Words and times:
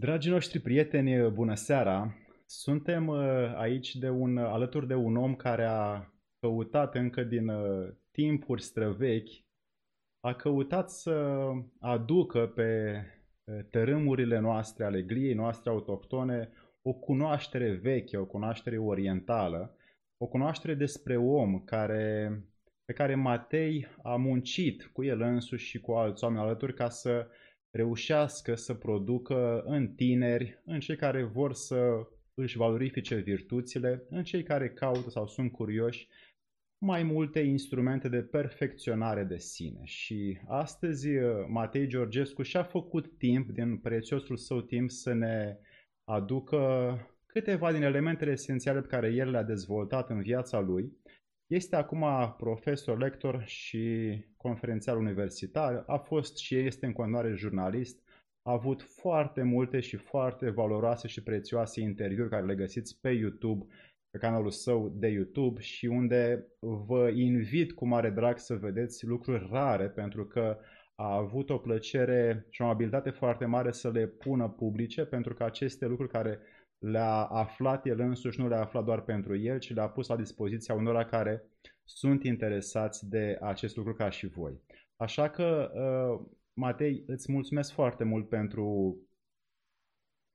Dragii 0.00 0.30
noștri 0.30 0.58
prieteni, 0.58 1.30
bună 1.30 1.54
seara! 1.54 2.14
Suntem 2.46 3.06
uh, 3.06 3.54
aici 3.56 3.96
de 3.96 4.08
un, 4.08 4.36
alături 4.36 4.86
de 4.86 4.94
un 4.94 5.16
om 5.16 5.34
care 5.34 5.64
a 5.64 6.12
căutat 6.40 6.94
încă 6.94 7.22
din 7.22 7.48
uh, 7.48 7.88
timpuri 8.10 8.62
străvechi, 8.62 9.44
a 10.20 10.34
căutat 10.34 10.90
să 10.90 11.48
aducă 11.80 12.46
pe 12.46 13.00
uh, 13.44 13.64
tărâmurile 13.70 14.38
noastre, 14.38 14.84
ale 14.84 15.02
gliei 15.02 15.34
noastre 15.34 15.70
autohtone, 15.70 16.50
o 16.82 16.92
cunoaștere 16.92 17.72
veche, 17.72 18.16
o 18.16 18.26
cunoaștere 18.26 18.78
orientală, 18.78 19.76
o 20.16 20.26
cunoaștere 20.26 20.74
despre 20.74 21.16
om 21.16 21.60
care, 21.64 22.32
pe 22.84 22.92
care 22.92 23.14
Matei 23.14 23.86
a 24.02 24.16
muncit 24.16 24.90
cu 24.92 25.04
el 25.04 25.20
însuși 25.20 25.66
și 25.66 25.80
cu 25.80 25.92
alți 25.92 26.24
oameni 26.24 26.42
alături 26.42 26.74
ca 26.74 26.88
să 26.88 27.26
reușească 27.70 28.54
să 28.54 28.74
producă 28.74 29.62
în 29.64 29.88
tineri, 29.88 30.62
în 30.64 30.80
cei 30.80 30.96
care 30.96 31.22
vor 31.22 31.52
să 31.52 32.06
își 32.34 32.56
valorifice 32.56 33.14
virtuțile, 33.14 34.06
în 34.10 34.24
cei 34.24 34.42
care 34.42 34.70
caută 34.70 35.10
sau 35.10 35.26
sunt 35.26 35.52
curioși, 35.52 36.08
mai 36.78 37.02
multe 37.02 37.40
instrumente 37.40 38.08
de 38.08 38.22
perfecționare 38.22 39.24
de 39.24 39.36
sine. 39.36 39.80
Și 39.84 40.38
astăzi 40.46 41.08
uh, 41.08 41.30
Matei 41.48 41.86
Georgescu 41.86 42.42
și-a 42.42 42.62
făcut 42.62 43.18
timp 43.18 43.50
din 43.50 43.78
prețiosul 43.78 44.36
său 44.36 44.60
timp 44.60 44.90
să 44.90 45.12
ne 45.12 45.58
aducă 46.04 46.92
câteva 47.26 47.72
din 47.72 47.82
elementele 47.82 48.30
esențiale 48.30 48.80
pe 48.80 48.86
care 48.86 49.12
el 49.12 49.30
le-a 49.30 49.42
dezvoltat 49.42 50.10
în 50.10 50.22
viața 50.22 50.60
lui. 50.60 50.92
Este 51.48 51.76
acum 51.76 52.04
profesor, 52.36 52.98
lector 52.98 53.42
și 53.44 54.14
conferențiar 54.36 54.96
universitar, 54.96 55.84
a 55.86 55.96
fost 55.96 56.36
și 56.36 56.56
este 56.56 56.86
în 56.86 56.92
continuare 56.92 57.34
jurnalist, 57.34 58.02
a 58.42 58.52
avut 58.52 58.82
foarte 58.82 59.42
multe 59.42 59.80
și 59.80 59.96
foarte 59.96 60.50
valoroase 60.50 61.08
și 61.08 61.22
prețioase 61.22 61.80
interviuri 61.80 62.28
care 62.30 62.44
le 62.44 62.54
găsiți 62.54 63.00
pe 63.00 63.10
YouTube, 63.10 63.66
pe 64.10 64.18
canalul 64.18 64.50
său 64.50 64.88
de 64.88 65.08
YouTube 65.08 65.60
și 65.60 65.86
unde 65.86 66.46
vă 66.60 67.08
invit 67.14 67.72
cu 67.72 67.86
mare 67.86 68.10
drag 68.10 68.38
să 68.38 68.54
vedeți 68.54 69.06
lucruri 69.06 69.48
rare 69.50 69.88
pentru 69.88 70.26
că 70.26 70.58
a 70.94 71.14
avut 71.14 71.50
o 71.50 71.58
plăcere 71.58 72.46
și 72.50 72.62
o 72.62 72.66
abilitate 72.66 73.10
foarte 73.10 73.44
mare 73.44 73.72
să 73.72 73.90
le 73.90 74.06
pună 74.06 74.48
publice 74.48 75.04
pentru 75.04 75.34
că 75.34 75.44
aceste 75.44 75.86
lucruri 75.86 76.10
care 76.10 76.38
le-a 76.78 77.24
aflat 77.24 77.86
el 77.86 78.00
însuși, 78.00 78.40
nu 78.40 78.48
le-a 78.48 78.60
aflat 78.60 78.84
doar 78.84 79.00
pentru 79.00 79.36
el, 79.36 79.58
ci 79.58 79.74
le-a 79.74 79.88
pus 79.88 80.08
la 80.08 80.16
dispoziția 80.16 80.74
unora 80.74 81.04
care 81.04 81.42
sunt 81.84 82.24
interesați 82.24 83.08
de 83.08 83.38
acest 83.40 83.76
lucru 83.76 83.94
ca 83.94 84.10
și 84.10 84.26
voi. 84.26 84.62
Așa 84.96 85.30
că, 85.30 85.70
uh, 85.74 86.26
Matei, 86.52 87.04
îți 87.06 87.32
mulțumesc 87.32 87.72
foarte 87.72 88.04
mult 88.04 88.28
pentru 88.28 88.96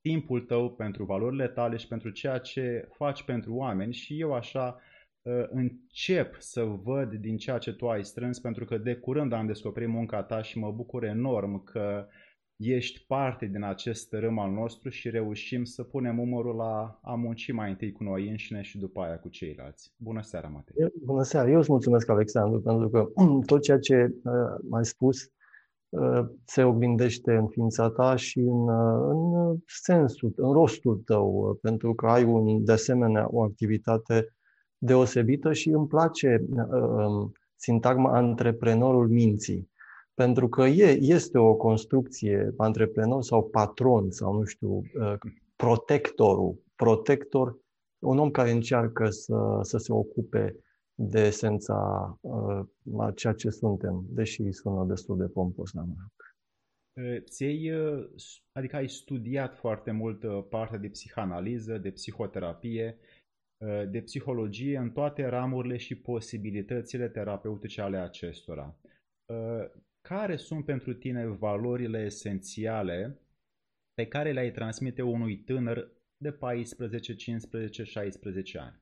timpul 0.01 0.41
tău, 0.41 0.75
pentru 0.75 1.05
valorile 1.05 1.47
tale 1.47 1.77
și 1.77 1.87
pentru 1.87 2.09
ceea 2.09 2.37
ce 2.37 2.87
faci 2.91 3.23
pentru 3.23 3.53
oameni 3.53 3.93
și 3.93 4.19
eu 4.19 4.33
așa 4.33 4.79
uh, 5.21 5.45
încep 5.49 6.35
să 6.39 6.63
văd 6.63 7.13
din 7.13 7.37
ceea 7.37 7.57
ce 7.57 7.73
tu 7.73 7.89
ai 7.89 8.05
strâns 8.05 8.39
pentru 8.39 8.65
că 8.65 8.77
de 8.77 8.95
curând 8.95 9.33
am 9.33 9.45
descoperit 9.45 9.89
munca 9.89 10.23
ta 10.23 10.41
și 10.41 10.57
mă 10.57 10.71
bucur 10.71 11.03
enorm 11.03 11.63
că 11.63 12.07
ești 12.57 13.05
parte 13.07 13.45
din 13.45 13.63
acest 13.63 14.13
râm 14.13 14.39
al 14.39 14.51
nostru 14.51 14.89
și 14.89 15.09
reușim 15.09 15.63
să 15.63 15.83
punem 15.83 16.19
umărul 16.19 16.55
la 16.55 16.99
a 17.01 17.15
munci 17.15 17.51
mai 17.51 17.69
întâi 17.69 17.91
cu 17.91 18.03
noi 18.03 18.29
înșine 18.29 18.61
și 18.61 18.77
după 18.77 19.01
aia 19.01 19.19
cu 19.19 19.29
ceilalți. 19.29 19.93
Bună 19.97 20.21
seara, 20.21 20.47
Matei! 20.47 20.91
Bună 21.03 21.23
seara! 21.23 21.49
Eu 21.49 21.59
îți 21.59 21.71
mulțumesc, 21.71 22.09
Alexandru, 22.09 22.61
pentru 22.61 22.89
că 22.89 23.09
tot 23.45 23.61
ceea 23.61 23.79
ce 23.79 24.15
uh, 24.23 24.33
ai 24.71 24.85
spus 24.85 25.31
uh, 25.89 26.25
se 26.45 26.63
oglindește 26.63 27.35
în 27.35 27.47
ființa 27.47 27.89
ta 27.89 28.15
și 28.15 28.39
în, 28.39 28.67
uh, 28.67 29.09
în 29.09 29.55
sensul, 29.65 30.33
în 30.35 30.51
rostul 30.51 31.01
tău, 31.05 31.57
pentru 31.61 31.93
că 31.93 32.07
ai 32.07 32.23
un, 32.23 32.63
de 32.63 32.71
asemenea 32.71 33.27
o 33.29 33.43
activitate 33.43 34.35
deosebită 34.77 35.53
și 35.53 35.69
îmi 35.69 35.87
place 35.87 36.45
um, 36.49 37.31
sintagma 37.55 38.17
antreprenorul 38.17 39.07
minții 39.07 39.71
pentru 40.13 40.49
că 40.49 40.63
e, 40.63 40.97
este 41.01 41.37
o 41.37 41.55
construcție 41.55 42.53
antreprenor 42.57 43.23
sau 43.23 43.49
patron 43.49 44.11
sau 44.11 44.33
nu 44.33 44.43
știu, 44.43 44.71
uh, 44.75 45.13
protectorul, 45.55 46.61
protector, 46.75 47.57
un 47.99 48.17
om 48.17 48.31
care 48.31 48.51
încearcă 48.51 49.09
să, 49.09 49.59
să 49.61 49.77
se 49.77 49.93
ocupe 49.93 50.55
de 50.95 51.19
esența 51.19 52.17
uh, 52.21 52.61
a 52.97 53.11
ceea 53.15 53.33
ce 53.33 53.49
suntem, 53.49 54.05
deși 54.09 54.51
sună 54.51 54.85
destul 54.85 55.17
de 55.17 55.27
pompos 55.27 55.71
la 55.71 55.83
mă 55.83 55.93
Ți-ai, 57.19 57.71
uh, 57.71 58.05
adică 58.51 58.75
ai 58.75 58.89
studiat 58.89 59.55
foarte 59.55 59.91
mult 59.91 60.49
partea 60.49 60.77
de 60.77 60.87
psihanaliză, 60.87 61.77
de 61.77 61.91
psihoterapie, 61.91 62.97
de 63.89 64.01
psihologie 64.01 64.77
în 64.77 64.91
toate 64.91 65.25
ramurile 65.25 65.77
și 65.77 65.95
posibilitățile 65.95 67.09
terapeutice 67.09 67.81
ale 67.81 67.97
acestora 67.97 68.75
care 70.07 70.35
sunt 70.35 70.65
pentru 70.65 70.93
tine 70.93 71.25
valorile 71.25 71.99
esențiale 71.99 73.21
pe 73.93 74.07
care 74.07 74.31
le-ai 74.31 74.51
transmite 74.51 75.01
unui 75.01 75.37
tânăr 75.37 75.91
de 76.17 76.31
14, 76.31 77.15
15, 77.15 77.83
16 77.83 78.59
ani? 78.59 78.81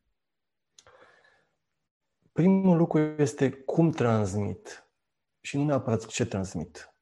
Primul 2.31 2.77
lucru 2.77 2.99
este 2.99 3.51
cum 3.51 3.91
transmit 3.91 4.89
și 5.41 5.57
nu 5.57 5.63
neapărat 5.63 6.05
ce 6.05 6.25
transmit. 6.25 6.95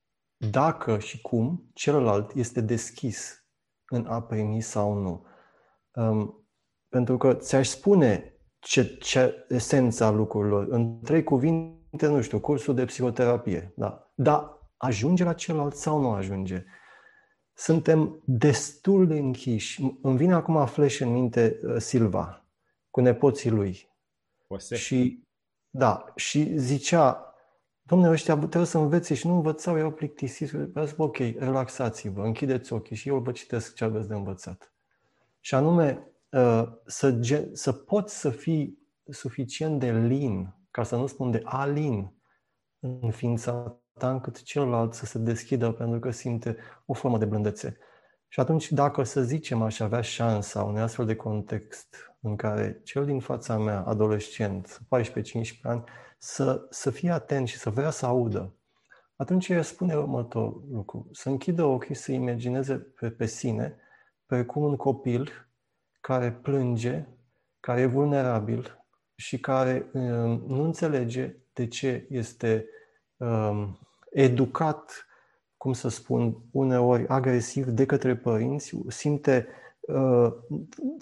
Dacă 0.51 0.99
și 0.99 1.21
cum 1.21 1.69
celălalt 1.73 2.33
este 2.33 2.61
deschis 2.61 3.45
în 3.85 4.05
a 4.05 4.23
primi 4.23 4.61
sau 4.61 4.93
nu. 4.93 5.25
Um, 5.93 6.47
pentru 6.87 7.17
că 7.17 7.33
ți-aș 7.33 7.67
spune 7.67 8.33
ce, 8.59 8.97
ce 8.97 9.45
esența 9.49 10.09
lucrurilor 10.09 10.67
în 10.67 11.01
trei 11.01 11.23
cuvinte 11.23 11.78
nu 11.89 12.21
știu, 12.21 12.39
cursul 12.39 12.75
de 12.75 12.85
psihoterapie, 12.85 13.73
da. 13.75 14.11
Dar 14.15 14.57
ajunge 14.77 15.23
la 15.23 15.33
celălalt 15.33 15.75
sau 15.75 16.01
nu 16.01 16.11
ajunge? 16.11 16.65
Suntem 17.53 18.21
destul 18.25 19.07
de 19.07 19.17
închiși. 19.17 19.81
Îmi 20.01 20.17
vine 20.17 20.33
acum 20.33 20.65
flash 20.65 20.99
în 20.99 21.11
minte 21.11 21.59
uh, 21.63 21.75
Silva, 21.77 22.45
cu 22.89 23.01
nepoții 23.01 23.49
lui. 23.49 23.89
Ose. 24.47 24.75
Și, 24.75 25.27
da, 25.69 26.11
și 26.15 26.57
zicea, 26.57 27.33
domnule, 27.81 28.11
ăștia 28.11 28.35
trebuie 28.35 28.65
să 28.65 28.77
învețe 28.77 29.13
și 29.13 29.27
nu 29.27 29.33
învățau, 29.33 29.77
erau 29.77 29.91
plictisiți. 29.91 30.55
Zic, 30.85 30.99
ok, 30.99 31.17
relaxați-vă, 31.17 32.23
închideți 32.23 32.73
ochii 32.73 32.95
și 32.95 33.09
eu 33.09 33.19
vă 33.19 33.31
citesc 33.31 33.75
ce 33.75 33.83
aveți 33.83 34.07
de 34.07 34.13
învățat. 34.13 34.73
Și 35.39 35.55
anume, 35.55 36.11
uh, 36.29 36.63
să, 36.85 37.19
să 37.53 37.71
poți 37.71 38.19
să 38.19 38.29
fii 38.29 38.79
suficient 39.09 39.79
de 39.79 39.91
lin 39.91 40.53
ca 40.71 40.83
să 40.83 40.95
nu 40.95 41.07
spun 41.07 41.31
de 41.31 41.41
alin 41.43 42.13
în 42.79 43.11
ființa 43.11 43.81
ta, 43.93 44.11
încât 44.11 44.41
celălalt 44.41 44.93
să 44.93 45.05
se 45.05 45.19
deschidă 45.19 45.71
pentru 45.71 45.99
că 45.99 46.11
simte 46.11 46.57
o 46.85 46.93
formă 46.93 47.17
de 47.17 47.25
blândețe. 47.25 47.77
Și 48.27 48.39
atunci, 48.39 48.71
dacă 48.71 49.03
să 49.03 49.21
zicem 49.21 49.61
aș 49.61 49.79
avea 49.79 50.01
șansa 50.01 50.63
unui 50.63 50.81
astfel 50.81 51.05
de 51.05 51.15
context 51.15 52.15
în 52.19 52.35
care 52.35 52.81
cel 52.83 53.05
din 53.05 53.19
fața 53.19 53.57
mea, 53.57 53.81
adolescent, 53.81 54.79
14-15 54.79 55.61
ani, 55.61 55.83
să, 56.17 56.67
să 56.69 56.89
fie 56.89 57.11
atent 57.11 57.47
și 57.47 57.57
să 57.57 57.69
vrea 57.69 57.89
să 57.89 58.05
audă, 58.05 58.53
atunci 59.15 59.47
el 59.47 59.61
spune 59.61 59.95
următorul 59.95 60.67
lucru. 60.71 61.09
Să 61.11 61.29
închidă 61.29 61.63
ochii, 61.63 61.95
să 61.95 62.11
imagineze 62.11 62.75
pe, 62.75 63.09
pe 63.09 63.25
sine 63.25 63.77
precum 64.25 64.63
un 64.63 64.75
copil 64.75 65.49
care 66.01 66.31
plânge, 66.31 67.07
care 67.59 67.81
e 67.81 67.85
vulnerabil, 67.85 68.78
și 69.19 69.39
care 69.39 69.89
um, 69.91 70.43
nu 70.47 70.63
înțelege 70.63 71.35
de 71.53 71.67
ce 71.67 72.05
este 72.09 72.65
um, 73.17 73.79
educat, 74.09 75.07
cum 75.57 75.73
să 75.73 75.89
spun, 75.89 76.37
uneori 76.51 77.07
agresiv 77.07 77.65
de 77.65 77.85
către 77.85 78.15
părinți, 78.15 78.75
simte 78.87 79.47
uh, 79.81 80.33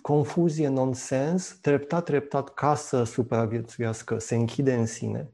confuzie, 0.02 0.68
nonsens, 0.68 1.58
treptat, 1.62 2.04
treptat, 2.04 2.54
ca 2.54 2.76
să 2.76 3.04
supraviețuiască, 3.04 4.18
se 4.18 4.36
închide 4.36 4.74
în 4.74 4.86
sine 4.86 5.32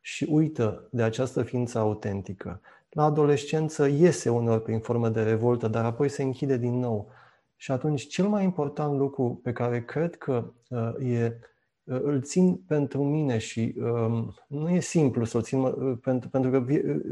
și 0.00 0.26
uită 0.30 0.88
de 0.90 1.02
această 1.02 1.42
ființă 1.42 1.78
autentică. 1.78 2.60
La 2.90 3.04
adolescență 3.04 3.86
iese 3.86 4.28
uneori 4.28 4.62
prin 4.62 4.80
formă 4.80 5.08
de 5.08 5.22
revoltă, 5.22 5.68
dar 5.68 5.84
apoi 5.84 6.08
se 6.08 6.22
închide 6.22 6.56
din 6.56 6.78
nou. 6.78 7.10
Și 7.56 7.70
atunci, 7.70 8.06
cel 8.06 8.28
mai 8.28 8.44
important 8.44 8.98
lucru 8.98 9.40
pe 9.42 9.52
care 9.52 9.84
cred 9.84 10.16
că 10.16 10.52
uh, 10.68 11.06
e 11.06 11.38
îl 11.90 12.22
țin 12.22 12.56
pentru 12.56 13.04
mine 13.04 13.38
și 13.38 13.74
um, 13.78 14.34
nu 14.46 14.68
e 14.68 14.80
simplu 14.80 15.24
să 15.24 15.36
o 15.36 15.40
țin, 15.40 15.60
uh, 15.60 15.98
pentru, 16.02 16.28
pentru 16.28 16.50
că 16.50 16.64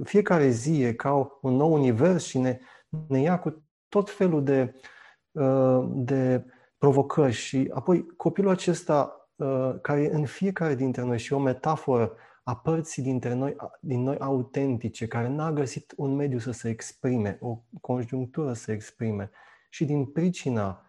fiecare 0.04 0.48
zi 0.48 0.82
e 0.82 0.92
ca 0.92 1.38
un 1.40 1.54
nou 1.54 1.72
univers 1.72 2.24
și 2.24 2.38
ne, 2.38 2.58
ne 3.06 3.20
ia 3.20 3.38
cu 3.38 3.62
tot 3.88 4.10
felul 4.10 4.44
de, 4.44 4.74
uh, 5.32 5.88
de 5.94 6.44
provocări. 6.78 7.32
Și 7.32 7.70
apoi 7.74 8.06
copilul 8.16 8.50
acesta 8.50 9.28
uh, 9.36 9.74
care 9.82 10.14
în 10.14 10.24
fiecare 10.24 10.74
dintre 10.74 11.02
noi 11.02 11.18
și 11.18 11.32
o 11.32 11.38
metaforă 11.38 12.12
a 12.42 12.56
părții 12.56 13.02
dintre 13.02 13.34
noi, 13.34 13.56
din 13.80 14.02
noi 14.02 14.18
autentice, 14.18 15.06
care 15.06 15.28
n-a 15.28 15.52
găsit 15.52 15.92
un 15.96 16.14
mediu 16.14 16.38
să 16.38 16.50
se 16.50 16.68
exprime, 16.68 17.38
o 17.40 17.58
conjunctură 17.80 18.52
să 18.52 18.62
se 18.62 18.72
exprime. 18.72 19.30
Și 19.68 19.84
din 19.84 20.04
pricina 20.04 20.87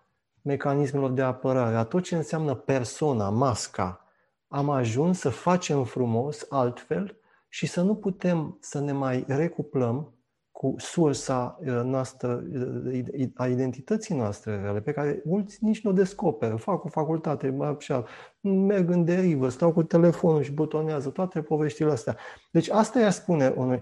mecanismelor 0.49 1.11
de 1.11 1.21
apărare, 1.21 1.75
a 1.75 1.83
tot 1.83 2.03
ce 2.03 2.15
înseamnă 2.15 2.53
persona, 2.55 3.29
masca, 3.29 4.05
am 4.47 4.69
ajuns 4.69 5.19
să 5.19 5.29
facem 5.29 5.83
frumos 5.83 6.45
altfel 6.49 7.17
și 7.49 7.65
să 7.65 7.81
nu 7.81 7.95
putem 7.95 8.57
să 8.61 8.79
ne 8.79 8.91
mai 8.91 9.23
recuplăm 9.27 10.13
cu 10.51 10.75
sursa 10.77 11.59
uh, 11.59 11.67
noastră, 11.83 12.43
uh, 12.91 13.27
a 13.35 13.47
identității 13.47 14.15
noastre 14.15 14.61
reale, 14.61 14.81
pe 14.81 14.91
care 14.91 15.21
mulți 15.25 15.63
nici 15.63 15.81
nu 15.81 15.89
o 15.89 15.93
descoperă. 15.93 16.55
Fac 16.55 16.83
o 16.83 16.87
facultate, 16.87 17.57
așa, 17.77 18.05
merg 18.41 18.89
în 18.89 19.05
derivă, 19.05 19.49
stau 19.49 19.73
cu 19.73 19.83
telefonul 19.83 20.41
și 20.41 20.51
butonează 20.51 21.09
toate 21.09 21.41
poveștile 21.41 21.91
astea. 21.91 22.17
Deci 22.51 22.69
asta 22.69 22.99
i-aș 22.99 23.13
spune 23.13 23.53
unui. 23.55 23.81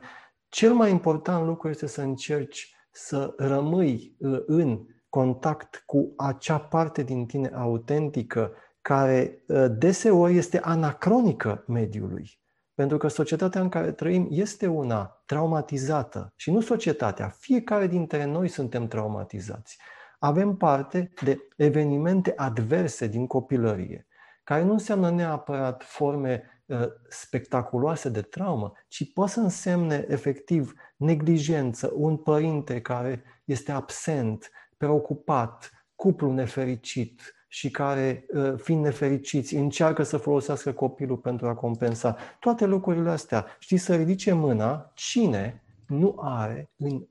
Cel 0.50 0.74
mai 0.74 0.92
important 0.92 1.46
lucru 1.46 1.70
este 1.70 1.88
să 1.88 2.02
încerci 2.02 2.76
să 2.92 3.34
rămâi 3.38 4.16
uh, 4.20 4.44
în 4.46 4.86
contact 5.10 5.84
cu 5.86 6.14
acea 6.18 6.60
parte 6.60 7.04
din 7.04 7.26
tine 7.26 7.52
autentică 7.54 8.52
care 8.82 9.44
deseori 9.78 10.38
este 10.38 10.60
anacronică 10.60 11.64
mediului. 11.68 12.40
Pentru 12.74 12.98
că 12.98 13.08
societatea 13.08 13.62
în 13.62 13.70
care 13.70 13.92
trăim 13.92 14.28
este 14.30 14.68
una 14.68 15.22
traumatizată. 15.26 16.34
Și 16.36 16.52
nu 16.52 16.62
societatea, 16.62 17.28
fiecare 17.28 17.88
dintre 17.88 18.26
noi 18.26 18.48
suntem 18.48 18.88
traumatizați. 18.88 19.78
Avem 20.20 20.56
parte 20.56 21.12
de 21.24 21.38
evenimente 21.56 22.34
adverse 22.36 23.08
din 23.08 23.28
copilărie, 23.28 24.08
care 24.44 24.64
nu 24.64 24.72
înseamnă 24.72 25.10
neapărat 25.10 25.84
forme 25.84 26.64
uh, 26.66 26.88
spectaculoase 27.10 28.10
de 28.10 28.22
traumă, 28.22 28.72
ci 28.88 29.14
poate 29.14 29.32
să 29.32 29.40
însemne 29.40 30.06
efectiv 30.08 30.74
neglijență, 30.96 31.92
un 31.96 32.18
părinte 32.18 32.82
care 32.82 33.24
este 33.46 33.72
absent, 33.72 34.52
preocupat, 34.78 35.72
cuplu 35.96 36.32
nefericit, 36.32 37.38
și 37.48 37.72
care, 37.72 38.26
ă, 38.34 38.56
fiind 38.56 38.84
nefericiți, 38.84 39.56
încearcă 39.56 40.04
să 40.04 40.18
folosească 40.18 40.74
copilul 40.74 41.18
pentru 41.18 41.48
a 41.48 41.56
compensa. 41.56 42.18
Toate 42.40 42.66
lucrurile 42.66 43.10
astea. 43.10 43.46
Știți, 43.60 43.84
să 43.84 43.96
ridice 43.96 44.34
mâna 44.34 44.92
cine 44.96 45.64
nu 45.88 46.16
are 46.20 46.70
în 46.76 47.08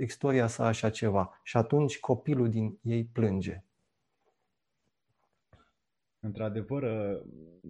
istoria 0.00 0.46
sa 0.46 0.66
așa 0.66 0.90
ceva. 0.90 1.40
Și 1.42 1.56
atunci 1.56 2.00
copilul 2.00 2.50
din 2.50 2.78
ei 2.82 3.04
plânge. 3.04 3.62
Într-adevăr, 6.20 6.82
ă, 6.82 7.22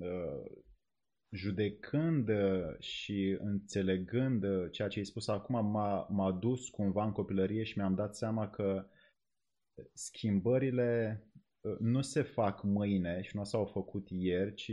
ă, 0.03 0.43
judecând 1.29 2.31
și 2.79 3.39
înțelegând 3.41 4.71
ceea 4.71 4.89
ce 4.89 4.99
ai 4.99 5.05
spus 5.05 5.29
acum, 5.29 5.67
m-a, 5.67 6.07
m-a 6.11 6.33
dus 6.33 6.69
cumva 6.69 7.05
în 7.05 7.13
copilărie 7.13 7.63
și 7.63 7.79
mi-am 7.79 7.95
dat 7.95 8.17
seama 8.17 8.49
că 8.49 8.87
schimbările 9.93 11.23
nu 11.79 12.01
se 12.01 12.23
fac 12.23 12.63
mâine 12.63 13.21
și 13.23 13.37
nu 13.37 13.45
s-au 13.45 13.65
făcut 13.65 14.09
ieri, 14.11 14.55
ci 14.55 14.73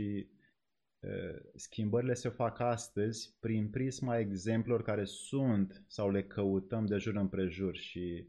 schimbările 1.54 2.14
se 2.14 2.28
fac 2.28 2.60
astăzi 2.60 3.36
prin 3.40 3.70
prisma 3.70 4.18
exemplelor 4.18 4.82
care 4.82 5.04
sunt 5.04 5.84
sau 5.86 6.10
le 6.10 6.24
căutăm 6.24 6.86
de 6.86 6.96
jur 6.96 7.16
împrejur. 7.16 7.76
Și 7.76 8.28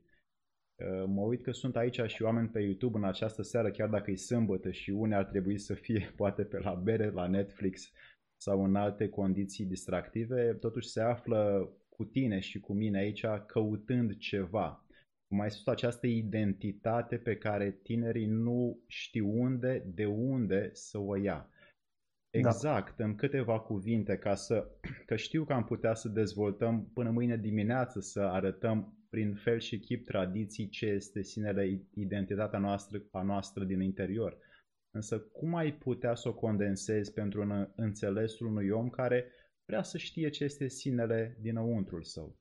mă 1.06 1.22
uit 1.22 1.42
că 1.42 1.52
sunt 1.52 1.76
aici 1.76 2.02
și 2.06 2.24
oameni 2.24 2.50
pe 2.50 2.62
YouTube 2.62 2.98
în 2.98 3.04
această 3.04 3.42
seară, 3.42 3.72
chiar 3.72 3.90
dacă 3.90 4.12
e 4.12 4.16
sâmbătă 4.16 4.72
și 4.72 4.90
unii 4.90 5.16
ar 5.16 5.26
trebui 5.26 5.58
să 5.58 5.74
fie 5.74 6.14
poate 6.18 6.44
pe 6.44 6.60
la 6.60 6.74
bere, 6.74 7.10
la 7.10 7.28
Netflix 7.28 7.92
sau 8.42 8.64
în 8.64 8.76
alte 8.76 9.10
condiții 9.10 9.66
distractive, 9.66 10.54
totuși 10.54 10.88
se 10.88 11.02
află 11.02 11.70
cu 11.90 12.06
tine 12.06 12.40
și 12.40 12.60
cu 12.60 12.74
mine 12.74 12.98
aici 12.98 13.26
căutând 13.48 14.18
ceva 14.18 14.84
cum 15.30 15.40
ai 15.40 15.52
spus, 15.52 15.68
această 15.68 16.08
identitate 16.08 17.18
pe 17.18 17.36
care 17.36 17.72
tinerii 17.72 18.26
nu 18.26 18.84
știu 18.88 19.42
unde, 19.42 19.84
de 19.94 20.06
unde 20.06 20.70
să 20.74 20.98
o 20.98 21.16
ia. 21.16 21.50
Da. 22.32 22.40
Exact, 22.40 22.98
da. 22.98 23.04
în 23.04 23.16
câteva 23.16 23.60
cuvinte, 23.60 24.18
ca 24.18 24.36
să, 24.36 24.68
că 25.06 25.16
știu 25.16 25.44
că 25.44 25.54
am 25.54 25.64
putea 25.64 25.94
să 25.94 26.10
dezvoltăm 26.10 26.92
până 26.94 27.10
mâine 27.10 27.38
dimineață, 27.38 28.00
să 28.00 28.22
arătăm 28.22 28.94
prin 29.10 29.34
fel 29.34 29.60
și 29.60 29.80
chip 29.80 30.06
tradiții 30.06 30.70
ce 30.70 30.86
este 30.86 31.22
sinele 31.22 31.82
identitatea 31.94 32.60
noastră, 32.60 33.04
a 33.12 33.22
noastră 33.22 33.64
din 33.64 33.82
interior. 33.82 34.38
Însă 34.92 35.20
cum 35.20 35.56
ai 35.56 35.74
putea 35.74 36.16
să 36.16 36.28
o 36.28 36.34
condensezi 36.34 37.14
pentru 37.14 37.42
un 37.42 37.68
înțelesul 37.76 38.48
unui 38.48 38.70
om 38.70 38.90
care 38.90 39.32
vrea 39.66 39.84
să 39.84 39.98
știe 39.98 40.30
ce 40.30 40.44
este 40.44 40.68
sinele 40.68 41.38
dinăuntrul 41.42 42.04
său? 42.04 42.39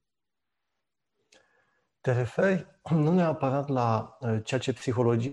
Te 2.08 2.14
referi 2.14 2.66
nu 2.90 3.12
neapărat 3.12 3.68
la 3.68 4.16
uh, 4.20 4.38
ceea 4.44 4.60
ce 4.60 4.72
psihologia 4.72 5.32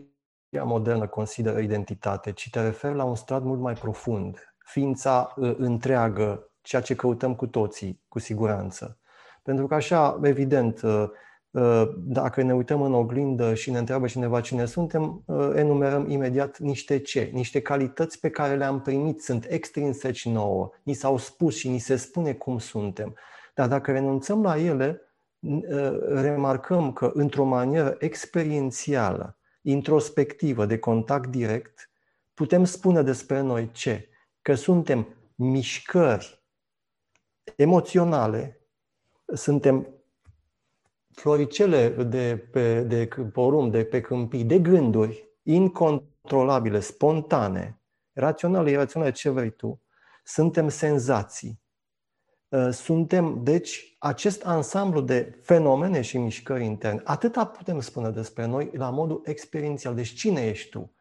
modernă 0.63 1.07
consideră 1.07 1.60
identitate, 1.60 2.31
ci 2.31 2.50
te 2.50 2.62
referi 2.62 2.95
la 2.95 3.04
un 3.04 3.16
strat 3.16 3.44
mult 3.44 3.60
mai 3.60 3.74
profund, 3.74 4.56
ființa 4.57 5.33
uh, 5.36 5.56
întreagă, 5.57 6.50
ceea 6.62 6.81
ce 6.81 6.95
căutăm 6.95 7.36
cu 7.36 7.48
toții, 7.48 8.01
cu 8.07 8.19
siguranță. 8.19 9.00
Pentru 9.44 9.68
că 9.68 9.74
așa, 9.74 10.19
evident, 10.24 10.81
uh, 10.81 11.10
dacă 11.98 12.42
ne 12.42 12.54
uităm 12.54 12.81
în 12.81 12.94
oglindă 12.94 13.54
și 13.54 13.71
ne 13.71 13.78
întreabă 13.78 14.06
cineva 14.07 14.42
cine 14.42 14.66
suntem, 14.66 15.24
enumerăm 15.56 16.10
imediat 16.10 16.57
niște 16.57 17.00
ce, 17.00 17.30
niște 17.33 17.62
calități 17.62 18.19
pe 18.19 18.30
care 18.30 18.56
le-am 18.56 18.81
primit, 18.81 19.21
sunt 19.21 19.45
extrinseci 19.50 20.25
nouă, 20.25 20.69
ni 20.83 20.94
s-au 20.94 21.18
spus 21.18 21.56
și 21.56 21.69
ni 21.69 21.80
se 21.80 21.95
spune 21.95 22.33
cum 22.33 22.57
suntem. 22.57 23.16
Dar 23.54 23.68
dacă 23.68 23.92
renunțăm 23.92 24.44
la 24.44 24.57
ele, 24.57 25.00
Ă, 25.00 25.05
remarcăm 26.07 26.94
că 26.94 27.12
într-o 27.13 27.44
manieră 27.44 27.95
experiențială, 28.00 29.38
introspectivă, 29.62 30.65
de 30.65 30.80
contact 30.80 31.30
direct, 31.30 31.89
putem 32.33 32.63
spune 32.63 33.01
despre 33.01 33.42
noi 33.42 33.71
ce? 33.71 34.09
Că 34.42 34.56
suntem 34.56 35.07
mișcări 35.36 36.44
emoționale, 37.56 38.59
suntem 39.33 39.88
floricele 41.12 41.89
de 41.89 42.38
pe 42.51 42.81
de 42.81 43.07
porum, 43.33 43.69
de 43.69 43.83
pe 43.83 44.01
câmpii, 44.01 44.44
de 44.44 44.59
gânduri 44.59 45.30
incontrolabile, 45.44 46.80
spontane, 46.80 47.80
raționale, 48.13 48.69
iraționale, 48.71 49.12
ce 49.12 49.30
vrei 49.30 49.51
tu, 49.51 49.81
suntem 50.24 50.69
senzații, 50.69 51.64
Uh, 51.64 51.64
suntem, 52.72 53.40
deci, 53.44 53.96
acest 54.00 54.46
ansamblu 54.46 55.02
de 55.02 55.40
fenomene 55.42 56.02
și 56.02 56.18
mișcări 56.18 56.64
interne. 56.64 57.02
Atâta 57.04 57.45
putem 57.45 57.80
spune 57.80 58.09
despre 58.09 58.45
noi 58.45 58.69
la 58.74 58.90
modul 58.90 59.21
experiențial. 59.26 59.95
Deci, 59.95 60.14
cine 60.14 60.47
ești 60.47 60.69
tu? 60.69 60.92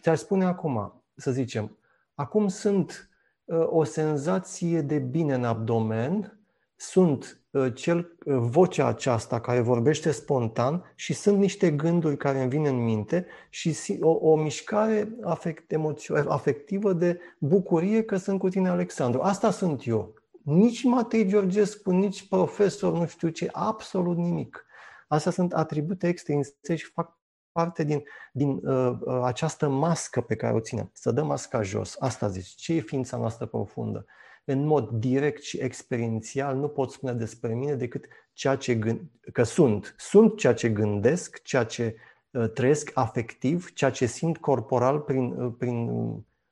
Ți-ar 0.00 0.16
spune 0.16 0.44
acum, 0.44 1.02
să 1.16 1.30
zicem, 1.30 1.78
acum 2.14 2.48
sunt 2.48 3.10
uh, 3.44 3.66
o 3.66 3.84
senzație 3.84 4.80
de 4.80 4.98
bine 4.98 5.34
în 5.34 5.44
abdomen, 5.44 6.40
sunt 6.76 7.40
uh, 7.50 7.74
cel, 7.74 8.16
vocea 8.26 8.86
aceasta 8.86 9.40
care 9.40 9.60
vorbește 9.60 10.10
spontan 10.10 10.92
și 10.94 11.12
sunt 11.12 11.38
niște 11.38 11.70
gânduri 11.70 12.16
care 12.16 12.40
îmi 12.40 12.48
vin 12.48 12.66
în 12.66 12.84
minte 12.84 13.26
și 13.48 13.98
o, 14.00 14.10
o 14.10 14.36
mișcare 14.36 15.08
afect, 15.22 15.72
emoțio, 15.72 16.16
afectivă 16.28 16.92
de 16.92 17.20
bucurie 17.38 18.02
că 18.02 18.16
sunt 18.16 18.38
cu 18.38 18.48
tine, 18.48 18.68
Alexandru. 18.68 19.20
Asta 19.20 19.50
sunt 19.50 19.86
eu 19.86 20.14
nici 20.46 20.82
Matei 20.84 21.26
Georgescu, 21.26 21.90
nici 21.90 22.28
profesor, 22.28 22.92
nu 22.92 23.06
știu 23.06 23.28
ce, 23.28 23.48
absolut 23.52 24.16
nimic. 24.16 24.66
Astea 25.08 25.32
sunt 25.32 25.52
atribute 25.52 26.08
extrinse 26.08 26.76
și 26.76 26.84
fac 26.84 27.18
parte 27.52 27.84
din, 27.84 28.02
din 28.32 28.50
uh, 28.50 28.98
uh, 29.00 29.20
această 29.22 29.68
mască 29.68 30.20
pe 30.20 30.36
care 30.36 30.54
o 30.54 30.60
ținem. 30.60 30.90
Să 30.92 31.10
dăm 31.10 31.26
masca 31.26 31.62
jos. 31.62 31.96
Asta 31.98 32.28
zici. 32.28 32.46
Ce 32.46 32.72
e 32.72 32.80
ființa 32.80 33.16
noastră 33.16 33.46
profundă? 33.46 34.06
În 34.44 34.66
mod 34.66 34.90
direct 34.90 35.42
și 35.42 35.58
experiențial 35.58 36.56
nu 36.56 36.68
pot 36.68 36.90
spune 36.90 37.12
despre 37.12 37.54
mine 37.54 37.74
decât 37.74 38.08
ceea 38.32 38.56
ce 38.56 38.74
gând, 38.74 39.00
că 39.32 39.42
sunt. 39.42 39.94
Sunt 39.98 40.36
ceea 40.36 40.54
ce 40.54 40.68
gândesc, 40.68 41.42
ceea 41.42 41.64
ce 41.64 41.96
uh, 42.30 42.50
trăiesc 42.50 42.90
afectiv, 42.94 43.72
ceea 43.72 43.90
ce 43.90 44.06
simt 44.06 44.38
corporal 44.38 45.00
prin, 45.00 45.32
uh, 45.32 45.54
prin... 45.58 45.90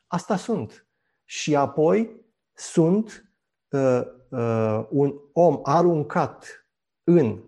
Asta 0.07 0.37
sunt. 0.37 0.87
Și 1.25 1.57
apoi 1.57 2.23
sunt 2.53 3.24
uh, 3.78 4.87
un 4.90 5.14
om 5.33 5.61
aruncat 5.62 6.66
în 7.04 7.43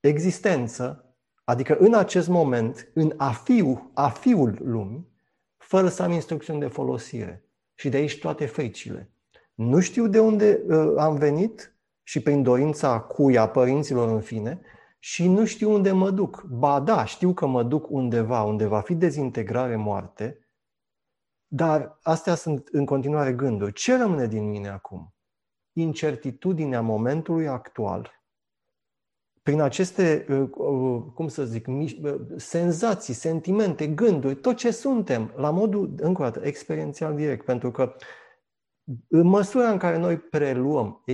existență, 0.00 1.14
adică 1.44 1.76
în 1.78 1.94
acest 1.94 2.28
moment, 2.28 2.90
în 2.94 3.14
afiu, 3.16 3.90
afiul 3.94 4.58
lumii, 4.62 5.08
fără 5.56 5.88
să 5.88 6.02
am 6.02 6.12
instrucțiuni 6.12 6.60
de 6.60 6.66
folosire. 6.66 7.42
Și 7.74 7.88
de 7.88 7.96
aici 7.96 8.18
toate 8.18 8.46
fricile. 8.46 9.10
Nu 9.54 9.80
știu 9.80 10.06
de 10.06 10.18
unde 10.18 10.62
uh, 10.68 10.94
am 10.96 11.16
venit 11.16 11.76
și 12.02 12.20
prin 12.20 12.42
dorința 12.42 13.00
cuia 13.00 13.48
părinților 13.48 14.08
în 14.08 14.20
fine 14.20 14.60
și 14.98 15.28
nu 15.28 15.44
știu 15.44 15.72
unde 15.72 15.92
mă 15.92 16.10
duc. 16.10 16.42
Ba 16.42 16.80
da, 16.80 17.04
știu 17.04 17.32
că 17.32 17.46
mă 17.46 17.62
duc 17.62 17.90
undeva, 17.90 18.42
unde 18.42 18.66
va 18.66 18.80
fi 18.80 18.94
dezintegrare, 18.94 19.76
moarte, 19.76 20.47
dar 21.48 21.98
astea 22.02 22.34
sunt 22.34 22.68
în 22.72 22.84
continuare 22.84 23.32
gânduri. 23.32 23.72
Ce 23.72 23.96
rămâne 23.96 24.26
din 24.26 24.48
mine 24.48 24.68
acum? 24.68 25.14
Incertitudinea 25.72 26.80
momentului 26.80 27.48
actual, 27.48 28.18
prin 29.48 29.60
aceste, 29.60 30.26
uh, 30.28 30.48
uh, 30.56 31.02
cum 31.14 31.28
să 31.28 31.44
zic, 31.44 31.66
senzații, 32.36 33.14
sentimente, 33.14 33.86
gânduri, 33.86 34.34
tot 34.34 34.56
ce 34.56 34.70
suntem, 34.70 35.32
la 35.36 35.50
modul, 35.50 35.94
încă 35.96 36.22
o 36.22 36.24
dată, 36.24 36.46
experiențial 36.46 37.14
direct, 37.14 37.44
pentru 37.44 37.70
că 37.70 37.94
în 39.08 39.26
măsura 39.26 39.70
în 39.70 39.78
care 39.78 39.98
noi 39.98 40.18
preluăm 40.18 41.04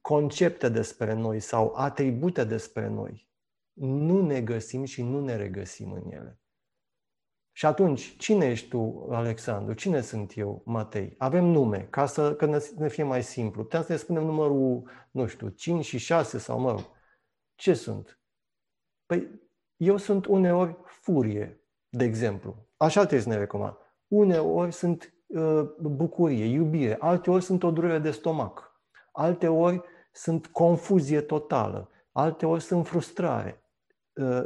concepte 0.00 0.68
despre 0.68 1.14
noi 1.14 1.40
sau 1.40 1.74
atribute 1.76 2.44
despre 2.44 2.88
noi, 2.88 3.28
nu 3.72 4.26
ne 4.26 4.40
găsim 4.40 4.84
și 4.84 5.02
nu 5.02 5.24
ne 5.24 5.36
regăsim 5.36 5.92
în 5.92 6.10
ele. 6.10 6.40
Și 7.56 7.66
atunci, 7.66 8.16
cine 8.16 8.50
ești 8.50 8.68
tu, 8.68 9.08
Alexandru? 9.10 9.74
Cine 9.74 10.00
sunt 10.00 10.36
eu, 10.36 10.62
Matei? 10.64 11.14
Avem 11.18 11.44
nume, 11.44 11.86
ca 11.90 12.06
să 12.06 12.34
că 12.34 12.58
ne 12.76 12.88
fie 12.88 13.02
mai 13.02 13.22
simplu. 13.22 13.62
Putem 13.62 13.82
să 13.82 13.92
ne 13.92 13.98
spunem 13.98 14.24
numărul, 14.24 14.90
nu 15.10 15.26
știu, 15.26 15.48
5 15.48 15.84
și 15.84 15.98
6 15.98 16.38
sau 16.38 16.58
mă 16.58 16.70
rog. 16.70 16.84
Ce 17.54 17.74
sunt? 17.74 18.18
Păi, 19.06 19.28
eu 19.76 19.96
sunt 19.96 20.26
uneori 20.26 20.76
furie, 20.84 21.60
de 21.88 22.04
exemplu. 22.04 22.66
Așa 22.76 23.00
trebuie 23.00 23.20
să 23.20 23.28
ne 23.28 23.36
recomand. 23.36 23.76
Uneori 24.08 24.72
sunt 24.72 25.14
uh, 25.26 25.62
bucurie, 25.80 26.44
iubire, 26.44 26.96
alteori 27.00 27.42
sunt 27.42 27.62
o 27.62 27.70
durere 27.70 27.98
de 27.98 28.10
stomac, 28.10 28.80
alteori 29.12 29.80
sunt 30.12 30.46
confuzie 30.46 31.20
totală, 31.20 31.90
alteori 32.12 32.62
sunt 32.62 32.86
frustrare. 32.86 33.62
Uh, 34.12 34.42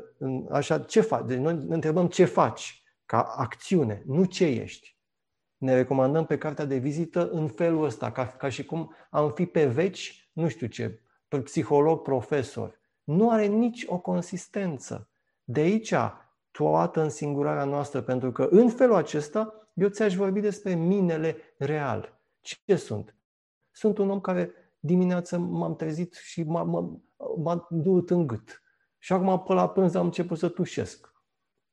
așa, 0.50 0.78
ce 0.78 1.00
faci? 1.00 1.26
Deci 1.26 1.38
noi 1.38 1.54
ne 1.54 1.74
întrebăm 1.74 2.06
ce 2.06 2.24
faci 2.24 2.82
ca 3.08 3.22
acțiune, 3.22 4.02
nu 4.06 4.24
ce 4.24 4.44
ești. 4.44 4.96
Ne 5.56 5.74
recomandăm 5.74 6.26
pe 6.26 6.38
cartea 6.38 6.64
de 6.64 6.76
vizită 6.76 7.28
în 7.30 7.48
felul 7.48 7.84
ăsta, 7.84 8.12
ca, 8.12 8.26
ca 8.26 8.48
și 8.48 8.64
cum 8.64 8.94
am 9.10 9.32
fi 9.32 9.46
pe 9.46 9.66
veci, 9.66 10.30
nu 10.32 10.48
știu 10.48 10.66
ce, 10.66 11.00
psiholog, 11.44 12.02
profesor. 12.02 12.78
Nu 13.04 13.30
are 13.30 13.46
nici 13.46 13.84
o 13.86 13.98
consistență. 13.98 15.08
De 15.44 15.60
aici 15.60 15.94
toată 16.50 17.00
însingurarea 17.00 17.64
noastră, 17.64 18.00
pentru 18.00 18.32
că 18.32 18.48
în 18.50 18.70
felul 18.70 18.94
acesta 18.94 19.70
eu 19.74 19.88
ți-aș 19.88 20.14
vorbi 20.14 20.40
despre 20.40 20.74
minele 20.74 21.36
real. 21.58 22.20
Ce 22.40 22.76
sunt? 22.76 23.16
Sunt 23.70 23.98
un 23.98 24.10
om 24.10 24.20
care 24.20 24.52
dimineața 24.78 25.38
m-am 25.38 25.76
trezit 25.76 26.14
și 26.14 26.42
m-a, 26.42 26.62
m-a, 26.62 27.00
m-a 27.36 27.66
durut 27.70 28.10
în 28.10 28.26
gât. 28.26 28.62
Și 28.98 29.12
acum 29.12 29.42
pe 29.42 29.52
la 29.52 29.68
prânz 29.68 29.94
am 29.94 30.04
început 30.04 30.38
să 30.38 30.48
tușesc. 30.48 31.12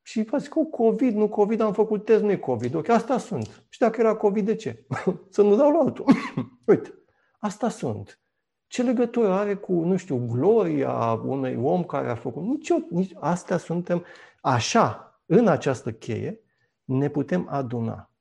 Și 0.08 0.24
vă 0.24 0.38
zic, 0.38 0.50
cu 0.50 0.66
COVID, 0.66 1.16
nu 1.16 1.30
COVID, 1.30 1.60
am 1.60 1.74
făcut 1.74 2.06
test, 2.06 2.24
nu 2.24 2.32
e 2.32 2.38
COVID. 2.38 2.74
Ok, 2.74 2.90
asta 2.90 3.18
sunt. 3.18 3.66
Și 3.70 3.80
dacă 3.80 4.02
era 4.02 4.16
COVID, 4.16 4.46
de 4.46 4.56
ce? 4.56 4.86
să 5.30 5.42
nu 5.42 5.56
dau 5.56 5.72
la 5.72 5.80
altul. 5.80 6.06
Uite, 6.68 6.94
asta 7.40 7.70
sunt. 7.70 8.20
Ce 8.68 8.84
legătură 8.84 9.32
are 9.32 9.56
cu, 9.56 9.74
nu 9.74 9.96
știu, 9.96 10.18
gloria 10.18 11.12
unui 11.12 11.56
om 11.56 11.84
care 11.84 12.10
a 12.10 12.16
făcut? 12.16 12.44
Nici, 12.44 12.70
eu, 12.70 12.88
nici 12.90 13.12
astea 13.20 13.58
suntem. 13.58 14.04
Așa, 14.42 15.20
în 15.26 15.48
această 15.48 15.92
cheie, 15.92 16.40
ne 16.84 17.10
putem 17.10 17.48
aduna. 17.50 18.12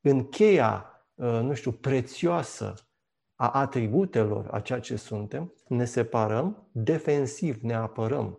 În 0.00 0.28
cheia, 0.28 0.86
uh, 1.14 1.40
nu 1.42 1.54
știu, 1.54 1.72
prețioasă 1.72 2.74
a 3.34 3.50
atributelor 3.50 4.48
a 4.50 4.60
ceea 4.60 4.80
ce 4.80 4.96
suntem, 4.96 5.52
ne 5.68 5.84
separăm, 5.84 6.68
defensiv 6.72 7.56
ne 7.62 7.74
apărăm. 7.74 8.38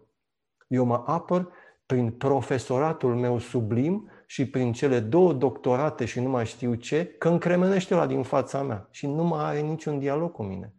Eu 0.67 0.85
mă 0.85 1.03
apăr 1.05 1.51
prin 1.85 2.11
profesoratul 2.11 3.15
meu 3.15 3.37
sublim 3.37 4.09
și 4.25 4.49
prin 4.49 4.73
cele 4.73 4.99
două 4.99 5.33
doctorate 5.33 6.05
și 6.05 6.19
nu 6.19 6.29
mai 6.29 6.45
știu 6.45 6.75
ce, 6.75 7.05
că 7.05 7.29
încremenește 7.29 7.93
la 7.93 8.07
din 8.07 8.23
fața 8.23 8.63
mea 8.63 8.87
și 8.91 9.07
nu 9.07 9.23
mai 9.23 9.43
are 9.43 9.59
niciun 9.59 9.99
dialog 9.99 10.31
cu 10.31 10.43
mine. 10.43 10.73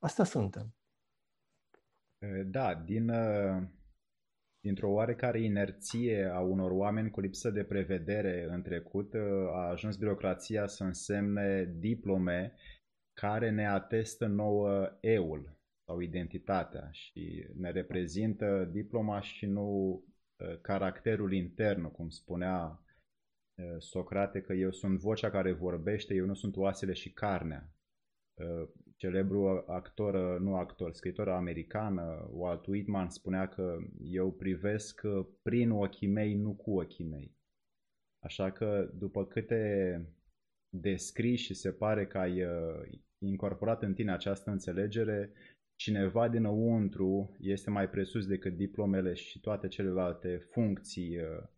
Asta 0.00 0.24
suntem. 0.24 0.74
Da, 2.46 2.74
din, 2.74 3.12
dintr-o 4.60 4.90
oarecare 4.90 5.40
inerție 5.40 6.30
a 6.32 6.40
unor 6.40 6.70
oameni 6.70 7.10
cu 7.10 7.20
lipsă 7.20 7.50
de 7.50 7.64
prevedere 7.64 8.46
în 8.50 8.62
trecut, 8.62 9.14
a 9.52 9.68
ajuns 9.70 9.96
birocrația 9.96 10.66
să 10.66 10.84
însemne 10.84 11.74
diplome 11.78 12.54
care 13.12 13.50
ne 13.50 13.68
atestă 13.68 14.26
nouă 14.26 14.96
eul 15.00 15.56
sau 15.84 16.00
identitatea 16.00 16.88
și 16.90 17.46
ne 17.54 17.70
reprezintă 17.70 18.68
diploma 18.72 19.20
și 19.20 19.46
nu 19.46 20.02
Uh, 20.02 20.07
caracterul 20.60 21.32
intern, 21.32 21.82
cum 21.82 22.08
spunea 22.08 22.82
uh, 23.54 23.76
Socrate, 23.78 24.40
că 24.40 24.52
eu 24.52 24.70
sunt 24.70 24.98
vocea 24.98 25.30
care 25.30 25.52
vorbește, 25.52 26.14
eu 26.14 26.26
nu 26.26 26.34
sunt 26.34 26.56
oasele 26.56 26.92
și 26.92 27.12
carnea. 27.12 27.72
Uh, 28.34 28.68
celebru 28.96 29.64
actor, 29.66 30.40
nu 30.40 30.56
actor, 30.56 30.92
scritor 30.92 31.28
american, 31.28 31.96
Walt 32.30 32.66
Whitman, 32.66 33.08
spunea 33.08 33.48
că 33.48 33.78
eu 34.00 34.32
privesc 34.32 35.00
prin 35.42 35.70
ochii 35.70 36.08
mei, 36.08 36.34
nu 36.34 36.54
cu 36.54 36.78
ochii 36.78 37.04
mei. 37.04 37.36
Așa 38.18 38.50
că 38.50 38.90
după 38.94 39.26
câte 39.26 40.02
descrii 40.68 41.36
și 41.36 41.54
se 41.54 41.72
pare 41.72 42.06
că 42.06 42.18
ai 42.18 42.44
incorporat 43.18 43.82
în 43.82 43.94
tine 43.94 44.12
această 44.12 44.50
înțelegere, 44.50 45.32
cineva 45.78 46.28
dinăuntru 46.28 47.36
este 47.40 47.70
mai 47.70 47.88
presus 47.88 48.26
decât 48.26 48.56
diplomele 48.56 49.14
și 49.14 49.40
toate 49.40 49.68
celelalte 49.68 50.48
funcții 50.50 51.16
uh, 51.16 51.48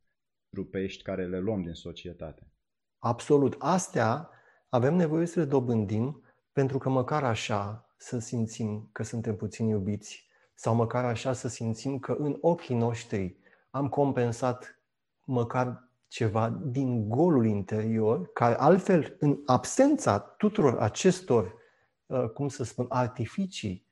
trupești 0.48 1.02
care 1.02 1.26
le 1.26 1.38
luăm 1.38 1.62
din 1.62 1.72
societate. 1.72 2.52
Absolut. 2.98 3.56
Astea 3.58 4.30
avem 4.68 4.94
nevoie 4.94 5.26
să 5.26 5.40
le 5.40 5.46
dobândim 5.46 6.22
pentru 6.52 6.78
că 6.78 6.88
măcar 6.88 7.24
așa 7.24 7.94
să 7.96 8.18
simțim 8.18 8.88
că 8.92 9.02
suntem 9.02 9.36
puțin 9.36 9.66
iubiți 9.66 10.28
sau 10.54 10.74
măcar 10.74 11.04
așa 11.04 11.32
să 11.32 11.48
simțim 11.48 11.98
că 11.98 12.12
în 12.12 12.36
ochii 12.40 12.76
noștri 12.76 13.36
am 13.70 13.88
compensat 13.88 14.80
măcar 15.24 15.88
ceva 16.08 16.50
din 16.50 17.08
golul 17.08 17.46
interior, 17.46 18.32
care 18.32 18.54
altfel, 18.54 19.16
în 19.18 19.42
absența 19.46 20.18
tuturor 20.18 20.78
acestor, 20.78 21.54
uh, 22.06 22.28
cum 22.28 22.48
să 22.48 22.64
spun, 22.64 22.86
artificii 22.88 23.88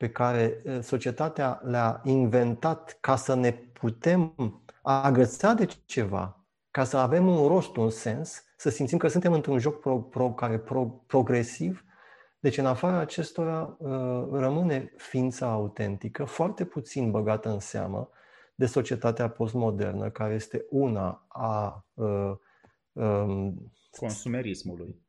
pe 0.00 0.10
care 0.10 0.62
societatea 0.82 1.60
le-a 1.64 2.00
inventat 2.04 2.96
ca 3.00 3.16
să 3.16 3.34
ne 3.34 3.52
putem 3.52 4.34
agăța 4.82 5.52
de 5.52 5.68
ceva, 5.84 6.44
ca 6.70 6.84
să 6.84 6.96
avem 6.96 7.28
un 7.28 7.46
rost, 7.46 7.76
un 7.76 7.90
sens, 7.90 8.44
să 8.56 8.70
simțim 8.70 8.98
că 8.98 9.08
suntem 9.08 9.32
într-un 9.32 9.58
joc 9.58 9.80
pro, 9.80 9.98
pro, 9.98 10.32
care 10.32 10.58
pro, 10.58 10.84
progresiv. 11.06 11.84
Deci, 12.38 12.58
în 12.58 12.66
afara 12.66 12.96
acestora, 12.96 13.76
rămâne 14.32 14.92
ființa 14.96 15.46
autentică, 15.46 16.24
foarte 16.24 16.64
puțin 16.64 17.10
băgată 17.10 17.48
în 17.48 17.58
seamă 17.58 18.10
de 18.54 18.66
societatea 18.66 19.28
postmodernă, 19.28 20.10
care 20.10 20.34
este 20.34 20.66
una 20.70 21.24
a. 21.28 21.84
a, 21.94 22.40
a 22.94 23.26
consumerismului. 23.98 25.02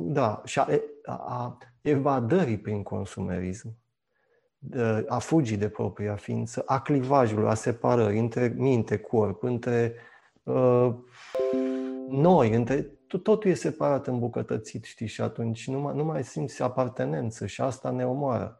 Da, 0.00 0.42
și 0.44 0.58
a, 0.58 0.68
a 1.06 1.58
evadării 1.80 2.58
prin 2.58 2.82
consumerism 2.82 3.80
a 5.08 5.18
fugi 5.18 5.56
de 5.56 5.68
propria 5.68 6.14
ființă, 6.14 6.62
a 6.66 6.80
clivajului, 6.80 7.48
a 7.48 7.54
separării 7.54 8.18
între 8.18 8.54
minte, 8.56 8.98
corp, 8.98 9.42
între 9.42 9.94
uh, 10.42 10.94
noi, 12.08 12.54
între, 12.54 12.82
totul 13.22 13.50
e 13.50 13.54
separat, 13.54 14.06
îmbucătățit, 14.06 14.84
știi, 14.84 15.06
și 15.06 15.20
atunci 15.20 15.68
nu 15.68 15.80
mai, 15.80 15.96
nu 15.96 16.04
mai 16.04 16.24
simți 16.24 16.62
apartenență 16.62 17.46
și 17.46 17.60
asta 17.60 17.90
ne 17.90 18.06
omoară. 18.06 18.58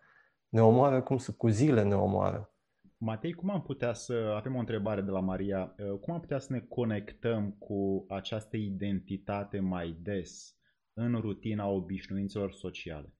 Ne 0.49 0.63
omoară 0.63 1.03
cum 1.03 1.19
să, 1.19 1.33
cu 1.33 1.49
zile 1.49 1.83
ne 1.83 1.95
omoară. 1.95 2.53
Matei, 2.97 3.33
cum 3.33 3.51
am 3.51 3.63
putea 3.63 3.93
să, 3.93 4.35
avem 4.37 4.55
o 4.55 4.59
întrebare 4.59 5.01
de 5.01 5.11
la 5.11 5.21
Maria, 5.21 5.75
uh, 5.79 5.99
cum 5.99 6.15
am 6.15 6.21
putea 6.21 6.39
să 6.39 6.53
ne 6.53 6.61
conectăm 6.61 7.51
cu 7.59 8.05
această 8.09 8.57
identitate 8.57 9.61
mai 9.61 9.97
des 10.03 10.57
în 10.93 11.21
rutina 11.21 11.67
obișnuințelor 11.67 12.53
sociale? 12.53 13.13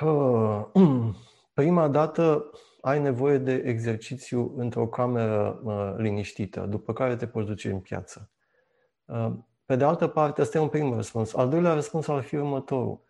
Prima 1.54 1.88
dată 1.88 2.50
ai 2.80 3.00
nevoie 3.00 3.38
de 3.38 3.52
exercițiu 3.52 4.54
într-o 4.56 4.88
cameră 4.88 5.60
liniștită, 5.96 6.60
după 6.60 6.92
care 6.92 7.16
te 7.16 7.26
poți 7.26 7.46
duce 7.46 7.70
în 7.70 7.80
piață. 7.80 8.30
Pe 9.64 9.76
de 9.76 9.84
altă 9.84 10.06
parte, 10.06 10.40
ăsta 10.42 10.58
e 10.58 10.60
un 10.60 10.68
prim 10.68 10.94
răspuns. 10.94 11.34
Al 11.34 11.48
doilea 11.48 11.74
răspuns 11.74 12.08
ar 12.08 12.22
fi 12.22 12.36
următorul. 12.36 13.00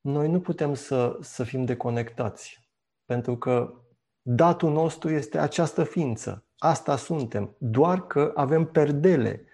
Noi 0.00 0.28
nu 0.28 0.40
putem 0.40 0.74
să, 0.74 1.16
să 1.20 1.44
fim 1.44 1.64
deconectați, 1.64 2.70
pentru 3.04 3.36
că 3.36 3.74
datul 4.22 4.72
nostru 4.72 5.10
este 5.10 5.38
această 5.38 5.84
ființă. 5.84 6.44
Asta 6.58 6.96
suntem, 6.96 7.56
doar 7.58 8.06
că 8.06 8.32
avem 8.34 8.64
perdele, 8.64 9.44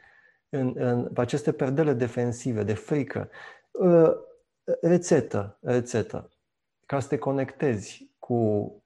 în, 0.48 0.72
în 0.76 1.10
aceste 1.14 1.52
perdele 1.52 1.92
defensive, 1.92 2.62
de 2.62 2.74
frică. 2.74 3.30
Rețetă, 4.80 5.58
rețetă 5.60 6.30
ca 6.86 7.00
să 7.00 7.08
te 7.08 7.18
conectezi 7.18 8.10
cu 8.18 8.34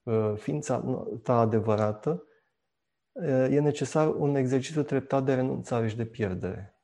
uh, 0.02 0.32
ființa 0.36 0.84
ta 1.22 1.38
adevărată, 1.38 2.24
uh, 3.12 3.46
e 3.50 3.60
necesar 3.60 4.14
un 4.14 4.34
exercițiu 4.34 4.82
treptat 4.82 5.24
de 5.24 5.34
renunțare 5.34 5.88
și 5.88 5.96
de 5.96 6.04
pierdere. 6.04 6.74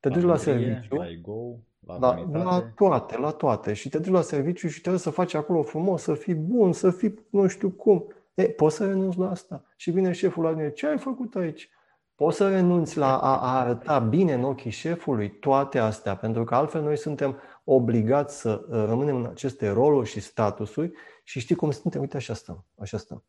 Te 0.00 0.08
duci 0.08 0.22
la 0.22 0.36
serviciu. 0.36 0.96
Let 0.96 1.20
go, 1.20 1.56
La, 1.78 1.98
la, 1.98 2.42
la 2.42 2.72
toate, 2.74 3.18
la 3.18 3.30
toate. 3.30 3.72
Și 3.72 3.88
te 3.88 3.98
duci 3.98 4.12
la 4.12 4.20
serviciu 4.20 4.68
și 4.68 4.80
trebuie 4.80 5.00
să 5.00 5.10
faci 5.10 5.34
acolo 5.34 5.62
frumos, 5.62 6.02
să 6.02 6.14
fii 6.14 6.34
bun, 6.34 6.72
să 6.72 6.90
fii 6.90 7.26
nu 7.30 7.46
știu 7.46 7.70
cum. 7.70 8.12
E, 8.34 8.44
poți 8.44 8.76
să 8.76 8.86
renunți 8.86 9.18
la 9.18 9.30
asta. 9.30 9.64
Și 9.76 9.90
vine 9.90 10.12
șeful 10.12 10.44
la 10.44 10.50
mine, 10.50 10.70
ce 10.70 10.86
ai 10.86 10.98
făcut 10.98 11.34
aici? 11.34 11.70
Poți 12.14 12.36
să 12.36 12.48
renunți 12.48 12.98
la 12.98 13.18
a, 13.18 13.38
a 13.38 13.60
arăta 13.60 13.98
bine 13.98 14.32
în 14.32 14.44
ochii 14.44 14.70
șefului 14.70 15.30
toate 15.30 15.78
astea, 15.78 16.16
pentru 16.16 16.44
că 16.44 16.54
altfel 16.54 16.82
noi 16.82 16.96
suntem 16.96 17.36
obligați 17.64 18.40
să 18.40 18.64
uh, 18.68 18.84
rămânem 18.86 19.16
în 19.16 19.26
aceste 19.26 19.68
roluri 19.68 20.08
și 20.08 20.20
statusuri 20.20 20.92
și 21.22 21.40
știi 21.40 21.54
cum 21.54 21.70
suntem, 21.70 22.00
uite 22.00 22.16
așa 22.16 22.34
stăm, 22.34 22.64
așa 22.78 22.98
stăm. 22.98 23.22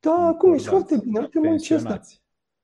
Da, 0.00 0.26
acum 0.26 0.52
e 0.52 0.58
foarte 0.58 0.96
bine, 0.96 1.20
uite 1.20 1.38
mă 1.38 1.56
ce 1.56 1.82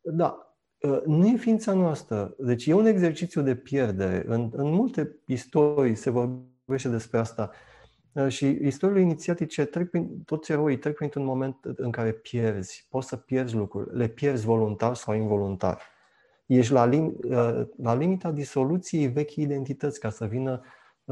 Da, 0.01 0.57
uh, 0.81 1.03
nu 1.05 1.27
e 1.27 1.37
ființa 1.37 1.73
noastră. 1.73 2.35
Deci 2.39 2.67
e 2.67 2.73
un 2.73 2.87
exercițiu 2.87 3.43
de 3.43 3.55
pierdere. 3.55 4.25
În, 4.27 4.51
în 4.53 4.73
multe 4.73 5.17
istorii 5.27 5.95
se 5.95 6.11
vorbește 6.11 6.89
despre 6.89 7.19
asta. 7.19 7.51
Uh, 8.13 8.29
și 8.29 8.47
istoriile 8.47 9.01
inițiatice 9.01 9.65
trec 9.65 9.91
prin, 9.91 10.23
toți 10.25 10.53
eroii 10.53 10.79
trec 10.79 10.95
printr-un 10.95 11.25
moment 11.25 11.57
în 11.77 11.91
care 11.91 12.13
pierzi. 12.13 12.87
Poți 12.91 13.09
să 13.09 13.17
pierzi 13.17 13.55
lucruri. 13.55 13.97
Le 13.97 14.09
pierzi 14.09 14.45
voluntar 14.45 14.95
sau 14.95 15.15
involuntar. 15.15 15.83
Ești 16.47 16.73
la, 16.73 16.85
lim, 16.85 17.17
la 17.77 17.95
limita 17.95 18.31
disoluției 18.31 19.07
vechi 19.07 19.35
identități 19.35 20.01
ca 20.01 20.11
să 20.11 20.25
vină 20.25 20.63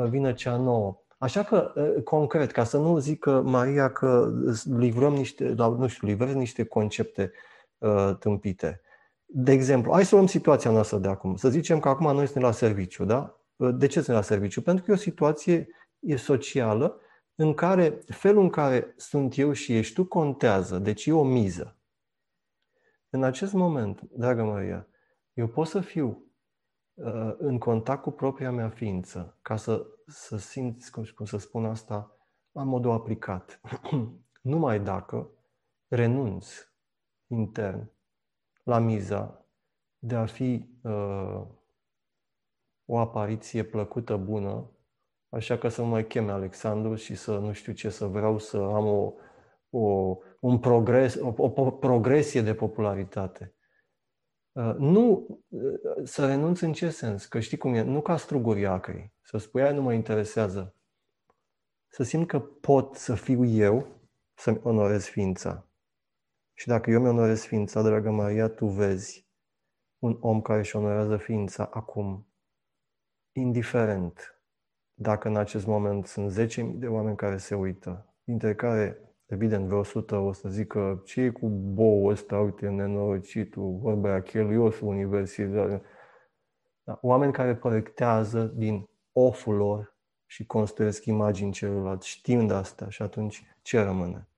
vină 0.04 0.32
cea 0.32 0.56
nouă. 0.56 1.02
Așa 1.18 1.42
că, 1.42 1.72
concret, 2.04 2.50
ca 2.50 2.64
să 2.64 2.78
nu 2.78 2.98
zică 2.98 3.42
Maria 3.42 3.92
că 3.92 4.32
livrăm 4.76 5.12
niște, 5.12 5.54
nu 5.56 5.86
știu, 5.86 6.06
livrez 6.06 6.34
niște 6.34 6.64
concepte 6.64 7.32
uh, 7.78 8.16
tâmpite. 8.18 8.80
De 9.24 9.52
exemplu, 9.52 9.92
hai 9.92 10.04
să 10.04 10.14
luăm 10.14 10.26
situația 10.26 10.70
noastră 10.70 10.98
de 10.98 11.08
acum. 11.08 11.36
Să 11.36 11.48
zicem 11.48 11.80
că 11.80 11.88
acum 11.88 12.12
noi 12.12 12.24
suntem 12.24 12.42
la 12.42 12.52
serviciu, 12.52 13.04
da? 13.04 13.40
De 13.56 13.86
ce 13.86 13.94
suntem 13.94 14.14
la 14.14 14.22
serviciu? 14.22 14.62
Pentru 14.62 14.84
că 14.84 14.90
e 14.90 14.94
o 14.94 14.96
situație 14.96 15.68
e 15.98 16.16
socială 16.16 17.00
în 17.34 17.54
care 17.54 17.98
felul 18.06 18.42
în 18.42 18.50
care 18.50 18.94
sunt 18.96 19.38
eu 19.38 19.52
și 19.52 19.76
ești 19.76 19.94
tu 19.94 20.04
contează, 20.04 20.78
deci 20.78 21.06
e 21.06 21.12
o 21.12 21.24
miză. 21.24 21.76
În 23.10 23.22
acest 23.22 23.52
moment, 23.52 24.00
dragă 24.10 24.42
Maria, 24.42 24.86
eu 25.32 25.46
pot 25.46 25.66
să 25.66 25.80
fiu 25.80 26.27
Uh, 26.27 26.27
în 27.38 27.58
contact 27.58 28.02
cu 28.02 28.10
propria 28.10 28.50
mea 28.50 28.68
ființă, 28.68 29.38
ca 29.42 29.56
să, 29.56 29.86
să 30.06 30.36
simți, 30.36 30.90
cum, 30.90 31.04
cum 31.14 31.26
să 31.26 31.36
spun 31.36 31.64
asta, 31.64 32.16
la 32.52 32.62
modul 32.62 32.90
aplicat. 32.90 33.60
Numai 34.40 34.80
dacă 34.80 35.30
renunți 35.88 36.72
intern 37.26 37.90
la 38.62 38.78
miza 38.78 39.46
de 39.98 40.14
a 40.14 40.26
fi 40.26 40.68
uh, 40.82 41.42
o 42.84 42.98
apariție 42.98 43.62
plăcută, 43.62 44.16
bună, 44.16 44.70
așa 45.28 45.58
că 45.58 45.68
să 45.68 45.80
nu 45.80 45.86
mai 45.86 46.06
cheme 46.06 46.30
Alexandru 46.30 46.94
și 46.94 47.14
să 47.14 47.38
nu 47.38 47.52
știu 47.52 47.72
ce, 47.72 47.88
să 47.88 48.06
vreau 48.06 48.38
să 48.38 48.56
am 48.56 48.86
o, 48.86 49.12
o, 49.70 50.16
un 50.40 50.58
progres, 50.58 51.14
o, 51.14 51.34
o 51.36 51.70
progresie 51.70 52.42
de 52.42 52.54
popularitate. 52.54 53.52
Uh, 54.58 54.74
nu 54.78 55.26
uh, 55.48 55.80
să 56.04 56.26
renunți 56.26 56.64
în 56.64 56.72
ce 56.72 56.90
sens? 56.90 57.26
Că 57.26 57.40
știi 57.40 57.56
cum 57.56 57.74
e, 57.74 57.82
nu 57.82 58.00
ca 58.00 58.16
struguri 58.16 58.66
acri, 58.66 59.12
să 59.22 59.38
spui 59.38 59.62
aia 59.62 59.72
nu 59.72 59.82
mă 59.82 59.92
interesează. 59.92 60.74
Să 61.88 62.02
simt 62.02 62.26
că 62.26 62.40
pot 62.40 62.94
să 62.94 63.14
fiu 63.14 63.44
eu 63.44 63.86
să-mi 64.34 64.60
onorez 64.62 65.04
ființa. 65.04 65.68
Și 66.54 66.66
dacă 66.66 66.90
eu 66.90 67.00
mi-onorez 67.00 67.44
ființa, 67.44 67.82
dragă 67.82 68.10
Maria, 68.10 68.48
tu 68.48 68.66
vezi 68.66 69.26
un 69.98 70.16
om 70.20 70.40
care 70.40 70.58
își 70.58 70.76
onorează 70.76 71.16
ființa 71.16 71.68
acum, 71.72 72.26
indiferent 73.32 74.42
dacă 74.94 75.28
în 75.28 75.36
acest 75.36 75.66
moment 75.66 76.06
sunt 76.06 76.50
10.000 76.50 76.64
de 76.74 76.86
oameni 76.86 77.16
care 77.16 77.36
se 77.36 77.54
uită, 77.54 78.14
dintre 78.24 78.54
care 78.54 79.07
Evident, 79.28 79.66
vreo 79.66 79.78
100 79.78 80.16
o 80.16 80.32
să 80.32 80.48
zică 80.48 81.02
ce 81.04 81.20
e 81.20 81.30
cu 81.30 81.48
bou 81.48 82.06
ăsta, 82.06 82.38
uite, 82.38 82.68
nenorocitul, 82.68 83.78
vorba 83.80 84.08
aia, 84.08 84.22
cheliosul 84.22 84.88
universitar. 84.88 85.82
Da, 86.82 86.98
oameni 87.02 87.32
care 87.32 87.56
proiectează 87.56 88.44
din 88.44 88.88
oful 89.12 89.54
lor 89.54 89.96
și 90.26 90.46
construiesc 90.46 91.04
imagini 91.04 91.52
celorlalți, 91.52 92.08
știind 92.08 92.50
asta 92.50 92.88
și 92.88 93.02
atunci 93.02 93.56
ce 93.62 93.80
rămâne? 93.80 94.28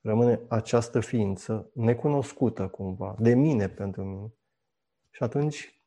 Rămâne 0.00 0.40
această 0.48 1.00
ființă 1.00 1.70
necunoscută 1.74 2.68
cumva, 2.68 3.16
de 3.18 3.34
mine 3.34 3.68
pentru 3.68 4.04
mine. 4.04 4.32
Și 5.10 5.22
atunci 5.22 5.82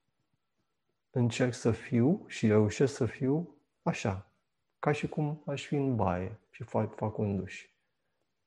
încerc 1.10 1.54
să 1.54 1.72
fiu 1.72 2.24
și 2.28 2.48
reușesc 2.48 2.96
să 2.96 3.06
fiu 3.06 3.56
așa, 3.82 4.32
ca 4.80 4.92
și 4.92 5.08
cum 5.08 5.44
aș 5.46 5.66
fi 5.66 5.76
în 5.76 5.96
baie 5.96 6.40
și 6.50 6.64
fac, 6.64 6.96
fac 6.96 7.18
un 7.18 7.36
duș. 7.36 7.71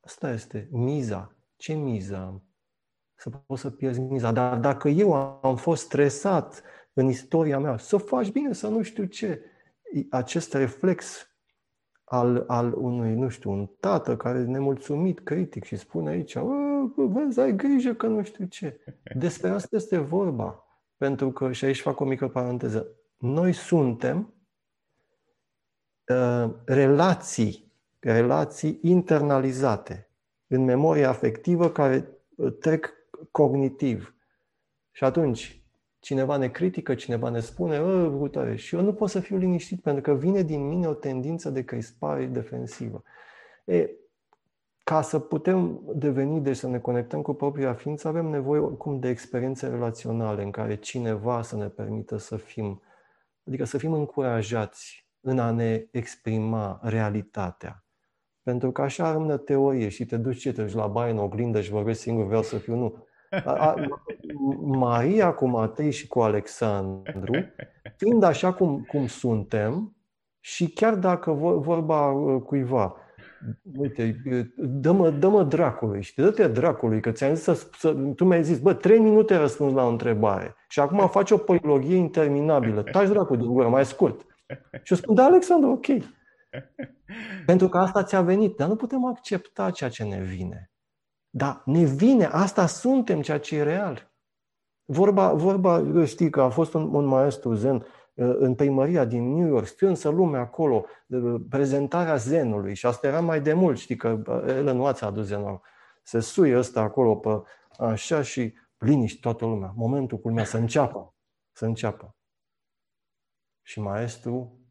Asta 0.04 0.30
este 0.30 0.68
miza. 0.70 1.34
Ce 1.56 1.72
miza 1.72 2.18
am? 2.18 2.42
Să 3.14 3.30
poți 3.30 3.60
să 3.60 3.70
pierzi 3.70 4.00
miza. 4.00 4.32
Dar 4.32 4.58
dacă 4.58 4.88
eu 4.88 5.12
am 5.42 5.56
fost 5.56 5.84
stresat 5.84 6.62
în 6.92 7.08
istoria 7.08 7.58
mea, 7.58 7.76
să 7.76 7.96
faci 7.96 8.30
bine, 8.30 8.52
să 8.52 8.68
nu 8.68 8.82
știu 8.82 9.04
ce, 9.04 9.40
acest 10.10 10.54
reflex 10.54 11.28
al, 12.04 12.44
al 12.46 12.72
unui, 12.72 13.14
nu 13.14 13.28
știu, 13.28 13.50
un 13.50 13.66
tată 13.80 14.16
care 14.16 14.38
e 14.38 14.42
nemulțumit, 14.42 15.20
critic 15.20 15.64
și 15.64 15.76
spune 15.76 16.10
aici, 16.10 16.36
vezi, 16.96 17.40
ai 17.40 17.56
grijă 17.56 17.94
că 17.94 18.06
nu 18.06 18.22
știu 18.22 18.44
ce. 18.44 18.80
Despre 19.14 19.50
asta 19.50 19.76
este 19.76 19.98
vorba. 19.98 20.64
Pentru 20.96 21.30
că, 21.32 21.52
și 21.52 21.64
aici 21.64 21.80
fac 21.80 22.00
o 22.00 22.04
mică 22.04 22.28
paranteză, 22.28 22.86
noi 23.16 23.52
suntem 23.52 24.34
uh, 26.08 26.50
relații 26.64 27.72
relații 28.12 28.78
internalizate 28.82 30.08
în 30.46 30.64
memoria 30.64 31.08
afectivă 31.08 31.70
care 31.70 32.08
uh, 32.36 32.52
trec 32.60 32.92
cognitiv. 33.30 34.14
Și 34.90 35.04
atunci, 35.04 35.64
cineva 35.98 36.36
ne 36.36 36.48
critică, 36.48 36.94
cineva 36.94 37.28
ne 37.28 37.40
spune, 37.40 37.80
brutare, 38.08 38.56
și 38.56 38.74
eu 38.74 38.82
nu 38.82 38.94
pot 38.94 39.10
să 39.10 39.20
fiu 39.20 39.36
liniștit 39.36 39.80
pentru 39.80 40.02
că 40.02 40.14
vine 40.14 40.42
din 40.42 40.68
mine 40.68 40.86
o 40.86 40.94
tendință 40.94 41.50
de 41.50 41.64
crispare 41.64 42.26
defensivă. 42.26 43.02
E, 43.64 43.90
ca 44.84 45.02
să 45.02 45.18
putem 45.18 45.80
deveni, 45.94 46.40
deci 46.40 46.56
să 46.56 46.68
ne 46.68 46.78
conectăm 46.78 47.22
cu 47.22 47.34
propria 47.34 47.74
ființă, 47.74 48.08
avem 48.08 48.26
nevoie 48.26 48.60
oricum 48.60 48.98
de 48.98 49.08
experiențe 49.08 49.68
relaționale 49.68 50.42
în 50.42 50.50
care 50.50 50.76
cineva 50.76 51.42
să 51.42 51.56
ne 51.56 51.68
permită 51.68 52.16
să 52.16 52.36
fim, 52.36 52.82
adică 53.46 53.64
să 53.64 53.78
fim 53.78 53.92
încurajați 53.92 55.08
în 55.20 55.38
a 55.38 55.50
ne 55.50 55.86
exprima 55.90 56.80
realitatea. 56.82 57.83
Pentru 58.44 58.70
că 58.70 58.82
așa 58.82 59.12
rămâne 59.12 59.36
teorie 59.36 59.88
și 59.88 60.06
te 60.06 60.16
duci 60.16 60.38
ce 60.38 60.52
te 60.52 60.62
duci 60.62 60.74
la 60.74 60.86
baie 60.86 61.12
în 61.12 61.18
oglindă 61.18 61.60
și 61.60 61.70
vorbești 61.70 62.02
singur, 62.02 62.26
vreau 62.26 62.42
să 62.42 62.56
fiu, 62.56 62.76
nu. 62.76 63.06
A, 63.44 63.52
a, 63.52 63.74
Maria 64.84 65.32
cu 65.32 65.46
Matei 65.46 65.90
și 65.90 66.06
cu 66.06 66.20
Alexandru, 66.20 67.32
fiind 67.96 68.22
așa 68.22 68.52
cum, 68.52 68.84
cum 68.88 69.06
suntem, 69.06 69.96
și 70.40 70.70
chiar 70.70 70.94
dacă 70.94 71.32
vorba 71.32 72.10
uh, 72.10 72.42
cuiva, 72.42 72.96
uite, 73.76 74.22
dă-mă, 74.56 75.10
dă-mă 75.10 75.42
dracului, 75.42 76.02
și 76.02 76.14
dă-te 76.14 76.48
dracului, 76.48 77.00
că 77.00 77.10
ți-am 77.10 77.34
zis 77.34 77.44
să, 77.44 77.66
să, 77.78 77.92
tu 78.16 78.24
mi-ai 78.24 78.44
zis, 78.44 78.58
bă, 78.58 78.74
trei 78.74 78.98
minute 78.98 79.36
răspuns 79.36 79.72
la 79.72 79.84
o 79.84 79.88
întrebare 79.88 80.54
și 80.68 80.80
acum 80.80 81.08
faci 81.08 81.30
o 81.30 81.36
polilogie 81.36 81.96
interminabilă, 81.96 82.82
taci 82.82 83.08
dracul 83.08 83.36
din 83.36 83.46
gură, 83.46 83.68
mai 83.68 83.84
scurt. 83.84 84.26
Și 84.82 84.92
eu 84.92 84.96
spun, 84.96 85.14
da, 85.14 85.24
Alexandru, 85.24 85.70
ok. 85.70 85.86
Pentru 87.46 87.68
că 87.68 87.78
asta 87.78 88.02
ți-a 88.02 88.22
venit, 88.22 88.56
dar 88.56 88.68
nu 88.68 88.76
putem 88.76 89.04
accepta 89.04 89.70
ceea 89.70 89.90
ce 89.90 90.04
ne 90.04 90.20
vine. 90.20 90.70
Dar 91.30 91.62
ne 91.64 91.84
vine, 91.84 92.24
asta 92.24 92.66
suntem, 92.66 93.22
ceea 93.22 93.38
ce 93.38 93.56
e 93.56 93.62
real. 93.62 94.12
Vorba, 94.84 95.32
vorba 95.32 96.04
știi 96.04 96.30
că 96.30 96.40
a 96.40 96.48
fost 96.48 96.74
un, 96.74 96.94
un 96.94 97.04
maestru 97.04 97.54
zen 97.54 97.74
uh, 97.76 97.84
în 98.38 98.54
primăria 98.54 99.04
din 99.04 99.34
New 99.34 99.46
York, 99.46 99.66
strânsă 99.66 100.08
lumea 100.08 100.40
acolo, 100.40 100.84
uh, 101.06 101.40
prezentarea 101.48 102.16
zenului 102.16 102.74
și 102.74 102.86
asta 102.86 103.06
era 103.06 103.20
mai 103.20 103.40
de 103.40 103.52
mult, 103.52 103.78
știi 103.78 103.96
că 103.96 104.22
uh, 104.26 104.42
Ellen 104.46 104.78
Watts 104.78 105.00
a 105.00 105.06
adus 105.06 105.24
zenul. 105.24 105.60
Se 106.02 106.20
suie 106.20 106.58
ăsta 106.58 106.80
acolo 106.80 107.16
pe 107.16 107.42
așa 107.78 108.22
și 108.22 108.54
liniști 108.78 109.20
toată 109.20 109.44
lumea. 109.44 109.72
Momentul 109.76 110.18
culmea 110.18 110.44
să 110.44 110.56
înceapă, 110.56 111.14
să 111.52 111.64
înceapă. 111.64 112.16
Și 113.62 113.80
maestru 113.80 114.63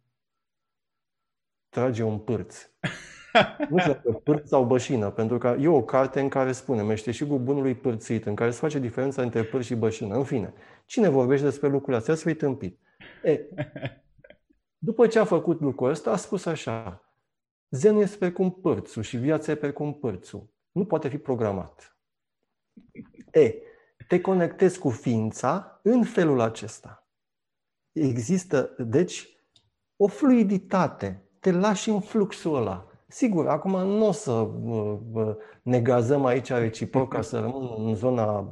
trage 1.73 2.03
un 2.03 2.19
pârț. 2.19 2.69
nu 3.69 3.77
știu 3.77 3.93
dacă 3.93 4.11
pârț 4.11 4.47
sau 4.47 4.65
bășină, 4.65 5.09
pentru 5.09 5.37
că 5.37 5.55
e 5.59 5.67
o 5.67 5.83
carte 5.83 6.19
în 6.19 6.29
care 6.29 6.51
spune 6.51 6.81
meșteșugul 6.83 7.39
bunului 7.39 7.75
pârțit, 7.75 8.25
în 8.25 8.35
care 8.35 8.51
se 8.51 8.59
face 8.59 8.79
diferența 8.79 9.21
între 9.21 9.43
pârț 9.43 9.65
și 9.65 9.75
bășină. 9.75 10.15
În 10.15 10.23
fine, 10.23 10.53
cine 10.85 11.09
vorbește 11.09 11.45
despre 11.45 11.67
lucrurile 11.67 11.97
astea, 11.97 12.15
să 12.15 12.23
fii 12.23 12.35
tâmpit. 12.35 12.79
E, 13.23 13.39
după 14.77 15.07
ce 15.07 15.19
a 15.19 15.25
făcut 15.25 15.61
lucrul 15.61 15.89
ăsta, 15.89 16.11
a 16.11 16.15
spus 16.15 16.45
așa, 16.45 17.07
Zenul 17.69 18.01
este 18.01 18.17
precum 18.17 18.51
pârțul 18.51 19.03
și 19.03 19.17
viața 19.17 19.51
e 19.51 19.55
precum 19.55 19.93
pârțul. 19.93 20.49
Nu 20.71 20.85
poate 20.85 21.07
fi 21.07 21.17
programat. 21.17 21.97
E, 23.31 23.53
te 24.07 24.21
conectezi 24.21 24.79
cu 24.79 24.89
ființa 24.89 25.79
în 25.83 26.03
felul 26.03 26.39
acesta. 26.39 27.07
Există, 27.91 28.75
deci, 28.77 29.37
o 29.95 30.07
fluiditate, 30.07 31.29
te 31.43 31.51
lași 31.51 31.89
în 31.89 31.99
fluxul 31.99 32.55
ăla. 32.55 32.87
Sigur, 33.07 33.47
acum 33.47 33.71
nu 33.71 34.07
o 34.07 34.11
să 34.11 34.31
uh, 34.31 35.35
ne 35.61 35.79
gazăm 35.81 36.25
aici 36.25 36.49
reciproc 36.49 37.13
ca 37.13 37.21
să 37.21 37.39
rămân 37.39 37.87
în 37.87 37.95
zona 37.95 38.47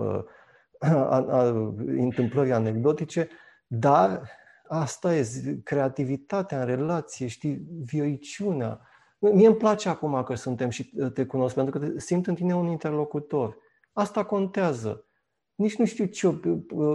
a, 0.79 1.25
a 1.29 1.43
întâmplării 1.85 2.51
anecdotice, 2.51 3.29
dar 3.67 4.29
asta 4.67 5.15
e 5.15 5.25
creativitatea 5.63 6.59
în 6.59 6.65
relație, 6.65 7.27
știi, 7.27 7.65
vioiciunea. 7.83 8.81
Mie 9.19 9.47
îmi 9.47 9.55
place 9.55 9.89
acum 9.89 10.23
că 10.23 10.35
suntem 10.35 10.69
și 10.69 10.95
te 11.13 11.25
cunosc, 11.25 11.55
pentru 11.55 11.79
că 11.79 11.99
simt 11.99 12.27
în 12.27 12.35
tine 12.35 12.55
un 12.55 12.67
interlocutor. 12.67 13.57
Asta 13.93 14.23
contează. 14.23 15.05
Nici 15.55 15.75
nu 15.75 15.85
știu 15.85 16.05
ce, 16.05 16.39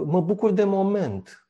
mă 0.05 0.21
bucur 0.21 0.51
de 0.51 0.63
moment 0.63 1.46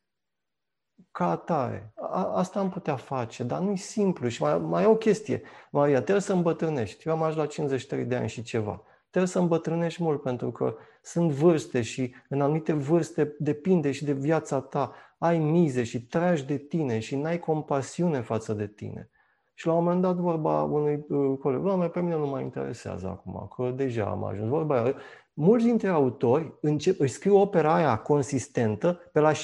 ca 1.18 1.30
atare. 1.30 1.92
A, 1.96 2.32
asta 2.36 2.60
am 2.60 2.70
putea 2.70 2.96
face, 2.96 3.44
dar 3.44 3.60
nu 3.60 3.72
e 3.72 3.76
simplu. 3.76 4.28
Și 4.28 4.42
mai, 4.42 4.58
mai 4.58 4.84
e 4.84 4.86
o 4.86 4.96
chestie. 4.96 5.42
Maria, 5.72 6.02
trebuie 6.02 6.22
să 6.22 6.34
îmbătrânești. 6.34 7.08
Eu 7.08 7.14
am 7.14 7.22
ajuns 7.22 7.38
la 7.38 7.46
53 7.46 8.06
de 8.06 8.16
ani 8.16 8.30
și 8.30 8.44
ceva. 8.44 8.82
Trebuie 9.10 9.32
să 9.32 9.40
îmbătrânești 9.40 10.04
mult 10.04 10.22
pentru 10.22 10.52
că 10.52 10.76
sunt 11.02 11.32
vârste 11.32 11.82
și 11.82 12.14
în 12.30 12.42
anumite 12.42 12.74
vârste 12.74 13.36
depinde 13.40 13.92
și 13.92 14.06
de 14.06 14.14
viața 14.14 14.60
ta. 14.60 14.94
Ai 15.18 15.38
mize 15.38 15.84
și 15.84 16.02
tragi 16.02 16.46
de 16.46 16.58
tine 16.58 17.00
și 17.00 17.16
n-ai 17.16 17.40
compasiune 17.40 18.22
față 18.22 18.54
de 18.54 18.68
tine. 18.68 19.10
Și 19.54 19.68
la 19.68 19.74
un 19.74 19.84
moment 19.84 20.02
dat 20.02 20.16
vorba 20.16 20.64
unui 20.64 21.06
uh, 21.10 21.38
coleg, 21.40 21.62
doamne, 21.62 21.88
pe 21.88 22.02
mine 22.02 22.16
nu 22.16 22.28
mă 22.28 22.40
interesează 22.40 23.08
acum, 23.08 23.52
că 23.56 23.72
deja 23.76 24.06
am 24.06 24.24
ajuns. 24.24 24.50
Vorba 24.50 24.82
aia, 24.82 24.96
mulți 25.40 25.66
dintre 25.66 25.88
autori 25.88 26.54
încep, 26.62 27.00
își 27.00 27.14
scriu 27.14 27.38
opera 27.38 27.74
aia 27.74 27.98
consistentă 27.98 29.00
pe 29.12 29.20
la 29.20 29.32
60-70 29.32 29.36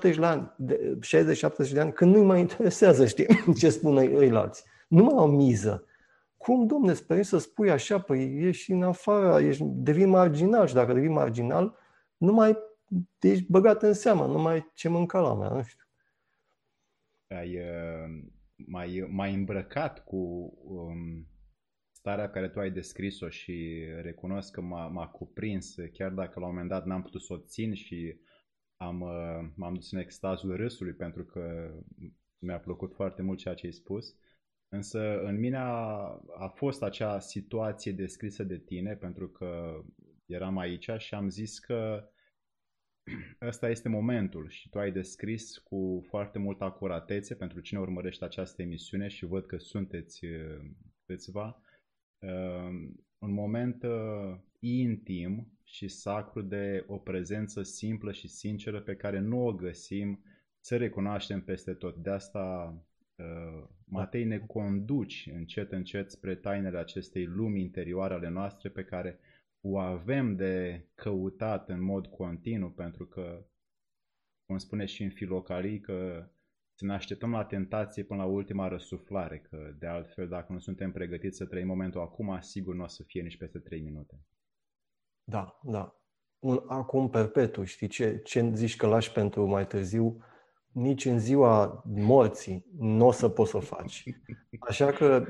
de 0.00 0.26
ani, 0.26 0.54
60-70 1.68 1.72
de 1.72 1.80
ani, 1.80 1.92
când 1.92 2.14
nu-i 2.14 2.24
mai 2.24 2.40
interesează, 2.40 3.06
știi, 3.06 3.26
ce 3.60 3.70
spun 3.70 3.96
ăilalți. 3.96 4.64
Nu 4.88 5.04
mai 5.04 5.14
au 5.16 5.30
miză. 5.30 5.84
Cum, 6.36 6.66
domne, 6.66 6.92
speri 6.92 7.24
să 7.24 7.38
spui 7.38 7.70
așa? 7.70 8.00
Păi 8.00 8.46
ești 8.46 8.72
în 8.72 8.82
afara, 8.82 9.40
ești, 9.40 9.62
devii 9.64 10.04
marginal 10.04 10.66
și 10.66 10.74
dacă 10.74 10.92
devii 10.92 11.08
marginal, 11.08 11.76
nu 12.16 12.32
mai 12.32 12.56
ești 13.20 13.46
băgat 13.48 13.82
în 13.82 13.92
seamă, 13.92 14.26
nu 14.26 14.38
mai 14.38 14.70
ce 14.74 14.88
mânca 14.88 15.20
la 15.20 15.34
mea, 15.34 15.48
nu 15.48 15.62
știu. 15.62 15.84
Ai 17.28 17.56
uh, 17.56 18.22
mai, 18.54 19.08
mai 19.10 19.34
îmbrăcat 19.34 20.04
cu 20.04 20.16
um, 20.64 21.26
starea 22.06 22.30
care 22.30 22.48
tu 22.48 22.58
ai 22.58 22.70
descris-o 22.70 23.28
și 23.28 23.84
recunosc 24.00 24.52
că 24.52 24.60
m-a, 24.60 24.86
m-a 24.86 25.08
cuprins, 25.08 25.74
chiar 25.92 26.12
dacă 26.12 26.40
la 26.40 26.46
un 26.46 26.52
moment 26.52 26.68
dat 26.68 26.84
n-am 26.84 27.02
putut 27.02 27.22
să 27.22 27.32
o 27.32 27.38
țin 27.38 27.74
și 27.74 28.20
am, 28.76 29.00
uh, 29.00 29.48
m-am 29.54 29.74
dus 29.74 29.92
în 29.92 29.98
extazul 29.98 30.56
râsului 30.56 30.92
pentru 30.92 31.24
că 31.24 31.74
mi-a 32.38 32.58
plăcut 32.58 32.94
foarte 32.94 33.22
mult 33.22 33.38
ceea 33.38 33.54
ce 33.54 33.66
ai 33.66 33.72
spus. 33.72 34.16
Însă 34.68 35.20
în 35.20 35.38
mine 35.38 35.56
a, 35.56 35.64
a 36.38 36.48
fost 36.54 36.82
acea 36.82 37.18
situație 37.18 37.92
descrisă 37.92 38.42
de 38.44 38.58
tine 38.58 38.94
pentru 38.94 39.28
că 39.28 39.80
eram 40.26 40.58
aici 40.58 40.90
și 40.98 41.14
am 41.14 41.28
zis 41.28 41.58
că 41.58 42.10
ăsta 43.50 43.68
este 43.68 43.88
momentul 43.88 44.48
și 44.48 44.68
tu 44.68 44.78
ai 44.78 44.92
descris 44.92 45.58
cu 45.58 46.04
foarte 46.08 46.38
multă 46.38 46.64
acuratețe 46.64 47.34
pentru 47.34 47.60
cine 47.60 47.80
urmărește 47.80 48.24
această 48.24 48.62
emisiune 48.62 49.08
și 49.08 49.26
văd 49.26 49.46
că 49.46 49.56
sunteți 49.58 50.24
uh, 50.24 50.60
câțiva, 51.06 51.46
uh, 51.46 51.65
un 53.18 53.32
moment 53.32 53.82
uh, 53.82 54.38
intim 54.58 55.58
și 55.62 55.88
sacru 55.88 56.42
de 56.42 56.84
o 56.86 56.98
prezență 56.98 57.62
simplă 57.62 58.12
și 58.12 58.28
sinceră 58.28 58.80
pe 58.80 58.96
care 58.96 59.18
nu 59.18 59.46
o 59.46 59.52
găsim 59.52 60.24
să 60.60 60.76
recunoaștem 60.76 61.40
peste 61.40 61.74
tot. 61.74 61.96
De 61.96 62.10
asta 62.10 62.74
Uh, 63.16 63.68
Matei, 63.84 64.24
ne 64.24 64.38
conduci 64.38 65.30
încet, 65.32 65.72
încet 65.72 66.10
spre 66.10 66.34
tainele 66.34 66.78
acestei 66.78 67.24
lumi 67.24 67.60
interioare 67.60 68.14
ale 68.14 68.28
noastre 68.28 68.68
pe 68.68 68.84
care 68.84 69.18
o 69.60 69.78
avem 69.78 70.36
de 70.36 70.84
căutat 70.94 71.68
în 71.68 71.82
mod 71.82 72.06
continuu, 72.06 72.70
pentru 72.70 73.06
că, 73.06 73.46
cum 74.46 74.58
spune 74.58 74.84
și 74.84 75.02
în 75.02 75.10
filocalii, 75.10 75.80
că 75.80 76.28
să 76.78 76.84
ne 76.84 76.94
așteptăm 76.94 77.30
la 77.30 77.44
tentație 77.44 78.02
până 78.02 78.22
la 78.22 78.28
ultima 78.28 78.68
răsuflare, 78.68 79.38
că 79.50 79.74
de 79.78 79.86
altfel, 79.86 80.28
dacă 80.28 80.52
nu 80.52 80.58
suntem 80.58 80.92
pregătiți 80.92 81.36
să 81.36 81.44
trăim 81.44 81.66
momentul 81.66 82.00
acum, 82.00 82.38
sigur 82.40 82.74
nu 82.74 82.82
o 82.82 82.86
să 82.86 83.02
fie 83.06 83.22
nici 83.22 83.36
peste 83.36 83.58
3 83.58 83.80
minute. 83.80 84.20
Da, 85.24 85.60
da. 85.62 86.00
Un 86.38 86.62
acum 86.66 87.10
perpetu, 87.10 87.64
știi 87.64 87.86
ce, 87.86 88.20
ce 88.24 88.50
zici 88.54 88.76
că 88.76 88.86
lași 88.86 89.12
pentru 89.12 89.46
mai 89.46 89.66
târziu, 89.66 90.24
nici 90.72 91.04
în 91.04 91.18
ziua 91.18 91.82
morții 91.86 92.66
nu 92.78 93.06
o 93.06 93.12
să 93.12 93.28
poți 93.28 93.50
să 93.50 93.56
o 93.56 93.60
faci. 93.60 94.04
Așa 94.58 94.92
că, 94.92 95.24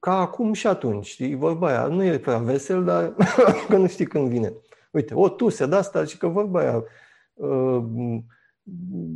ca 0.00 0.18
acum 0.18 0.52
și 0.52 0.66
atunci, 0.66 1.06
știi, 1.06 1.34
vorba 1.34 1.68
aia, 1.68 1.86
nu 1.86 2.04
e 2.04 2.18
prea 2.18 2.38
vesel, 2.38 2.84
dar 2.84 3.14
că 3.68 3.76
nu 3.76 3.86
știi 3.86 4.06
când 4.06 4.28
vine. 4.28 4.52
Uite, 4.90 5.14
o 5.14 5.28
tuse 5.28 5.66
de 5.66 5.74
asta 5.74 6.04
și 6.04 6.18
că 6.18 6.26
vorba 6.26 6.60
aia, 6.60 6.84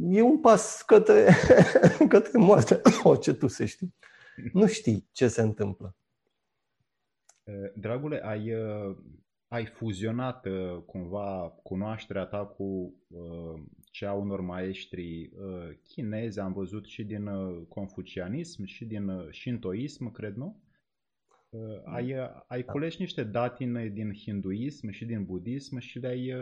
e 0.08 0.20
un 0.20 0.40
pas 0.40 0.82
către, 0.82 1.34
către 2.08 2.38
moarte. 2.38 2.80
O, 3.02 3.16
ce 3.16 3.34
tuse, 3.34 3.66
știi? 3.66 3.94
Nu 4.52 4.66
știi 4.66 5.08
ce 5.12 5.28
se 5.28 5.42
întâmplă. 5.42 5.96
Dragule, 7.74 8.20
ai, 8.24 8.52
ai 9.48 9.66
fuzionat 9.66 10.46
cumva 10.87 11.58
cunoașterea 11.62 12.24
ta 12.24 12.46
cu 12.46 12.94
cea 13.98 14.12
unor 14.12 14.40
maestri 14.40 15.30
uh, 15.34 15.70
chinezi, 15.84 16.40
am 16.40 16.52
văzut 16.52 16.87
și 16.87 17.04
din 17.04 17.26
uh, 17.26 17.66
confucianism 17.68 18.64
și 18.64 18.84
din 18.84 19.08
uh, 19.08 19.28
shintoism, 19.30 20.12
cred, 20.12 20.34
nu? 20.34 20.62
Ai, 21.84 22.14
ai 22.46 22.62
da. 22.62 22.72
cules 22.72 22.96
niște 22.96 23.24
datine 23.24 23.87
din 23.87 24.14
hinduism 24.14 24.90
și 24.90 25.04
din 25.04 25.24
budism 25.24 25.78
și 25.78 25.98
le-ai, 25.98 26.34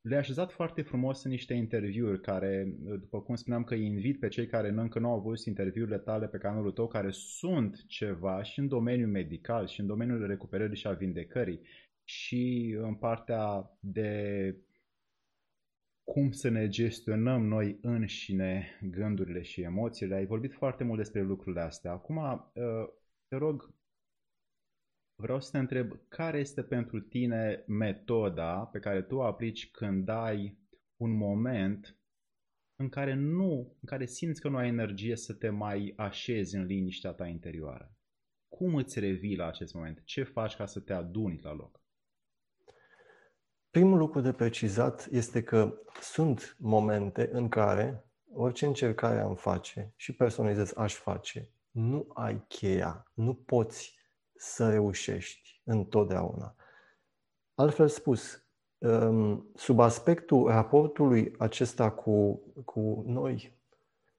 le-ai 0.00 0.20
așezat 0.20 0.52
foarte 0.52 0.82
frumos 0.82 1.24
în 1.24 1.30
niște 1.30 1.54
interviuri 1.54 2.20
care, 2.20 2.74
după 2.78 3.20
cum 3.20 3.34
spuneam 3.34 3.64
că 3.64 3.74
îi 3.74 3.84
invit 3.84 4.18
pe 4.18 4.28
cei 4.28 4.46
care 4.46 4.68
încă 4.68 4.98
nu 4.98 5.08
au 5.08 5.20
văzut 5.20 5.46
interviurile 5.46 5.98
tale 5.98 6.28
pe 6.28 6.38
canalul 6.38 6.72
tău, 6.72 6.88
care 6.88 7.10
sunt 7.10 7.86
ceva 7.86 8.42
și 8.42 8.58
în 8.58 8.68
domeniul 8.68 9.10
medical 9.10 9.66
și 9.66 9.80
în 9.80 9.86
domeniul 9.86 10.26
recuperării 10.26 10.76
și 10.76 10.86
a 10.86 10.92
vindecării 10.92 11.60
și 12.04 12.74
în 12.80 12.94
partea 12.94 13.70
de 13.80 14.56
cum 16.04 16.30
să 16.30 16.48
ne 16.48 16.68
gestionăm 16.68 17.46
noi 17.46 17.78
înșine 17.82 18.78
gândurile 18.90 19.42
și 19.42 19.60
emoțiile. 19.60 20.14
Ai 20.14 20.26
vorbit 20.26 20.52
foarte 20.52 20.84
mult 20.84 20.98
despre 20.98 21.22
lucrurile 21.22 21.60
astea. 21.62 21.92
Acum, 21.92 22.16
uh, 22.16 22.88
te 23.28 23.36
rog, 23.36 23.74
vreau 25.20 25.40
să 25.40 25.50
te 25.50 25.58
întreb 25.58 25.92
care 26.08 26.38
este 26.38 26.62
pentru 26.62 27.00
tine 27.00 27.64
metoda 27.66 28.68
pe 28.72 28.78
care 28.78 29.02
tu 29.02 29.16
o 29.16 29.22
aplici 29.22 29.70
când 29.70 30.08
ai 30.08 30.58
un 30.96 31.16
moment 31.16 31.98
în 32.76 32.88
care 32.88 33.14
nu, 33.14 33.76
în 33.80 33.86
care 33.86 34.06
simți 34.06 34.40
că 34.40 34.48
nu 34.48 34.56
ai 34.56 34.68
energie 34.68 35.16
să 35.16 35.32
te 35.32 35.48
mai 35.48 35.92
așezi 35.96 36.56
în 36.56 36.64
liniștea 36.64 37.12
ta 37.12 37.26
interioară. 37.26 37.94
Cum 38.48 38.74
îți 38.74 39.00
revii 39.00 39.36
la 39.36 39.46
acest 39.46 39.74
moment? 39.74 40.02
Ce 40.04 40.22
faci 40.22 40.56
ca 40.56 40.66
să 40.66 40.80
te 40.80 40.92
aduni 40.92 41.40
la 41.42 41.52
loc? 41.52 41.80
Primul 43.70 43.98
lucru 43.98 44.20
de 44.20 44.32
precizat 44.32 45.08
este 45.10 45.42
că 45.42 45.74
sunt 46.00 46.56
momente 46.58 47.28
în 47.32 47.48
care 47.48 48.04
orice 48.32 48.66
încercare 48.66 49.20
am 49.20 49.34
face 49.34 49.92
și 49.96 50.14
personalizez 50.14 50.72
aș 50.76 50.94
face, 50.94 51.50
nu 51.70 52.10
ai 52.14 52.44
cheia, 52.48 53.10
nu 53.14 53.34
poți 53.34 53.99
să 54.40 54.70
reușești 54.70 55.60
întotdeauna. 55.64 56.54
Altfel 57.54 57.88
spus, 57.88 58.44
um, 58.78 59.50
sub 59.54 59.80
aspectul 59.80 60.46
raportului 60.46 61.34
acesta 61.38 61.90
cu, 61.90 62.40
cu 62.64 63.04
noi 63.06 63.58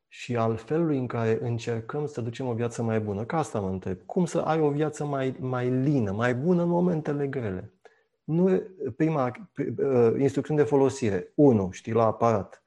și 0.07 0.35
al 0.35 0.55
felului 0.55 0.97
în 0.97 1.07
care 1.07 1.39
încercăm 1.41 2.05
să 2.05 2.21
ducem 2.21 2.47
o 2.47 2.53
viață 2.53 2.83
mai 2.83 2.99
bună, 2.99 3.25
ca 3.25 3.37
asta 3.37 3.59
mă 3.59 3.69
întreb, 3.69 4.01
cum 4.05 4.25
să 4.25 4.39
ai 4.39 4.59
o 4.59 4.69
viață 4.69 5.05
mai, 5.05 5.35
mai 5.39 5.69
lină, 5.69 6.11
mai 6.11 6.35
bună 6.35 6.61
în 6.61 6.69
momentele 6.69 7.27
grele? 7.27 7.71
nu, 8.23 8.63
prima 8.95 9.49
uh, 9.57 10.19
instrucțiune 10.19 10.61
de 10.61 10.67
folosire, 10.67 11.31
1, 11.35 11.71
știi, 11.71 11.93
la 11.93 12.05
aparat, 12.05 12.63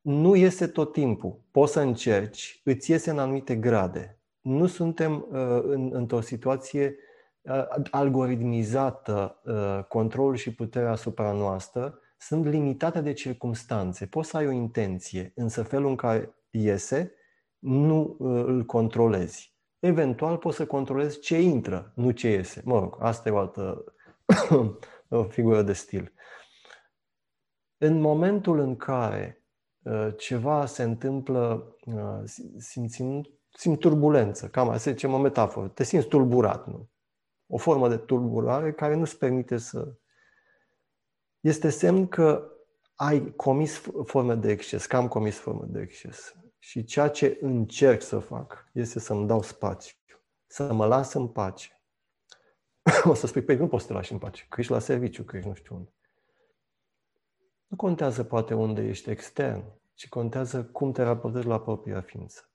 nu 0.00 0.34
iese 0.34 0.66
tot 0.66 0.92
timpul. 0.92 1.40
Poți 1.50 1.72
să 1.72 1.80
încerci, 1.80 2.60
îți 2.64 2.90
iese 2.90 3.10
în 3.10 3.18
anumite 3.18 3.56
grade. 3.56 4.18
Nu 4.42 4.66
suntem 4.66 5.26
uh, 5.30 5.60
în, 5.62 5.90
într-o 5.92 6.20
situație 6.20 6.96
uh, 7.40 7.64
algoritmizată, 7.90 9.40
uh, 9.44 9.84
controlul 9.84 10.36
și 10.36 10.54
puterea 10.54 10.90
asupra 10.90 11.32
noastră 11.32 11.98
sunt 12.16 12.44
limitate 12.44 13.00
de 13.00 13.12
circumstanțe. 13.12 14.06
Poți 14.06 14.28
să 14.28 14.36
ai 14.36 14.46
o 14.46 14.50
intenție, 14.50 15.32
însă 15.34 15.62
felul 15.62 15.88
în 15.88 15.96
care 15.96 16.34
iese, 16.50 17.14
nu 17.58 18.16
uh, 18.18 18.44
îl 18.46 18.64
controlezi. 18.64 19.56
Eventual 19.78 20.36
poți 20.36 20.56
să 20.56 20.66
controlezi 20.66 21.20
ce 21.20 21.40
intră, 21.40 21.92
nu 21.94 22.10
ce 22.10 22.28
iese. 22.28 22.62
Mă 22.64 22.78
rog, 22.78 22.96
asta 23.00 23.28
e 23.28 23.32
o 23.32 23.38
altă 23.38 23.84
o 25.08 25.24
figură 25.24 25.62
de 25.62 25.72
stil. 25.72 26.12
În 27.78 28.00
momentul 28.00 28.58
în 28.58 28.76
care 28.76 29.44
uh, 29.82 30.08
ceva 30.16 30.66
se 30.66 30.82
întâmplă, 30.82 31.74
uh, 31.84 32.22
simțim, 32.56 33.28
simt 33.52 33.78
turbulență, 33.78 34.48
cam 34.48 34.68
asta 34.68 34.90
zice 34.90 35.06
o 35.06 35.18
metaforă, 35.18 35.68
te 35.68 35.84
simți 35.84 36.06
tulburat, 36.06 36.66
nu? 36.66 36.88
O 37.46 37.56
formă 37.56 37.88
de 37.88 37.96
tulburare 37.96 38.72
care 38.72 38.94
nu-ți 38.94 39.18
permite 39.18 39.56
să... 39.56 39.94
Este 41.40 41.70
semn 41.70 42.08
că 42.08 42.52
ai 42.94 43.32
comis 43.36 43.82
forme 44.04 44.34
de 44.34 44.50
exces, 44.50 44.86
că 44.86 44.96
am 44.96 45.08
comis 45.08 45.36
forme 45.36 45.66
de 45.66 45.80
exces. 45.80 46.34
Și 46.58 46.84
ceea 46.84 47.08
ce 47.08 47.38
încerc 47.40 48.02
să 48.02 48.18
fac 48.18 48.70
este 48.72 48.98
să-mi 48.98 49.26
dau 49.26 49.42
spațiu, 49.42 49.96
să 50.46 50.72
mă 50.72 50.86
las 50.86 51.12
în 51.12 51.28
pace. 51.28 51.82
o 53.04 53.14
să 53.14 53.26
spui, 53.26 53.42
păi 53.42 53.56
nu 53.56 53.68
poți 53.68 53.82
să 53.82 53.88
te 53.88 53.94
lași 53.94 54.12
în 54.12 54.18
pace, 54.18 54.46
că 54.48 54.60
ești 54.60 54.72
la 54.72 54.78
serviciu, 54.78 55.22
că 55.22 55.36
ești 55.36 55.48
nu 55.48 55.54
știu 55.54 55.74
unde. 55.74 55.94
Nu 57.66 57.76
contează 57.76 58.24
poate 58.24 58.54
unde 58.54 58.82
ești 58.82 59.10
extern, 59.10 59.64
ci 59.94 60.08
contează 60.08 60.64
cum 60.64 60.92
te 60.92 61.02
raportezi 61.02 61.46
la 61.46 61.60
propria 61.60 62.00
ființă. 62.00 62.51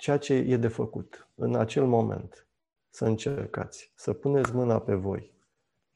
Ceea 0.00 0.18
ce 0.18 0.34
e 0.34 0.56
de 0.56 0.68
făcut 0.68 1.28
în 1.34 1.54
acel 1.54 1.86
moment, 1.86 2.46
să 2.90 3.04
încercați, 3.04 3.92
să 3.94 4.12
puneți 4.12 4.54
mâna 4.54 4.80
pe 4.80 4.94
voi, 4.94 5.32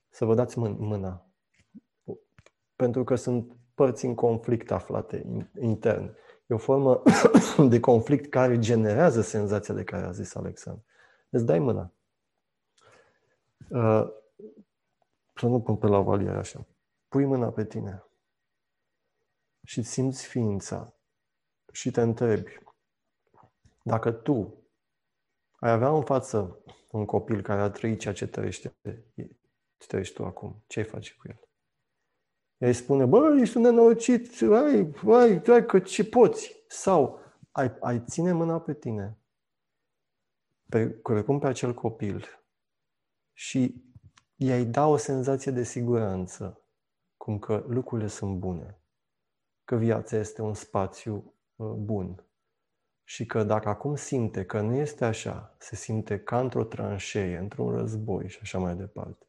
să 0.09 0.25
vă 0.25 0.35
dați 0.35 0.59
mâna. 0.59 1.27
Pentru 2.77 3.05
că 3.05 3.15
sunt 3.15 3.53
părți 3.75 4.05
în 4.05 4.15
conflict 4.15 4.71
aflate 4.71 5.49
intern. 5.61 6.17
E 6.47 6.55
o 6.55 6.59
formă 6.59 7.03
de 7.69 7.81
conflict 7.81 8.31
care 8.31 8.59
generează 8.59 9.21
senzația 9.21 9.75
de 9.75 9.85
care 9.85 10.05
a 10.05 10.11
zis 10.11 10.35
Alexandru. 10.35 10.85
Îți 11.31 11.45
dai 11.45 11.59
mâna. 11.59 11.93
Uh, 13.69 14.09
să 15.35 15.47
nu 15.47 15.61
pun 15.61 15.77
pe 15.77 15.87
la 15.87 16.01
valier 16.01 16.37
așa. 16.37 16.67
Pui 17.09 17.25
mâna 17.25 17.51
pe 17.51 17.65
tine 17.65 18.05
și 19.63 19.83
simți 19.83 20.27
ființa 20.27 20.95
și 21.73 21.91
te 21.91 22.01
întrebi 22.01 22.63
dacă 23.87 24.13
tu 24.13 24.65
ai 25.59 25.71
avea 25.71 25.89
în 25.89 26.05
față 26.05 26.59
un 26.91 27.05
copil 27.05 27.43
care 27.43 27.61
a 27.61 27.71
trăit 27.71 28.01
ceea 28.01 28.15
ce 28.15 28.27
trăiește, 28.27 28.77
ce 29.77 29.87
trăiești 29.87 30.15
tu 30.15 30.25
acum, 30.25 30.63
ce 30.67 30.79
ai 30.79 30.85
face 30.85 31.15
cu 31.15 31.29
el? 31.29 31.49
Ea 32.59 32.69
îi 32.69 32.75
spune, 32.75 33.05
bă, 33.05 33.37
ești 33.41 33.57
un 33.57 33.63
nenorocit, 33.63 34.43
ai, 34.43 34.93
ai, 35.07 35.43
ai, 35.47 35.67
că 35.67 35.79
ce 35.79 36.05
poți. 36.05 36.65
Sau 36.69 37.19
ai, 37.51 37.77
ai 37.81 38.05
ține 38.07 38.33
mâna 38.33 38.61
pe 38.61 38.75
tine, 38.75 39.19
pe, 40.69 40.91
cum 41.27 41.39
pe 41.39 41.47
acel 41.47 41.75
copil 41.75 42.45
și 43.33 43.85
i-ai 44.37 44.65
da 44.65 44.87
o 44.87 44.97
senzație 44.97 45.53
de 45.53 45.63
siguranță, 45.63 46.61
cum 47.17 47.39
că 47.39 47.65
lucrurile 47.69 48.09
sunt 48.09 48.39
bune, 48.39 48.81
că 49.65 49.77
viața 49.77 50.17
este 50.17 50.43
un 50.43 50.55
spațiu 50.55 51.35
uh, 51.57 51.67
bun 51.67 52.24
și 53.05 53.27
că 53.27 53.43
dacă 53.43 53.69
acum 53.69 53.95
simte 53.95 54.45
că 54.45 54.61
nu 54.61 54.75
este 54.75 55.05
așa, 55.05 55.55
se 55.59 55.77
simte 55.77 56.19
ca 56.19 56.41
într-o 56.41 56.65
tranșee, 56.65 57.39
într-un 57.39 57.71
război 57.71 58.29
și 58.29 58.39
așa 58.43 58.59
mai 58.59 58.77
departe. 58.77 59.27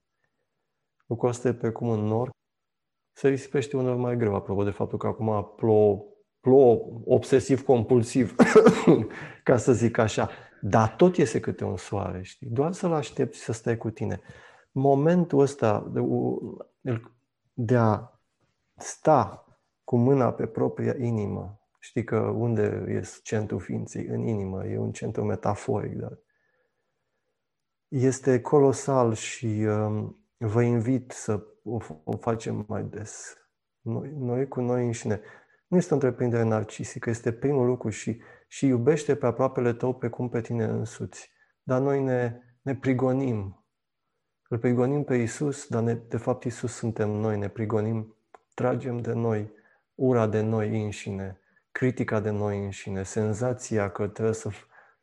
Lucrul 1.05 1.29
ăsta 1.29 1.47
e 1.47 1.53
precum 1.53 1.87
un 1.87 1.99
nor 1.99 2.33
se 3.17 3.27
risipește 3.27 3.77
unor 3.77 3.95
mai 3.95 4.17
greu, 4.17 4.35
apropo 4.35 4.63
de 4.63 4.69
faptul 4.69 4.97
că 4.97 5.07
acum 5.07 5.53
plouă, 5.55 6.03
plouă 6.39 7.01
obsesiv-compulsiv, 7.05 8.35
ca 9.43 9.57
să 9.57 9.73
zic 9.73 9.97
așa. 9.97 10.29
Dar 10.61 10.95
tot 10.95 11.17
iese 11.17 11.39
câte 11.39 11.63
un 11.63 11.77
soare, 11.77 12.21
știi? 12.21 12.47
Doar 12.47 12.73
să-l 12.73 12.93
aștepți 12.93 13.39
să 13.39 13.51
stai 13.51 13.77
cu 13.77 13.89
tine. 13.89 14.21
Momentul 14.71 15.39
ăsta 15.39 15.91
de, 16.81 17.01
de 17.53 17.75
a 17.75 18.19
sta 18.75 19.45
cu 19.83 19.97
mâna 19.97 20.33
pe 20.33 20.45
propria 20.45 20.95
inimă, 20.97 21.59
știi 21.85 22.03
că 22.03 22.19
unde 22.19 22.85
e 22.87 23.01
centrul 23.23 23.59
ființei? 23.59 24.05
În 24.05 24.27
inimă, 24.27 24.65
e 24.65 24.77
un 24.77 24.91
centru 24.91 25.23
metaforic, 25.23 25.93
dar 25.93 26.19
este 27.87 28.41
colosal 28.41 29.13
și 29.13 29.45
um, 29.45 30.25
vă 30.37 30.61
invit 30.61 31.11
să 31.11 31.43
o, 31.63 31.77
o 32.03 32.17
facem 32.17 32.65
mai 32.67 32.83
des. 32.83 33.37
Noi, 33.81 34.13
noi 34.17 34.47
cu 34.47 34.61
noi 34.61 34.85
înșine. 34.85 35.21
Nu 35.67 35.77
este 35.77 35.91
o 35.91 35.95
întreprindere 35.95 36.43
narcisică, 36.43 37.09
este 37.09 37.31
primul 37.31 37.65
lucru 37.65 37.89
și, 37.89 38.21
și 38.47 38.65
iubește 38.67 39.15
pe 39.15 39.25
aproapele 39.25 39.73
tău 39.73 39.95
pe 39.95 40.09
cum 40.09 40.29
pe 40.29 40.41
tine 40.41 40.63
însuți. 40.63 41.31
Dar 41.63 41.81
noi 41.81 42.03
ne, 42.03 42.39
ne 42.61 42.75
prigonim. 42.75 43.65
Îl 44.47 44.57
prigonim 44.57 45.03
pe 45.03 45.15
Isus, 45.15 45.67
dar 45.67 45.83
ne, 45.83 45.93
de 45.93 46.17
fapt 46.17 46.43
Isus 46.43 46.73
suntem 46.73 47.09
noi, 47.09 47.37
ne 47.37 47.49
prigonim, 47.49 48.17
tragem 48.53 48.97
de 48.97 49.13
noi 49.13 49.53
ura 49.95 50.27
de 50.27 50.41
noi 50.41 50.83
înșine, 50.83 51.39
critica 51.77 52.19
de 52.19 52.29
noi 52.29 52.63
înșine, 52.63 53.03
senzația 53.03 53.91
că 53.91 54.07
trebuie 54.07 54.33
să, 54.33 54.49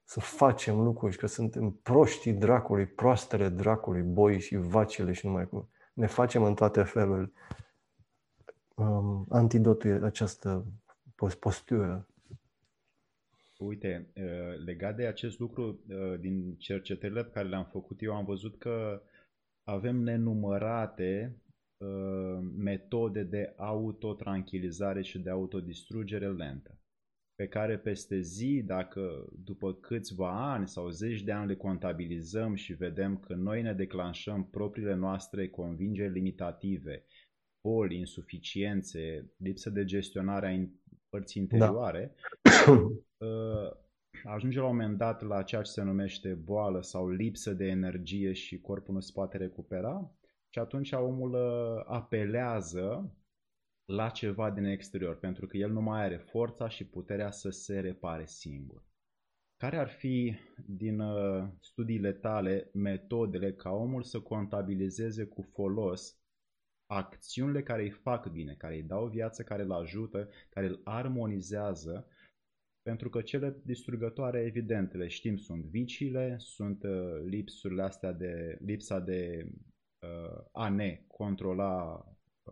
să 0.05 0.21
facem 0.21 0.81
lucruri, 0.81 1.17
că 1.17 1.27
suntem 1.27 1.71
proștii 1.83 2.33
dracului, 2.33 2.87
proastele 2.87 3.49
dracului, 3.49 4.03
boi 4.03 4.41
și 4.41 4.57
vacile 4.57 5.13
și 5.13 5.27
numai 5.27 5.49
cum 5.49 5.69
ne 5.93 6.07
facem 6.07 6.43
în 6.43 6.55
toate 6.55 6.83
felurile. 6.83 7.33
Um, 8.75 9.27
antidotul 9.29 9.91
e 9.91 10.05
această 10.05 10.67
postură. 11.41 12.07
Uite, 13.59 14.11
uh, 14.15 14.65
legat 14.65 14.97
de 14.97 15.07
acest 15.07 15.39
lucru, 15.39 15.81
uh, 15.89 16.19
din 16.21 16.55
cercetările 16.59 17.25
pe 17.25 17.31
care 17.31 17.49
le-am 17.49 17.69
făcut 17.73 18.03
eu, 18.03 18.15
am 18.15 18.25
văzut 18.25 18.59
că 18.59 19.03
avem 19.63 19.97
nenumărate 19.97 21.37
uh, 21.37 21.42
metode 22.57 23.23
de 23.23 23.55
autotranquilizare 23.57 25.03
și 25.03 25.19
de 25.19 25.31
autodistrugere 25.31 26.33
lentă 26.33 26.83
pe 27.43 27.49
care 27.49 27.79
peste 27.79 28.21
zi, 28.21 28.63
dacă 28.67 29.29
după 29.45 29.75
câțiva 29.75 30.53
ani 30.53 30.69
sau 30.69 30.89
zeci 30.89 31.23
de 31.23 31.33
ani 31.33 31.47
le 31.47 31.57
contabilizăm 31.57 32.55
și 32.55 32.73
vedem 32.73 33.19
că 33.19 33.35
noi 33.35 33.63
ne 33.63 33.73
declanșăm 33.73 34.45
propriile 34.51 34.95
noastre 34.95 35.49
convingeri 35.49 36.13
limitative, 36.13 37.05
boli, 37.69 37.99
insuficiențe, 37.99 39.33
lipsă 39.37 39.71
de 39.71 39.85
gestionare 39.85 40.47
a 40.47 40.69
părții 41.09 41.41
da. 41.41 41.57
interioare, 41.57 42.15
da. 43.17 43.73
ajunge 44.35 44.59
la 44.59 44.67
un 44.67 44.77
moment 44.77 44.99
dat 44.99 45.23
la 45.23 45.43
ceea 45.43 45.63
ce 45.63 45.71
se 45.71 45.83
numește 45.83 46.35
boală 46.35 46.83
sau 46.83 47.09
lipsă 47.09 47.53
de 47.53 47.67
energie 47.67 48.33
și 48.33 48.61
corpul 48.61 48.95
nu 48.95 49.01
se 49.01 49.11
poate 49.15 49.37
recupera 49.37 50.17
și 50.53 50.59
atunci 50.59 50.93
omul 50.93 51.35
ă, 51.35 51.85
apelează 51.87 53.17
la 53.85 54.09
ceva 54.09 54.51
din 54.51 54.65
exterior, 54.65 55.19
pentru 55.19 55.47
că 55.47 55.57
el 55.57 55.71
nu 55.71 55.81
mai 55.81 56.03
are 56.03 56.17
forța 56.17 56.69
și 56.69 56.87
puterea 56.87 57.31
să 57.31 57.51
se 57.51 57.81
repare 57.81 58.27
singur. 58.27 58.85
Care 59.57 59.77
ar 59.77 59.89
fi, 59.89 60.35
din 60.67 61.01
uh, 61.01 61.49
studiile 61.61 62.13
tale, 62.13 62.71
metodele 62.73 63.53
ca 63.53 63.71
omul 63.71 64.03
să 64.03 64.21
contabilizeze 64.21 65.25
cu 65.25 65.43
folos 65.43 66.17
acțiunile 66.87 67.63
care 67.63 67.83
îi 67.83 67.91
fac 67.91 68.31
bine, 68.31 68.55
care 68.55 68.75
îi 68.75 68.83
dau 68.83 69.07
viață, 69.07 69.43
care 69.43 69.63
îl 69.63 69.73
ajută, 69.73 70.29
care 70.49 70.67
îl 70.67 70.81
armonizează, 70.85 72.07
pentru 72.83 73.09
că 73.09 73.23
cele 73.23 73.61
distrugătoare, 73.65 74.41
evident, 74.41 74.93
le 74.95 75.09
știm, 75.09 75.37
sunt 75.37 75.65
viciile, 75.65 76.35
sunt 76.39 76.83
uh, 76.83 77.21
lipsurile 77.25 77.83
astea 77.83 78.13
de, 78.13 78.59
lipsa 78.61 79.01
de 79.01 79.47
uh, 79.47 79.72
a 80.53 80.69
ne 80.69 81.05
controla 81.07 82.05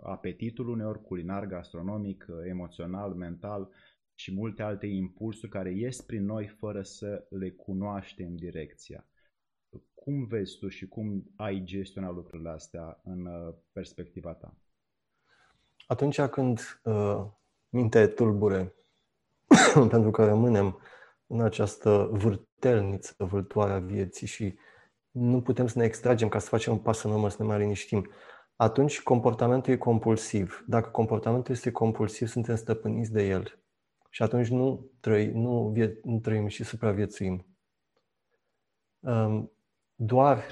apetitul 0.03 0.69
uneori 0.69 1.03
culinar, 1.03 1.47
gastronomic, 1.47 2.27
emoțional, 2.49 3.15
mental 3.15 3.71
și 4.15 4.35
multe 4.35 4.63
alte 4.63 4.87
impulsuri 4.87 5.51
care 5.51 5.73
ies 5.73 6.01
prin 6.01 6.25
noi 6.25 6.47
fără 6.47 6.83
să 6.83 7.27
le 7.31 7.51
cunoaștem 7.51 8.37
direcția. 8.37 9.07
Cum 9.95 10.25
vezi 10.25 10.59
tu 10.59 10.69
și 10.69 10.89
cum 10.89 11.33
ai 11.37 11.63
gestionat 11.65 12.15
lucrurile 12.15 12.49
astea 12.49 13.01
în 13.05 13.27
uh, 13.27 13.55
perspectiva 13.73 14.35
ta? 14.35 14.55
Atunci 15.87 16.21
când 16.21 16.61
uh, 16.85 17.27
mintea 17.69 18.01
e 18.01 18.07
tulbure, 18.07 18.75
pentru 19.91 20.11
că 20.11 20.25
rămânem 20.25 20.79
în 21.27 21.41
această 21.41 22.09
vârtelniță 22.13 23.15
vârtoare 23.25 23.73
a 23.73 23.79
vieții 23.79 24.27
și 24.27 24.59
nu 25.11 25.41
putem 25.43 25.67
să 25.67 25.79
ne 25.79 25.85
extragem 25.85 26.29
ca 26.29 26.39
să 26.39 26.49
facem 26.49 26.73
un 26.73 26.79
pas 26.79 27.03
în 27.03 27.11
urmă, 27.11 27.29
să 27.29 27.37
ne 27.39 27.49
mai 27.49 27.59
liniștim 27.59 28.11
atunci 28.61 29.03
comportamentul 29.03 29.73
e 29.73 29.77
compulsiv. 29.77 30.65
Dacă 30.67 30.89
comportamentul 30.89 31.55
este 31.55 31.71
compulsiv, 31.71 32.29
suntem 32.29 32.57
stăpâniți 32.57 33.13
de 33.13 33.27
el. 33.27 33.59
Și 34.11 34.23
atunci 34.23 34.49
nu, 34.49 34.91
trăi, 35.01 35.31
nu, 35.33 35.69
vie, 35.69 36.01
nu 36.03 36.19
trăim 36.19 36.47
și 36.47 36.65
supraviețuim. 36.65 37.47
Um, 38.99 39.53
doar 39.95 40.45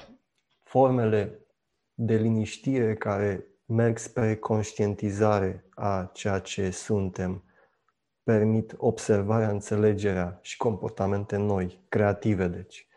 formele 0.63 1.45
de 1.93 2.15
liniștire 2.15 2.95
care 2.95 3.45
merg 3.65 3.97
spre 3.97 4.35
conștientizare 4.35 5.65
a 5.69 6.09
ceea 6.13 6.39
ce 6.39 6.69
suntem 6.69 7.43
permit 8.23 8.75
observarea, 8.77 9.49
înțelegerea 9.49 10.39
și 10.41 10.57
comportamente 10.57 11.37
noi, 11.37 11.85
creative, 11.89 12.47
deci. 12.47 12.87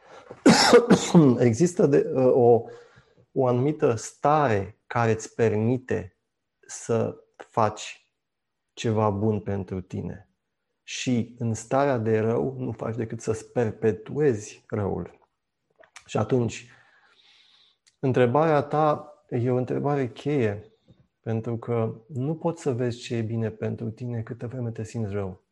Există 1.39 1.87
de, 1.87 2.11
uh, 2.15 2.33
o, 2.35 2.65
o 3.33 3.47
anumită 3.47 3.95
stare 3.95 4.79
care 4.87 5.11
îți 5.11 5.35
permite 5.35 6.17
să 6.67 7.17
faci 7.37 8.07
ceva 8.73 9.11
bun 9.11 9.41
pentru 9.41 9.81
tine. 9.81 10.29
Și 10.83 11.35
în 11.39 11.55
starea 11.55 11.99
de 11.99 12.19
rău 12.19 12.55
nu 12.59 12.73
faci 12.73 12.97
decât 12.97 13.21
să-ți 13.21 13.53
perpetuezi 13.53 14.65
răul. 14.69 15.19
Și 16.07 16.17
atunci, 16.17 16.71
întrebarea 17.99 18.63
ta 18.63 19.13
e 19.29 19.51
o 19.51 19.57
întrebare 19.57 20.11
cheie, 20.11 20.73
pentru 21.21 21.59
că 21.59 21.95
nu 22.07 22.35
poți 22.35 22.63
să 22.63 22.73
vezi 22.73 22.99
ce 22.99 23.15
e 23.15 23.23
bine 23.23 23.51
pentru 23.51 23.91
tine 23.91 24.23
câtă 24.23 24.47
vreme 24.47 24.71
te 24.71 24.85
simți 24.85 25.13
rău. 25.13 25.43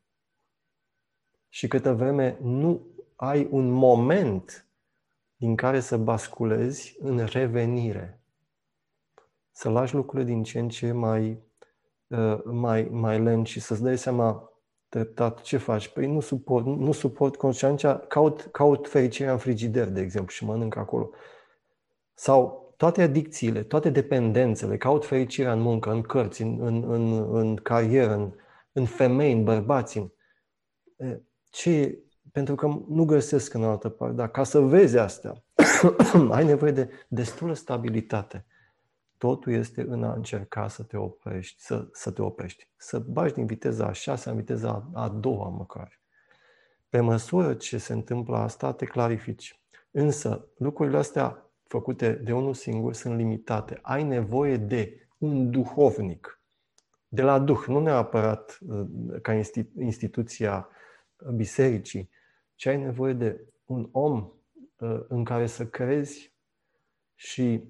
Și 1.49 1.69
câtă 1.69 1.95
vreme 1.95 2.39
nu 2.41 2.87
ai 3.17 3.49
un 3.51 3.71
moment 3.71 4.70
din 5.41 5.57
care 5.57 5.81
să 5.81 5.97
basculezi 5.97 6.97
în 6.99 7.25
revenire. 7.25 8.21
Să 9.51 9.69
lași 9.69 9.95
lucrurile 9.95 10.29
din 10.33 10.43
ce 10.43 10.59
în 10.59 10.69
ce 10.69 10.93
mai, 10.93 11.43
uh, 12.07 12.41
mai, 12.45 12.83
mai 12.91 13.21
lent 13.21 13.47
și 13.47 13.61
să-ți 13.61 13.83
dai 13.83 13.99
seama 13.99 14.53
treptat 14.89 15.41
ce 15.41 15.57
faci. 15.57 15.89
Păi 15.89 16.07
nu 16.07 16.21
suport, 16.21 16.67
nu 16.67 16.93
suport 16.93 17.37
conștiința, 17.37 17.99
caut, 17.99 18.49
caut 18.53 18.89
fericirea 18.89 19.33
în 19.33 19.39
frigider, 19.39 19.89
de 19.89 20.01
exemplu, 20.01 20.31
și 20.31 20.45
mănânc 20.45 20.77
acolo. 20.77 21.11
Sau 22.15 22.73
toate 22.77 23.03
adicțiile, 23.03 23.63
toate 23.63 23.91
dependențele, 23.91 24.77
caut 24.77 25.05
fericirea 25.05 25.53
în 25.53 25.61
muncă, 25.61 25.91
în 25.91 26.03
cărți, 26.03 26.43
în, 26.43 26.59
în, 26.61 26.91
în, 26.93 27.35
în 27.37 27.57
carieră, 27.57 28.15
în, 28.15 28.33
în 28.73 28.85
femei, 28.85 29.33
în 29.33 29.45
bărbați. 29.45 29.99
În... 30.97 31.21
Ce, 31.51 31.99
pentru 32.33 32.55
că 32.55 32.67
nu 32.89 33.05
găsesc 33.05 33.55
în 33.55 33.65
altă 33.65 33.89
parte. 33.89 34.15
Dar 34.15 34.31
ca 34.31 34.45
să 34.45 34.61
vezi 34.61 34.99
asta, 34.99 35.43
ai 36.31 36.45
nevoie 36.45 36.73
de 36.73 36.91
destulă 37.09 37.55
stabilitate. 37.55 38.45
Totul 39.19 39.53
este 39.53 39.85
în 39.89 40.05
a 40.05 40.13
încerca 40.13 40.69
să 40.69 40.83
te 40.83 40.97
oprești, 40.97 41.63
să, 41.63 41.89
să 41.93 42.11
te 42.11 42.23
oprești. 42.23 42.69
Să 42.77 42.99
bagi 42.99 43.35
din 43.35 43.47
viteza 43.47 43.87
a 43.87 43.93
șasea 43.93 44.33
în 44.33 44.39
viteza 44.39 44.91
a, 44.93 45.03
a 45.03 45.09
doua 45.09 45.49
măcar. 45.49 46.01
Pe 46.89 47.01
măsură 47.01 47.55
ce 47.55 47.79
se 47.79 47.93
întâmplă 47.93 48.37
asta, 48.37 48.73
te 48.73 48.85
clarifici. 48.85 49.61
Însă, 49.91 50.49
lucrurile 50.57 50.97
astea 50.97 51.51
făcute 51.67 52.13
de 52.13 52.33
unul 52.33 52.55
singur 52.55 52.95
sunt 52.95 53.17
limitate. 53.17 53.79
Ai 53.83 54.03
nevoie 54.03 54.57
de 54.57 55.09
un 55.19 55.51
duhovnic. 55.51 56.41
De 57.09 57.23
la 57.23 57.39
duh, 57.39 57.65
nu 57.67 57.81
neapărat 57.81 58.59
uh, 58.69 58.87
ca 59.23 59.33
instituția 59.77 60.69
bisericii, 61.35 62.11
ci 62.61 62.67
ai 62.67 62.77
nevoie 62.77 63.13
de 63.13 63.45
un 63.65 63.89
om 63.93 64.33
uh, 64.77 65.01
în 65.09 65.25
care 65.25 65.47
să 65.47 65.67
crezi 65.67 66.35
și 67.15 67.65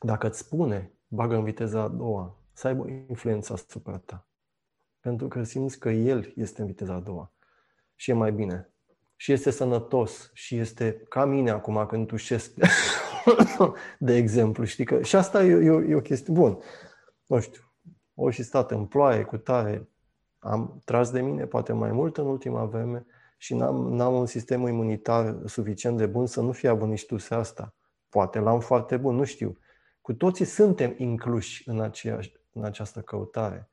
dacă 0.00 0.26
îți 0.26 0.38
spune, 0.38 0.92
bagă 1.08 1.34
în 1.34 1.44
viteza 1.44 1.80
a 1.80 1.88
doua, 1.88 2.38
să 2.52 2.66
aibă 2.66 2.88
influența 2.88 3.54
asupra 3.54 3.98
ta. 3.98 4.28
Pentru 5.00 5.28
că 5.28 5.42
simți 5.42 5.78
că 5.78 5.90
el 5.90 6.32
este 6.36 6.60
în 6.60 6.66
viteza 6.66 6.94
a 6.94 7.00
doua 7.00 7.32
și 7.94 8.10
e 8.10 8.14
mai 8.14 8.32
bine. 8.32 8.70
Și 9.16 9.32
este 9.32 9.50
sănătos 9.50 10.30
și 10.34 10.56
este 10.56 10.92
ca 11.08 11.24
mine 11.24 11.50
acum 11.50 11.86
când 11.86 12.06
tușesc, 12.06 12.54
de 13.98 14.14
exemplu. 14.14 14.64
Știi 14.64 14.84
că... 14.84 15.02
Și 15.02 15.16
asta 15.16 15.44
e, 15.44 15.50
e, 15.50 15.86
e 15.88 15.94
o 15.94 16.00
chestie 16.00 16.32
bună. 16.32 16.58
Nu 17.26 17.40
știu, 17.40 17.62
o 18.14 18.30
și 18.30 18.42
stat 18.42 18.70
în 18.70 18.86
ploaie 18.86 19.22
cu 19.22 19.36
tare, 19.36 19.88
am 20.38 20.80
tras 20.84 21.10
de 21.10 21.20
mine 21.20 21.46
poate 21.46 21.72
mai 21.72 21.92
mult 21.92 22.16
în 22.16 22.26
ultima 22.26 22.64
vreme 22.64 23.06
și 23.42 23.54
n-am, 23.54 23.94
n-am 23.94 24.14
un 24.14 24.26
sistem 24.26 24.66
imunitar 24.66 25.36
suficient 25.44 25.96
de 25.96 26.06
bun 26.06 26.26
să 26.26 26.40
nu 26.40 26.52
fie 26.52 26.68
abuniștuse 26.68 27.34
asta. 27.34 27.74
Poate 28.08 28.38
l-am 28.38 28.60
foarte 28.60 28.96
bun, 28.96 29.14
nu 29.14 29.24
știu. 29.24 29.58
Cu 30.00 30.12
toții 30.12 30.44
suntem 30.44 30.94
incluși 30.96 31.68
în, 31.68 31.80
aceeași, 31.80 32.32
în 32.52 32.64
această 32.64 33.00
căutare. 33.00 33.68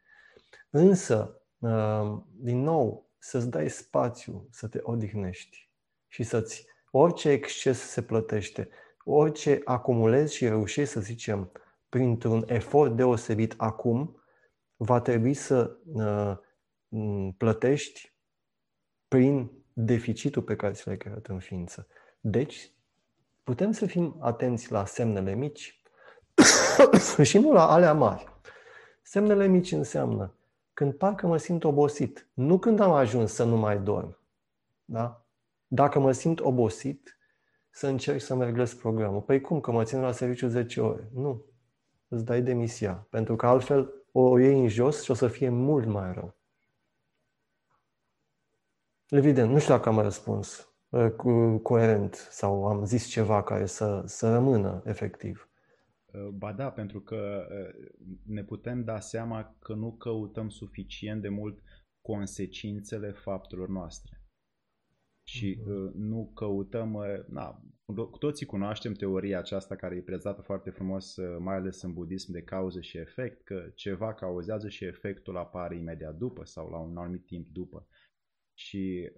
Însă, 0.69 1.41
uh, 1.57 2.17
din 2.31 2.61
nou, 2.61 3.09
să-ți 3.17 3.49
dai 3.49 3.69
spațiu 3.69 4.47
să 4.51 4.67
te 4.67 4.79
odihnești 4.81 5.71
și 6.07 6.23
să-ți... 6.23 6.65
Orice 6.91 7.29
exces 7.29 7.79
se 7.79 8.01
plătește, 8.01 8.69
orice 9.03 9.61
acumulezi 9.63 10.35
și 10.35 10.47
reușești, 10.47 10.93
să 10.93 10.99
zicem, 10.99 11.51
printr-un 11.89 12.43
efort 12.47 12.95
deosebit 12.95 13.53
acum, 13.57 14.21
va 14.75 15.01
trebui 15.01 15.33
să 15.33 15.77
uh, 15.85 16.37
plătești 17.37 18.16
prin 19.07 19.51
deficitul 19.73 20.41
pe 20.41 20.55
care 20.55 20.73
ți 20.73 20.87
l-ai 20.87 20.97
creat 20.97 21.27
în 21.27 21.39
ființă. 21.39 21.87
Deci, 22.19 22.71
putem 23.43 23.71
să 23.71 23.85
fim 23.85 24.17
atenți 24.19 24.71
la 24.71 24.85
semnele 24.85 25.35
mici 25.35 25.81
și 27.23 27.37
nu 27.37 27.51
la 27.51 27.71
alea 27.71 27.93
mari. 27.93 28.35
Semnele 29.01 29.47
mici 29.47 29.71
înseamnă 29.71 30.37
când 30.73 30.93
parcă 30.93 31.27
mă 31.27 31.37
simt 31.37 31.63
obosit, 31.63 32.27
nu 32.33 32.59
când 32.59 32.79
am 32.79 32.91
ajuns 32.91 33.33
să 33.33 33.43
nu 33.43 33.57
mai 33.57 33.79
dorm. 33.79 34.17
Da? 34.85 35.25
Dacă 35.67 35.99
mă 35.99 36.11
simt 36.11 36.39
obosit, 36.39 37.17
să 37.69 37.87
încerc 37.87 38.21
să 38.21 38.35
merg 38.35 38.69
programul. 38.69 39.21
Păi 39.21 39.41
cum, 39.41 39.59
că 39.59 39.71
mă 39.71 39.83
țin 39.83 40.01
la 40.01 40.11
serviciu 40.11 40.47
10 40.47 40.81
ore? 40.81 41.09
Nu. 41.13 41.45
Îți 42.07 42.25
dai 42.25 42.41
demisia. 42.41 43.07
Pentru 43.09 43.35
că 43.35 43.45
altfel 43.45 43.93
o 44.11 44.39
iei 44.39 44.59
în 44.59 44.67
jos 44.67 45.03
și 45.03 45.11
o 45.11 45.13
să 45.13 45.27
fie 45.27 45.49
mult 45.49 45.87
mai 45.87 46.13
rău. 46.13 46.36
Evident, 49.09 49.51
nu 49.51 49.59
știu 49.59 49.73
dacă 49.73 49.89
am 49.89 49.99
răspuns 49.99 50.73
uh, 50.89 51.11
cu, 51.11 51.57
coerent 51.57 52.13
sau 52.13 52.65
am 52.65 52.85
zis 52.85 53.05
ceva 53.05 53.43
care 53.43 53.65
să, 53.65 54.01
să 54.05 54.31
rămână 54.33 54.81
efectiv. 54.85 55.49
Uh, 56.05 56.27
ba 56.27 56.53
da, 56.53 56.71
pentru 56.71 57.01
că 57.01 57.47
uh, 57.49 57.89
ne 58.25 58.43
putem 58.43 58.83
da 58.83 58.99
seama 58.99 59.55
că 59.59 59.73
nu 59.73 59.91
căutăm 59.91 60.49
suficient 60.49 61.21
de 61.21 61.29
mult 61.29 61.59
consecințele 62.01 63.11
faptelor 63.11 63.67
noastre. 63.67 64.21
Și 65.23 65.59
uh-huh. 65.61 65.93
nu 65.93 66.31
căutăm, 66.35 66.97
na, 67.27 67.61
cu 67.85 68.17
toții 68.17 68.45
cunoaștem 68.45 68.93
teoria 68.93 69.37
aceasta 69.39 69.75
care 69.75 69.95
e 69.95 70.01
prezată 70.01 70.41
foarte 70.41 70.69
frumos, 70.69 71.15
mai 71.39 71.55
ales 71.55 71.81
în 71.81 71.93
budism, 71.93 72.31
de 72.31 72.41
cauză 72.41 72.81
și 72.81 72.97
efect, 72.97 73.43
că 73.43 73.71
ceva 73.75 74.13
cauzează 74.13 74.69
și 74.69 74.85
efectul 74.85 75.37
apare 75.37 75.75
imediat 75.75 76.15
după 76.15 76.45
sau 76.45 76.69
la 76.69 76.77
un 76.77 76.97
anumit 76.97 77.25
timp 77.25 77.47
după. 77.51 77.87
Și 78.57 79.11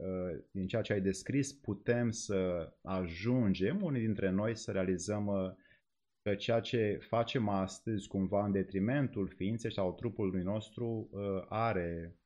din 0.51 0.67
ceea 0.67 0.81
ce 0.81 0.93
ai 0.93 1.01
descris, 1.01 1.53
putem 1.53 2.11
să 2.11 2.69
ajungem, 2.81 3.81
unii 3.81 4.01
dintre 4.01 4.29
noi, 4.29 4.55
să 4.55 4.71
realizăm 4.71 5.55
că 6.21 6.35
ceea 6.35 6.59
ce 6.59 6.99
facem 7.01 7.49
astăzi 7.49 8.07
cumva 8.07 8.45
în 8.45 8.51
detrimentul 8.51 9.27
ființei 9.27 9.73
sau 9.73 9.93
trupului 9.93 10.43
nostru 10.43 11.09
uh, 11.11 11.45
are 11.49 12.17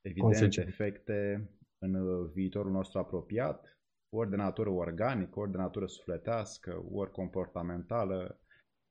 evident 0.00 0.56
efecte 0.56 1.50
în 1.78 1.94
uh, 1.94 2.30
viitorul 2.32 2.70
nostru 2.70 2.98
apropiat, 2.98 3.78
ori 4.08 4.30
de 4.30 4.36
natură 4.36 4.70
organică, 4.70 5.40
ori 5.40 5.50
de 5.50 5.56
natură 5.56 5.86
sufletească, 5.86 6.84
ori 6.92 7.10
comportamentală, 7.10 8.40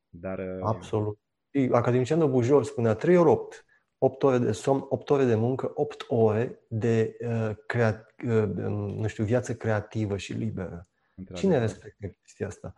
dar... 0.09 0.39
Uh, 0.39 0.59
Absolut. 0.61 1.19
Academicianul 1.71 2.29
Bujor 2.29 2.63
spunea 2.63 2.93
3 2.93 3.17
ori 3.17 3.29
8. 3.29 3.65
8 3.97 4.23
ore 4.23 4.38
de 4.38 4.51
somn, 4.51 4.86
8 4.89 5.10
ore 5.10 5.25
de 5.25 5.36
muncă, 5.36 5.71
8 5.73 6.05
ore 6.07 6.60
de 6.67 7.17
uh, 7.19 7.55
crea- 7.65 8.05
uh, 8.27 8.43
nu 8.95 9.07
știu, 9.07 9.23
viață 9.23 9.55
creativă 9.55 10.17
și 10.17 10.33
liberă. 10.33 10.88
Cine 11.33 11.57
respectă 11.60 12.07
chestia 12.07 12.47
asta? 12.47 12.73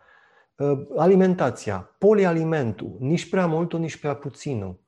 Uh, 0.56 0.88
alimentația, 0.98 1.96
polialimentul, 1.98 2.98
nici 3.00 3.30
prea 3.30 3.46
multul, 3.48 3.80
nici 3.80 4.00
prea 4.00 4.16
puținul. 4.16 4.80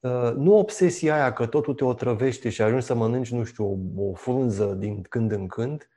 Uh, 0.00 0.32
nu 0.36 0.58
obsesia 0.58 1.14
aia 1.14 1.32
că 1.32 1.46
totul 1.46 1.74
te 1.74 1.84
otrăvește 1.84 2.48
și 2.48 2.62
ajungi 2.62 2.84
să 2.84 2.94
mănânci, 2.94 3.32
nu 3.32 3.44
știu, 3.44 3.92
o, 3.96 4.02
o 4.02 4.14
frunză 4.14 4.64
din 4.64 5.02
când 5.02 5.32
în 5.32 5.46
când, 5.46 5.88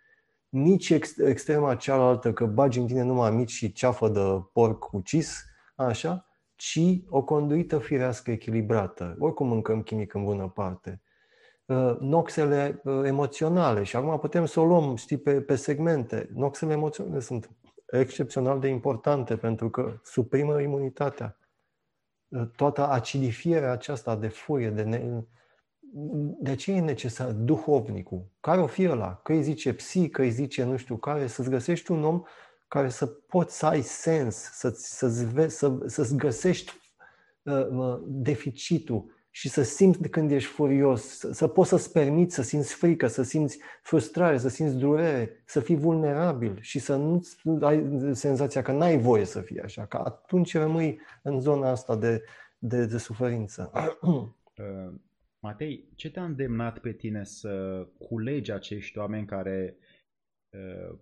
nici 0.49 0.89
ex, 0.89 1.17
extrema 1.17 1.75
cealaltă 1.75 2.33
că 2.33 2.45
bagi 2.45 2.79
în 2.79 2.88
tine 2.88 3.03
numai 3.03 3.31
mici 3.31 3.51
și 3.51 3.71
ceafă 3.71 4.09
de 4.09 4.19
porc 4.53 4.93
ucis, 4.93 5.45
așa, 5.75 6.29
ci 6.55 6.79
o 7.09 7.23
conduită 7.23 7.79
firească 7.79 8.31
echilibrată. 8.31 9.15
Oricum 9.19 9.47
mâncăm 9.47 9.81
chimic 9.81 10.13
în 10.13 10.23
bună 10.23 10.47
parte. 10.47 11.01
Uh, 11.65 11.97
noxele 11.99 12.81
emoționale, 13.03 13.83
și 13.83 13.95
acum 13.95 14.19
putem 14.19 14.45
să 14.45 14.60
o 14.60 14.65
luăm, 14.65 14.95
știi, 14.95 15.17
pe, 15.17 15.41
pe 15.41 15.56
segmente. 15.56 16.29
Noxele 16.33 16.73
emoționale 16.73 17.19
sunt 17.19 17.49
excepțional 17.85 18.60
de 18.60 18.67
importante 18.67 19.37
pentru 19.37 19.69
că 19.69 19.99
suprimă 20.03 20.62
imunitatea. 20.62 21.37
Toată 22.56 22.87
acidifierea 22.87 23.71
aceasta 23.71 24.15
de 24.15 24.27
furie, 24.27 24.69
de, 24.69 24.83
ne... 24.83 25.23
de 26.39 26.56
ce 26.56 26.71
e 26.71 26.79
necesar 26.79 27.31
duhovnicul? 27.31 28.25
Care 28.39 28.62
o 28.62 28.67
fie 28.67 28.89
ăla? 28.89 29.19
Că 29.23 29.31
îi 29.31 29.43
zice 29.43 29.73
psi, 29.73 30.10
că 30.10 30.21
îi 30.21 30.29
zice 30.29 30.63
nu 30.63 30.75
știu 30.75 30.97
care, 30.97 31.27
să-ți 31.27 31.49
găsești 31.49 31.91
un 31.91 32.03
om 32.03 32.23
care 32.67 32.89
să 32.89 33.05
poți 33.05 33.57
să 33.57 33.65
ai 33.65 33.81
sens, 33.81 34.35
să-ți, 34.35 34.97
să-ți, 34.97 35.55
să, 35.57 35.77
să-ți 35.85 36.15
găsești 36.15 36.73
uh, 37.43 37.99
deficitul, 38.05 39.13
și 39.35 39.49
să 39.49 39.63
simți 39.63 40.09
când 40.09 40.31
ești 40.31 40.49
furios, 40.49 41.17
să, 41.17 41.31
să 41.31 41.47
poți 41.47 41.69
să-ți 41.69 41.91
permiți 41.91 42.35
să 42.35 42.41
simți 42.41 42.73
frică, 42.73 43.07
să 43.07 43.23
simți 43.23 43.59
frustrare, 43.81 44.37
să 44.37 44.49
simți 44.49 44.77
durere, 44.77 45.43
să 45.45 45.59
fii 45.59 45.75
vulnerabil 45.75 46.57
și 46.61 46.79
să 46.79 46.95
nu 46.95 47.21
ai 47.61 47.99
senzația 48.11 48.61
că 48.61 48.71
n-ai 48.71 48.97
voie 48.97 49.25
să 49.25 49.41
fii 49.41 49.59
așa, 49.59 49.85
că 49.85 49.97
atunci 49.97 50.53
rămâi 50.53 50.99
în 51.23 51.39
zona 51.39 51.69
asta 51.69 51.95
de, 51.95 52.23
de, 52.57 52.85
de 52.85 52.97
suferință. 52.97 53.71
Uh, 54.57 54.93
Matei, 55.39 55.89
ce 55.95 56.11
te-a 56.11 56.23
îndemnat 56.23 56.79
pe 56.79 56.91
tine 56.91 57.23
să 57.23 57.85
culegi 57.97 58.51
acești 58.51 58.97
oameni 58.97 59.25
care 59.25 59.77
uh, 60.49 60.97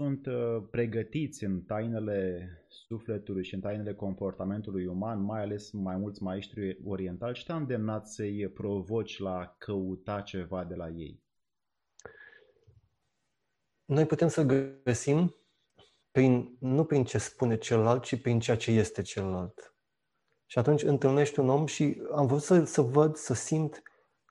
sunt 0.00 0.26
uh, 0.26 0.62
pregătiți 0.70 1.44
în 1.44 1.60
tainele 1.60 2.48
sufletului 2.68 3.44
și 3.44 3.54
în 3.54 3.60
tainele 3.60 3.94
comportamentului 3.94 4.86
uman, 4.86 5.22
mai 5.22 5.40
ales 5.40 5.70
mai 5.70 5.96
mulți 5.96 6.22
maestri 6.22 6.78
orientali, 6.84 7.34
ce 7.34 7.44
te-a 7.44 7.56
îndemnat 7.56 8.08
să-i 8.08 8.48
provoci 8.48 9.18
la 9.18 9.54
căuta 9.58 10.20
ceva 10.20 10.64
de 10.64 10.74
la 10.74 10.88
ei? 10.88 11.22
Noi 13.84 14.06
putem 14.06 14.28
să 14.28 14.42
găsim 14.84 15.34
prin, 16.10 16.56
nu 16.60 16.84
prin 16.84 17.04
ce 17.04 17.18
spune 17.18 17.58
celălalt, 17.58 18.02
ci 18.02 18.20
prin 18.20 18.40
ceea 18.40 18.56
ce 18.56 18.70
este 18.70 19.02
celălalt. 19.02 19.74
Și 20.46 20.58
atunci 20.58 20.82
întâlnești 20.82 21.40
un 21.40 21.48
om 21.48 21.66
și 21.66 22.02
am 22.12 22.26
vrut 22.26 22.42
să, 22.42 22.64
să 22.64 22.80
văd, 22.80 23.16
să 23.16 23.34
simt 23.34 23.82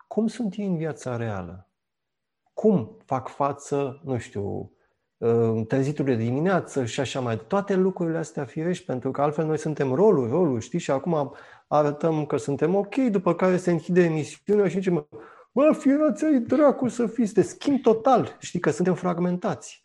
cum 0.07 0.27
sunt 0.27 0.55
ei 0.57 0.65
în 0.65 0.77
viața 0.77 1.17
reală. 1.17 1.69
Cum 2.53 2.97
fac 3.05 3.27
față, 3.27 4.01
nu 4.03 4.17
știu, 4.17 4.73
uh, 5.19 5.65
treziturile 5.67 6.15
de 6.15 6.23
dimineață 6.23 6.85
și 6.85 6.99
așa 6.99 7.19
mai 7.19 7.37
Toate 7.47 7.75
lucrurile 7.75 8.17
astea 8.17 8.45
firești, 8.45 8.85
pentru 8.85 9.11
că 9.11 9.21
altfel 9.21 9.45
noi 9.45 9.57
suntem 9.57 9.93
rolul, 9.93 10.29
rolul, 10.29 10.59
știi? 10.59 10.79
Și 10.79 10.91
acum 10.91 11.35
arătăm 11.67 12.25
că 12.25 12.37
suntem 12.37 12.75
ok, 12.75 12.95
după 12.95 13.35
care 13.35 13.57
se 13.57 13.71
închide 13.71 14.03
emisiunea 14.03 14.67
și 14.67 14.75
zicem, 14.75 15.07
bă, 15.51 15.71
fierați 15.77 16.25
ai 16.25 16.39
dracu 16.39 16.87
să 16.87 17.07
fiți, 17.07 17.33
de 17.33 17.41
schimb 17.41 17.81
total, 17.81 18.37
știi 18.39 18.59
că 18.59 18.69
suntem 18.69 18.93
fragmentați. 18.93 19.81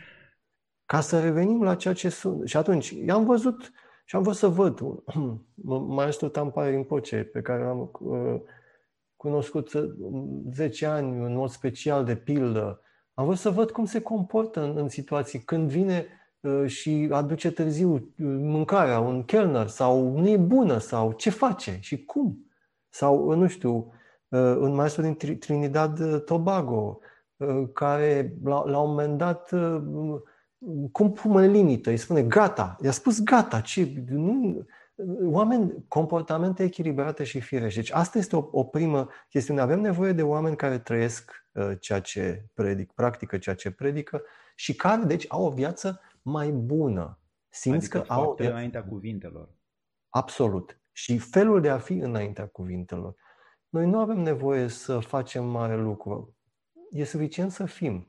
Ca 0.86 1.00
să 1.00 1.20
revenim 1.20 1.62
la 1.62 1.74
ceea 1.74 1.94
ce 1.94 2.08
sunt. 2.08 2.48
Și 2.48 2.56
atunci, 2.56 2.90
i-am 2.90 3.24
văzut 3.24 3.72
și 4.04 4.16
am 4.16 4.22
vrut 4.22 4.36
să 4.36 4.48
văd 4.48 4.80
maestru 5.98 6.28
Tampare 6.28 6.70
Rinpoche, 6.70 7.16
pe 7.16 7.40
care 7.40 7.62
l-am 7.62 7.90
uh, 8.00 8.40
cunoscut 9.16 9.70
10 10.52 10.86
ani, 10.86 11.24
în 11.24 11.34
mod 11.34 11.50
special, 11.50 12.04
de 12.04 12.16
pildă. 12.16 12.83
Am 13.14 13.24
vrut 13.24 13.38
să 13.38 13.50
văd 13.50 13.70
cum 13.70 13.84
se 13.84 14.00
comportă 14.00 14.62
în, 14.62 14.76
în 14.76 14.88
situații. 14.88 15.38
Când 15.38 15.68
vine 15.68 16.06
uh, 16.40 16.66
și 16.66 17.08
aduce 17.10 17.50
târziu 17.50 17.92
uh, 17.92 18.02
mâncarea, 18.40 19.00
un 19.00 19.24
kelner, 19.24 19.66
sau 19.66 20.18
nu 20.18 20.28
e 20.28 20.36
bună, 20.36 20.78
sau 20.78 21.12
ce 21.12 21.30
face 21.30 21.78
și 21.80 22.04
cum. 22.04 22.38
Sau, 22.88 23.34
nu 23.34 23.46
știu, 23.46 23.92
un 24.58 24.74
maestru 24.74 25.02
din 25.02 25.38
Trinidad 25.38 26.24
Tobago, 26.24 26.98
care 27.72 28.36
la, 28.44 28.64
la 28.64 28.78
un 28.78 28.88
moment 28.88 29.18
dat 29.18 29.50
cum 30.92 31.12
pune 31.12 31.46
limită, 31.46 31.90
îi 31.90 31.96
spune 31.96 32.22
gata, 32.22 32.76
i-a 32.82 32.90
spus 32.90 33.22
gata, 33.22 33.60
ce, 33.60 34.04
nu, 34.08 34.66
oameni, 35.22 35.84
comportamente 35.88 36.62
echilibrate 36.62 37.24
și 37.24 37.40
firești. 37.40 37.78
Deci 37.78 37.92
asta 37.92 38.18
este 38.18 38.36
o, 38.36 38.48
o 38.50 38.64
primă 38.64 39.08
chestiune. 39.28 39.60
Avem 39.60 39.80
nevoie 39.80 40.12
de 40.12 40.22
oameni 40.22 40.56
care 40.56 40.78
trăiesc 40.78 41.46
uh, 41.52 41.72
ceea 41.80 42.00
ce 42.00 42.46
predic, 42.54 42.92
practică 42.92 43.38
ceea 43.38 43.54
ce 43.54 43.70
predică 43.70 44.22
și 44.54 44.74
care, 44.74 45.02
deci, 45.02 45.24
au 45.28 45.44
o 45.44 45.50
viață 45.50 46.00
mai 46.22 46.50
bună. 46.50 47.18
Simți 47.48 47.78
adică 47.78 48.00
că 48.00 48.12
au 48.12 48.30
o 48.30 48.34
viață... 48.34 48.52
înaintea 48.52 48.84
cuvintelor. 48.84 49.48
Absolut. 50.08 50.80
Și 50.92 51.18
felul 51.18 51.60
de 51.60 51.68
a 51.68 51.78
fi 51.78 51.92
înaintea 51.92 52.46
cuvintelor. 52.46 53.14
Noi 53.68 53.86
nu 53.86 53.98
avem 53.98 54.18
nevoie 54.18 54.68
să 54.68 54.98
facem 54.98 55.44
mare 55.44 55.76
lucru. 55.76 56.36
E 56.90 57.04
suficient 57.04 57.52
să 57.52 57.64
fim. 57.64 58.08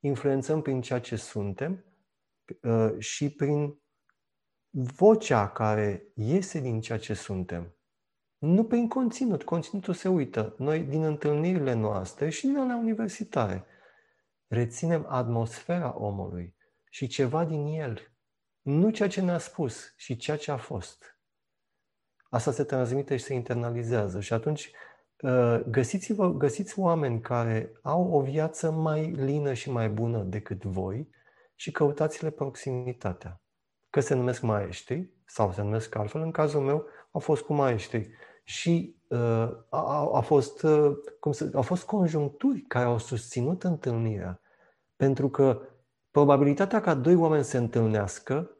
Influențăm 0.00 0.62
prin 0.62 0.80
ceea 0.80 1.00
ce 1.00 1.16
suntem 1.16 1.84
Uh, 2.62 2.98
și 2.98 3.30
prin 3.30 3.78
vocea 4.78 5.48
care 5.48 6.06
iese 6.14 6.60
din 6.60 6.80
ceea 6.80 6.98
ce 6.98 7.14
suntem. 7.14 7.74
Nu 8.38 8.64
prin 8.64 8.88
conținut. 8.88 9.42
Conținutul 9.42 9.94
se 9.94 10.08
uită. 10.08 10.54
Noi, 10.58 10.80
din 10.80 11.02
întâlnirile 11.02 11.72
noastre 11.72 12.28
și 12.30 12.46
din 12.46 12.56
alea 12.56 12.76
universitare, 12.76 13.64
reținem 14.46 15.06
atmosfera 15.08 15.94
omului 15.98 16.56
și 16.90 17.06
ceva 17.06 17.44
din 17.44 17.66
el. 17.66 18.00
Nu 18.62 18.90
ceea 18.90 19.08
ce 19.08 19.20
ne-a 19.20 19.38
spus, 19.38 19.94
și 19.96 20.16
ceea 20.16 20.36
ce 20.36 20.50
a 20.50 20.56
fost. 20.56 21.18
Asta 22.30 22.50
se 22.50 22.64
transmite 22.64 23.16
și 23.16 23.24
se 23.24 23.34
internalizează. 23.34 24.20
Și 24.20 24.32
atunci 24.32 24.70
uh, 25.20 25.60
găsiți-vă, 25.68 26.32
găsiți 26.32 26.78
oameni 26.78 27.20
care 27.20 27.72
au 27.82 28.10
o 28.12 28.20
viață 28.20 28.70
mai 28.70 29.10
lină 29.10 29.52
și 29.52 29.70
mai 29.70 29.88
bună 29.88 30.22
decât 30.22 30.64
voi 30.64 31.08
și 31.54 31.70
căutați-le 31.70 32.30
proximitatea. 32.30 33.40
Că 33.96 34.02
se 34.02 34.14
numesc 34.14 34.40
maestri 34.40 35.10
sau 35.26 35.52
se 35.52 35.62
numesc 35.62 35.94
altfel, 35.94 36.20
în 36.20 36.30
cazul 36.30 36.60
meu 36.60 36.84
au 37.10 37.20
fost 37.20 37.42
cu 37.42 37.52
maestri. 37.54 38.10
Și 38.44 38.96
uh, 39.08 39.48
a, 39.68 40.10
a, 40.12 40.20
fost, 40.20 40.62
uh, 40.62 40.92
cum 41.20 41.32
să, 41.32 41.50
au 41.54 41.62
fost 41.62 41.84
conjuncturi 41.84 42.60
care 42.60 42.84
au 42.84 42.98
susținut 42.98 43.64
întâlnirea. 43.64 44.40
Pentru 44.96 45.28
că 45.28 45.60
probabilitatea 46.10 46.80
ca 46.80 46.94
doi 46.94 47.14
oameni 47.14 47.44
să 47.44 47.50
se 47.50 47.56
întâlnească 47.56 48.50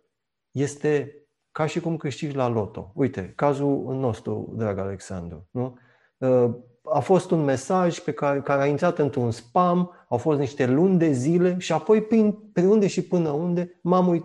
este 0.50 1.22
ca 1.52 1.66
și 1.66 1.80
cum 1.80 1.96
câștigi 1.96 2.36
la 2.36 2.48
loto. 2.48 2.92
Uite, 2.94 3.32
cazul 3.34 3.94
nostru, 3.94 4.52
drag 4.56 4.78
Alexandru. 4.78 5.48
Nu? 5.50 5.78
Uh, 6.18 6.54
a 6.82 7.00
fost 7.00 7.30
un 7.30 7.44
mesaj 7.44 7.98
pe 7.98 8.12
care, 8.12 8.40
care 8.40 8.62
a 8.62 8.66
intrat 8.66 8.98
într-un 8.98 9.30
spam, 9.30 9.90
au 10.08 10.16
fost 10.16 10.38
niște 10.38 10.66
luni 10.66 10.98
de 10.98 11.12
zile 11.12 11.58
și 11.58 11.72
apoi 11.72 12.02
prin, 12.02 12.32
pe 12.52 12.66
unde 12.66 12.86
și 12.86 13.02
până 13.02 13.30
unde 13.30 13.78
m-am 13.82 14.08
uit, 14.08 14.24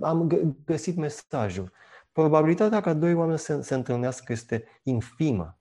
am 0.00 0.26
găsit 0.64 0.96
mesajul. 0.96 1.72
Probabilitatea 2.12 2.80
ca 2.80 2.94
doi 2.94 3.14
oameni 3.14 3.38
să 3.38 3.60
se 3.60 3.74
întâlnească 3.74 4.32
este 4.32 4.64
infimă. 4.82 5.58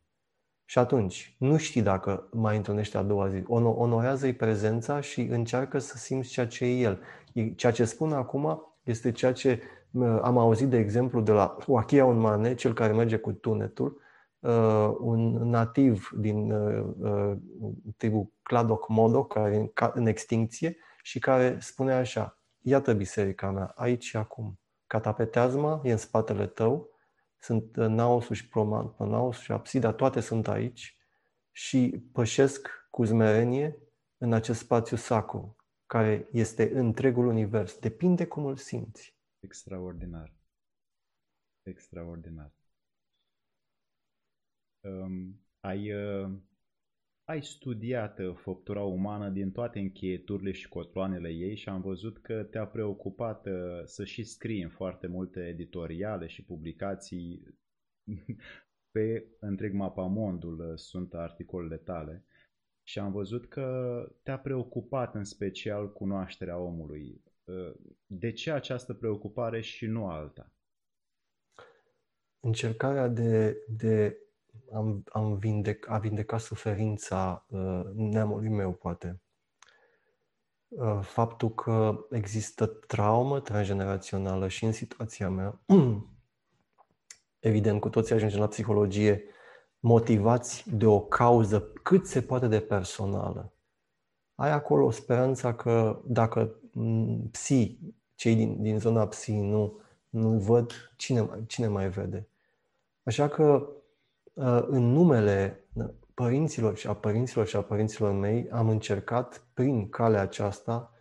Și 0.66 0.80
atunci, 0.80 1.36
nu 1.40 1.58
știi 1.58 1.82
dacă 1.82 2.30
mai 2.32 2.56
întâlnești 2.56 2.98
a 2.98 3.02
doua 3.02 3.28
zi. 3.28 3.44
Onorează-i 3.48 4.34
prezența 4.34 5.02
și 5.02 5.22
încearcă 5.22 5.80
să 5.80 5.98
simți 5.98 6.30
ceea 6.30 6.48
ce 6.48 6.66
e 6.66 6.80
el. 6.80 7.00
Ceea 7.56 7.72
ce 7.72 7.86
spun 7.86 8.12
acum 8.12 8.76
este 8.84 9.12
ceea 9.12 9.34
ce 9.34 9.62
am 10.22 10.38
auzit, 10.38 10.68
de 10.68 10.78
exemplu, 10.78 11.22
de 11.22 11.32
la 11.32 11.58
Wakia 11.68 12.06
Unmane, 12.06 12.56
cel 12.56 12.74
care 12.74 12.94
merge 12.94 13.18
cu 13.18 13.32
tunetul, 13.32 14.02
uh, 14.44 14.96
un 15.00 15.50
nativ 15.50 16.10
din 16.18 16.52
uh, 16.52 16.94
uh, 17.00 17.38
tribul 17.98 18.32
Cladoc 18.42 18.90
Modo, 18.90 19.26
care 19.26 19.56
e 19.56 19.58
în, 19.58 19.72
în 19.94 20.06
extinție 20.06 20.78
și 21.02 21.20
care 21.20 21.60
spune 21.60 21.94
așa, 21.94 22.42
iată 22.60 22.94
biserica 22.94 23.52
mea, 23.52 23.66
aici 23.76 24.04
și 24.04 24.18
acum. 24.18 24.60
Catapeteazma 24.88 25.82
e 25.84 25.92
în 25.92 25.98
spatele 25.98 26.48
tău, 26.48 26.90
sunt 27.38 27.76
uh, 27.76 27.88
Naosul 27.88 28.36
și 28.36 28.50
Naosul 28.98 29.44
și 29.44 29.52
Apsida, 29.52 29.94
toate 29.94 30.20
sunt 30.20 30.48
aici 30.48 30.98
și 31.52 32.04
pășesc 32.12 32.70
cu 32.90 33.04
zmerenie 33.04 33.78
în 34.18 34.34
acest 34.34 34.60
spațiu 34.60 34.98
sacru, 34.98 35.56
care 35.86 36.28
este 36.32 36.72
întregul 36.74 37.26
univers. 37.26 37.78
Depinde 37.80 38.26
cum 38.26 38.46
îl 38.46 38.56
simți. 38.56 39.18
Extraordinar. 39.40 40.34
Extraordinar 41.62 42.46
um, 42.46 42.63
ai, 45.60 45.94
uh, 45.94 46.32
ai 47.24 47.44
studiat 47.44 48.20
uh, 48.20 48.36
făptura 48.36 48.84
umană 48.84 49.30
din 49.30 49.52
toate 49.52 49.80
încheieturile 49.80 50.52
și 50.52 50.70
cotloanele 50.70 51.30
ei 51.30 51.56
și 51.56 51.70
am 51.70 51.82
văzut 51.82 52.22
că 52.22 52.44
te-a 52.44 52.68
preocupat 52.68 53.46
uh, 53.46 53.84
să 53.86 54.06
și 54.06 54.24
scrii 54.24 54.62
în 54.62 54.70
foarte 54.70 55.08
multe 55.08 55.48
editoriale 55.48 56.28
și 56.28 56.44
publicații 56.44 57.44
pe 58.92 59.28
întreg 59.40 59.74
mapamondul 59.74 60.60
uh, 60.60 60.78
sunt 60.78 61.14
articolele 61.14 61.78
tale 61.78 62.26
și 62.84 63.00
am 63.00 63.12
văzut 63.12 63.48
că 63.48 64.08
te-a 64.24 64.40
preocupat 64.40 65.16
în 65.16 65.24
special 65.24 65.92
cunoașterea 65.92 66.58
omului. 66.58 67.24
Uh, 67.44 67.74
de 68.06 68.32
ce 68.32 68.52
această 68.52 68.94
preocupare 68.94 69.62
și 69.62 69.86
nu 69.86 70.08
alta? 70.08 70.52
Încercarea 72.40 73.08
de, 73.08 73.58
de 73.68 74.23
am, 74.74 75.04
am 75.12 75.36
vindec, 75.36 75.90
a 75.90 75.98
vindecat 75.98 76.40
suferința 76.40 77.46
uh, 77.50 77.82
neamului 77.94 78.50
meu, 78.50 78.72
poate. 78.72 79.22
Uh, 80.68 81.00
faptul 81.02 81.54
că 81.54 82.06
există 82.10 82.66
traumă 82.66 83.40
transgenerațională 83.40 84.48
și 84.48 84.66
în 84.66 84.72
situația 84.72 85.30
mea, 85.30 85.60
evident, 87.40 87.80
cu 87.80 87.90
toții 87.90 88.16
ajungem 88.16 88.40
la 88.40 88.48
psihologie 88.48 89.24
motivați 89.80 90.76
de 90.76 90.86
o 90.86 91.00
cauză 91.00 91.62
cât 91.62 92.08
se 92.08 92.22
poate 92.22 92.48
de 92.48 92.60
personală. 92.60 93.54
Ai 94.36 94.52
acolo 94.52 94.92
speranța 94.92 95.56
că 95.56 96.02
dacă 96.06 96.56
psi, 97.32 97.80
cei 98.16 98.36
din, 98.36 98.62
din 98.62 98.80
zona 98.80 99.08
psi 99.08 99.32
nu, 99.32 99.80
nu 100.10 100.30
văd, 100.30 100.94
cine, 100.96 101.30
cine 101.48 101.68
mai 101.68 101.90
vede? 101.90 102.28
Așa 103.04 103.28
că 103.28 103.44
Uh, 103.54 103.82
în 104.68 104.92
numele 104.92 105.68
părinților 106.14 106.78
și 106.78 106.88
a 106.88 106.94
părinților 106.94 107.48
și 107.48 107.56
a 107.56 107.62
părinților 107.62 108.12
mei, 108.12 108.50
am 108.50 108.70
încercat 108.70 109.48
prin 109.54 109.90
calea 109.90 110.22
aceasta 110.22 110.94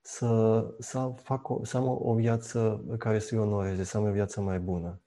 să, 0.00 0.64
să, 0.78 1.12
fac 1.22 1.48
o, 1.48 1.64
să 1.64 1.76
am 1.76 1.88
o, 1.88 1.98
o 2.00 2.14
viață 2.14 2.84
care 2.98 3.18
să-i 3.18 3.38
onoreze, 3.38 3.84
să 3.84 3.96
am 3.96 4.04
o 4.04 4.10
viață 4.10 4.40
mai 4.40 4.58
bună. 4.58 5.00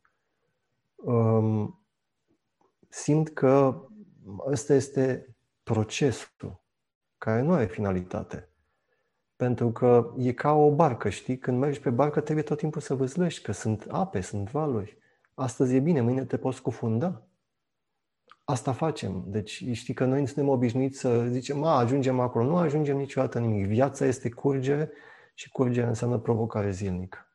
Um, 0.96 1.84
simt 2.90 3.30
că 3.30 3.82
ăsta 4.46 4.74
este 4.74 5.36
procesul 5.64 6.62
care 7.18 7.42
nu 7.42 7.54
are 7.54 7.66
finalitate. 7.66 8.50
Pentru 9.36 9.72
că 9.72 10.14
e 10.18 10.32
ca 10.32 10.54
o 10.54 10.76
barcă, 10.76 11.10
știi? 11.10 11.38
Când 11.38 11.60
mergi 11.60 11.80
pe 11.80 11.90
barcă 11.90 12.22
trebuie 12.22 12.44
tot 12.44 12.58
timpul 12.58 12.82
să 12.82 12.94
vâzlești, 12.94 13.44
că 13.44 13.52
sunt 13.52 13.88
ape, 13.90 14.22
sunt 14.22 14.52
valuri. 14.52 14.98
Astăzi 15.34 15.76
e 15.76 15.80
bine, 15.80 16.02
mâine 16.02 16.26
te 16.26 16.38
poți 16.38 16.58
scufunda. 16.58 17.26
Asta 18.44 18.74
facem. 18.74 19.26
Deci 19.28 19.64
știi 19.72 19.94
că 19.94 20.06
noi 20.06 20.26
suntem 20.26 20.48
obișnuiți 20.48 21.00
să 21.00 21.28
zicem, 21.28 21.64
a, 21.64 21.78
ajungem 21.78 22.20
acolo. 22.20 22.46
Nu 22.46 22.58
ajungem 22.58 22.98
niciodată 22.98 23.40
nimic. 23.40 23.68
Viața 23.68 24.06
este 24.06 24.30
curgere 24.30 24.92
și 25.34 25.50
curgerea 25.50 25.88
înseamnă 25.88 26.20
provocare 26.20 26.72
zilnică. 26.72 27.26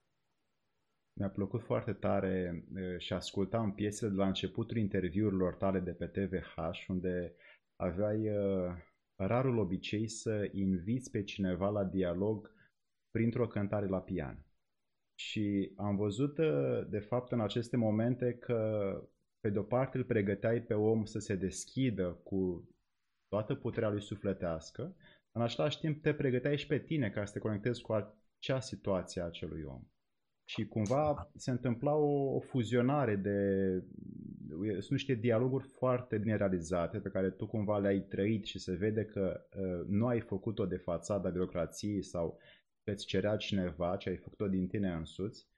Mi-a 1.21 1.29
plăcut 1.29 1.63
foarte 1.63 1.93
tare 1.93 2.65
și 2.99 3.13
ascultam 3.13 3.73
piesele 3.73 4.11
de 4.11 4.17
la 4.17 4.27
începutul 4.27 4.77
interviurilor 4.77 5.55
tale 5.55 5.81
de 5.81 5.93
pe 5.93 6.07
TVH, 6.07 6.57
unde 6.89 7.35
aveai 7.77 8.31
rarul 9.15 9.59
obicei 9.59 10.09
să 10.09 10.49
inviți 10.53 11.11
pe 11.11 11.23
cineva 11.23 11.69
la 11.69 11.85
dialog 11.85 12.55
printr-o 13.11 13.47
cântare 13.47 13.87
la 13.87 14.01
pian. 14.01 14.47
Și 15.15 15.73
am 15.77 15.97
văzut, 15.97 16.37
de 16.91 16.99
fapt, 16.99 17.33
în 17.33 17.41
aceste 17.41 17.77
momente 17.77 18.35
că, 18.35 18.91
pe 19.47 19.53
de-o 19.53 19.63
parte, 19.63 19.97
îl 19.97 20.05
pregăteai 20.05 20.61
pe 20.61 20.75
om 20.75 21.05
să 21.05 21.19
se 21.19 21.35
deschidă 21.35 22.21
cu 22.25 22.69
toată 23.29 23.55
puterea 23.55 23.89
lui 23.89 24.03
sufletească, 24.03 24.97
în 25.33 25.43
același 25.43 25.79
timp 25.79 26.03
te 26.03 26.15
pregăteai 26.15 26.59
și 26.59 26.67
pe 26.67 26.79
tine 26.79 27.11
ca 27.11 27.25
să 27.25 27.33
te 27.33 27.39
conectezi 27.39 27.83
cu 27.83 27.93
acea 27.93 28.61
situație 28.61 29.21
a 29.21 29.25
acelui 29.25 29.63
om. 29.63 29.83
Și 30.45 30.67
cumva 30.67 31.31
se 31.37 31.51
întâmpla 31.51 31.95
o, 31.95 32.35
o 32.35 32.41
fuzionare 32.41 33.17
de... 33.17 33.39
Sunt 34.71 34.91
niște 34.91 35.15
dialoguri 35.15 35.69
foarte 35.69 36.19
bine 36.19 36.37
realizate 36.37 36.99
pe 36.99 37.09
care 37.09 37.31
tu 37.31 37.47
cumva 37.47 37.79
le-ai 37.79 38.01
trăit 38.01 38.45
și 38.45 38.59
se 38.59 38.75
vede 38.75 39.05
că 39.05 39.47
uh, 39.57 39.87
nu 39.89 40.07
ai 40.07 40.21
făcut-o 40.21 40.67
de 40.67 40.77
fațada 40.77 41.29
birocrației 41.29 42.03
sau 42.03 42.39
că 42.85 42.91
îți 42.91 43.07
cerea 43.07 43.37
cineva, 43.37 43.97
ci 43.97 44.07
ai 44.07 44.17
făcut-o 44.17 44.49
din 44.49 44.67
tine 44.67 44.93
însuți. 44.93 45.49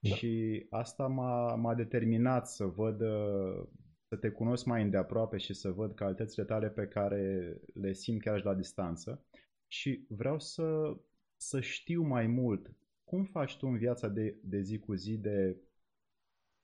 Da. 0.00 0.14
Și 0.14 0.66
asta 0.70 1.06
m-a, 1.06 1.54
m-a 1.54 1.74
determinat 1.74 2.48
să 2.48 2.64
văd, 2.64 3.00
uh, 3.00 3.66
să 4.08 4.16
te 4.16 4.30
cunosc 4.30 4.64
mai 4.64 4.82
îndeaproape 4.82 5.36
și 5.36 5.54
să 5.54 5.70
văd 5.70 5.94
calitățile 5.94 6.44
tale 6.44 6.68
pe 6.68 6.86
care 6.86 7.54
le 7.74 7.92
simt 7.92 8.22
chiar 8.22 8.38
și 8.38 8.44
la 8.44 8.54
distanță. 8.54 9.24
Și 9.66 10.06
vreau 10.08 10.38
să, 10.38 10.96
să 11.36 11.60
știu 11.60 12.02
mai 12.02 12.26
mult 12.26 12.74
cum 13.04 13.24
faci 13.24 13.56
tu 13.56 13.66
în 13.66 13.76
viața 13.76 14.08
de, 14.08 14.38
de 14.42 14.60
zi 14.60 14.78
cu 14.78 14.94
zi 14.94 15.18
de 15.18 15.56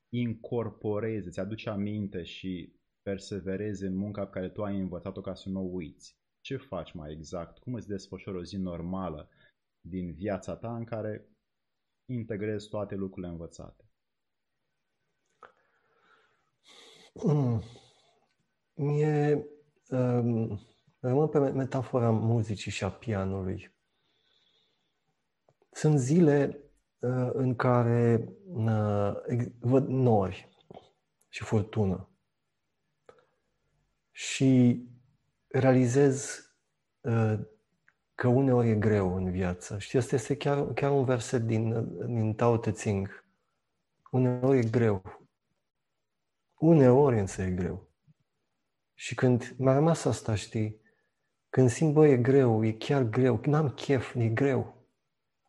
incorporezi, 0.08 1.26
îți 1.26 1.40
aduci 1.40 1.66
aminte 1.66 2.22
și 2.22 2.72
perseverezi 3.02 3.84
în 3.84 3.96
munca 3.96 4.24
pe 4.24 4.30
care 4.30 4.48
tu 4.48 4.62
ai 4.62 4.78
învățat-o 4.78 5.20
ca 5.20 5.34
să 5.34 5.48
nu 5.48 5.60
o 5.60 5.68
uiți? 5.70 6.18
Ce 6.40 6.56
faci 6.56 6.92
mai 6.92 7.12
exact? 7.12 7.58
Cum 7.58 7.74
îți 7.74 7.88
desfășori 7.88 8.36
o 8.36 8.42
zi 8.42 8.56
normală 8.56 9.28
din 9.80 10.12
viața 10.12 10.56
ta 10.56 10.76
în 10.76 10.84
care 10.84 11.28
integrezi 12.06 12.68
toate 12.68 12.94
lucrurile 12.94 13.32
învățate? 13.32 13.84
Mm. 17.12 17.62
Mie 18.74 19.46
um, 19.88 20.60
rămân 21.00 21.28
pe 21.28 21.38
metafora 21.38 22.10
muzicii 22.10 22.70
și 22.70 22.84
a 22.84 22.90
pianului. 22.90 23.74
Sunt 25.70 25.98
zile 25.98 26.60
uh, 26.98 27.30
în 27.32 27.56
care 27.56 28.32
uh, 28.46 29.12
văd 29.58 29.86
nori 29.88 30.50
și 31.28 31.44
furtună 31.44 32.10
și 34.10 34.82
realizez 35.46 36.40
uh, 37.00 37.38
că 38.16 38.28
uneori 38.28 38.70
e 38.70 38.74
greu 38.74 39.14
în 39.14 39.30
viață. 39.30 39.78
Și 39.78 39.96
asta 39.96 40.14
este 40.14 40.36
chiar, 40.36 40.72
chiar 40.72 40.90
un 40.90 41.04
verset 41.04 41.42
din, 41.42 41.88
din 42.06 42.34
Tao 42.34 42.56
Te 42.56 42.72
Ching. 42.72 43.24
Uneori 44.10 44.58
e 44.58 44.68
greu. 44.70 45.02
Uneori 46.58 47.18
însă 47.18 47.42
e 47.42 47.50
greu. 47.50 47.88
Și 48.94 49.14
când 49.14 49.54
mi-a 49.58 49.74
rămas 49.74 50.04
asta, 50.04 50.34
știi, 50.34 50.80
când 51.50 51.70
simt, 51.70 51.92
bă, 51.92 52.06
e 52.06 52.16
greu, 52.16 52.64
e 52.64 52.72
chiar 52.72 53.02
greu, 53.02 53.40
n-am 53.44 53.70
chef, 53.70 54.14
e 54.14 54.28
greu 54.28 54.76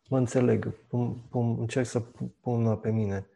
mă 0.08 0.18
înțeleg, 0.18 0.74
pun, 0.88 1.14
pun, 1.30 1.60
încerc 1.60 1.86
să 1.86 2.00
pun 2.42 2.66
una 2.66 2.78
pe 2.78 2.92
mine. 2.92 3.28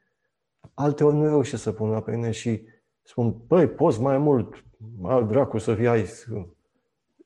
Alte 0.74 1.04
ori 1.04 1.16
nu 1.16 1.26
reușesc 1.26 1.64
să 1.64 1.72
pun 1.72 1.90
una 1.90 2.02
pe 2.02 2.16
mine 2.16 2.32
și 2.32 2.68
spun, 3.02 3.36
băi, 3.48 3.68
poți 3.68 4.02
mai 4.02 4.18
mult, 4.18 4.64
al 5.04 5.28
dracu 5.28 5.58
să 5.58 5.76
fii 5.76 5.88
aici. 5.88 6.10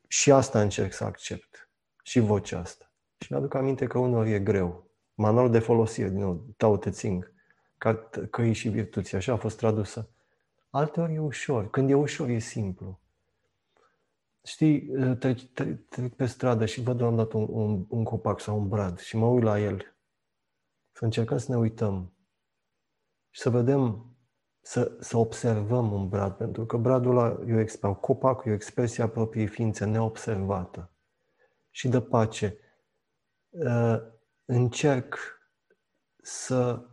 Și 0.07 0.31
asta 0.31 0.61
încerc 0.61 0.93
să 0.93 1.03
accept. 1.03 1.64
Și 2.07 2.19
vocea 2.19 2.59
asta. 2.59 2.91
Și 3.17 3.31
mi-aduc 3.31 3.53
aminte 3.53 3.87
că 3.87 3.97
unor 3.97 4.25
e 4.25 4.39
greu. 4.39 4.89
Manual 5.13 5.49
de 5.49 5.59
folosire, 5.59 6.09
din 6.09 6.19
nou, 6.19 6.45
Tao 6.57 6.77
Te 6.77 6.89
Ching, 6.89 7.33
căi 8.29 8.53
și 8.53 8.69
virtuții, 8.69 9.17
așa 9.17 9.33
a 9.33 9.37
fost 9.37 9.57
tradusă. 9.57 10.09
Alteori 10.69 11.13
e 11.13 11.19
ușor. 11.19 11.69
Când 11.69 11.89
e 11.89 11.93
ușor, 11.93 12.29
e 12.29 12.37
simplu. 12.37 12.99
Știi, 14.43 14.81
trec, 15.19 15.39
trec, 15.53 15.89
trec 15.89 16.13
pe 16.13 16.25
stradă 16.25 16.65
și 16.65 16.81
văd 16.81 16.99
un 16.99 17.15
dat 17.15 17.31
un, 17.31 17.47
un, 17.49 17.85
un 17.89 18.03
copac 18.03 18.39
sau 18.39 18.57
un 18.57 18.67
brad 18.67 18.99
și 18.99 19.17
mă 19.17 19.25
uit 19.25 19.43
la 19.43 19.59
el. 19.59 19.95
Să 20.91 21.03
încercăm 21.03 21.37
să 21.37 21.51
ne 21.51 21.57
uităm 21.57 22.13
și 23.29 23.41
să 23.41 23.49
vedem, 23.49 24.05
să, 24.61 24.97
să 24.99 25.17
observăm 25.17 25.91
un 25.91 26.09
brad, 26.09 26.33
pentru 26.33 26.65
că 26.65 26.77
bradul 26.77 27.17
ăla 27.17 27.43
e 27.47 27.53
o 27.53 27.59
expresie, 27.59 27.97
copacul 28.01 28.47
e 28.47 28.51
o 28.51 28.55
expresie 28.55 29.03
a 29.03 29.09
propriei 29.09 29.47
ființe 29.47 29.85
neobservată 29.85 30.89
și 31.75 31.87
de 31.87 32.01
pace. 32.01 32.57
Încerc 34.45 35.17
să 36.21 36.89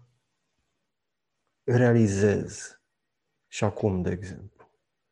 realizez 1.62 2.80
și 3.46 3.64
acum, 3.64 4.02
de 4.02 4.10
exemplu. 4.10 4.70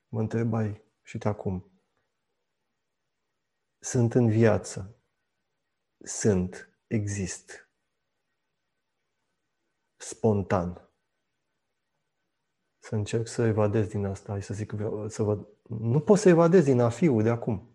Mă 0.08 0.20
întrebai 0.20 0.82
și 1.02 1.18
de 1.18 1.28
acum 1.28 1.70
sunt 3.78 4.14
în 4.14 4.28
viață. 4.28 4.96
Sunt, 6.04 6.78
exist. 6.86 7.70
Spontan. 9.96 10.90
Să 12.78 12.94
încerc 12.94 13.26
să 13.26 13.42
evadez 13.42 13.86
din 13.86 14.04
asta, 14.04 14.32
hai 14.32 14.42
să 14.42 14.54
zic, 14.54 14.74
să 15.08 15.22
văd. 15.22 15.46
Nu 15.68 16.00
pot 16.00 16.18
să 16.18 16.28
evadez 16.28 16.64
din 16.64 16.80
a 16.80 16.88
fiul 16.88 17.22
de 17.22 17.30
acum. 17.30 17.69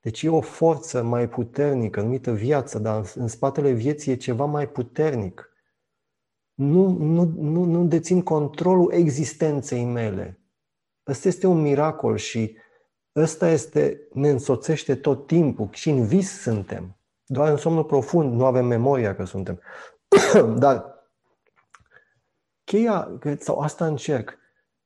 Deci 0.00 0.22
e 0.22 0.28
o 0.28 0.40
forță 0.40 1.02
mai 1.02 1.28
puternică, 1.28 2.00
numită 2.00 2.32
viață, 2.32 2.78
dar 2.78 3.10
în 3.14 3.28
spatele 3.28 3.70
vieții 3.70 4.12
e 4.12 4.16
ceva 4.16 4.44
mai 4.44 4.68
puternic. 4.68 5.52
Nu, 6.54 6.88
nu, 6.88 7.32
nu, 7.36 7.64
nu 7.64 7.84
dețin 7.84 8.22
controlul 8.22 8.92
existenței 8.92 9.84
mele. 9.84 10.40
Ăsta 11.06 11.28
este 11.28 11.46
un 11.46 11.60
miracol 11.60 12.16
și 12.16 12.56
ăsta 13.16 13.48
este, 13.48 14.00
ne 14.12 14.28
însoțește 14.28 14.94
tot 14.94 15.26
timpul 15.26 15.68
și 15.72 15.90
în 15.90 16.06
vis 16.06 16.40
suntem. 16.40 16.96
Doar 17.24 17.50
în 17.50 17.56
somnul 17.56 17.84
profund 17.84 18.32
nu 18.32 18.44
avem 18.44 18.66
memoria 18.66 19.14
că 19.14 19.24
suntem. 19.24 19.60
Dar 20.58 20.84
cheia, 22.64 23.18
sau 23.38 23.58
asta 23.58 23.86
încerc, 23.86 24.38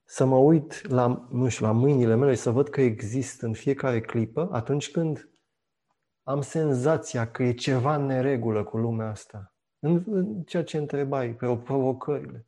să 0.04 0.24
mă 0.24 0.36
uit 0.36 0.88
la, 0.88 1.28
nu 1.30 1.48
știu, 1.48 1.66
la 1.66 1.72
mâinile 1.72 2.14
mele 2.14 2.34
și 2.34 2.40
să 2.40 2.50
văd 2.50 2.68
că 2.68 2.80
există 2.80 3.46
în 3.46 3.52
fiecare 3.52 4.00
clipă 4.00 4.48
atunci 4.52 4.90
când 4.90 5.28
am 6.22 6.40
senzația 6.40 7.30
că 7.30 7.42
e 7.42 7.52
ceva 7.52 7.94
în 7.94 8.06
neregulă 8.06 8.64
cu 8.64 8.76
lumea 8.76 9.08
asta. 9.08 9.54
În, 9.78 10.04
în 10.06 10.42
ceea 10.42 10.64
ce 10.64 10.76
întrebai, 10.76 11.34
pe 11.34 11.56
provocările. 11.64 12.46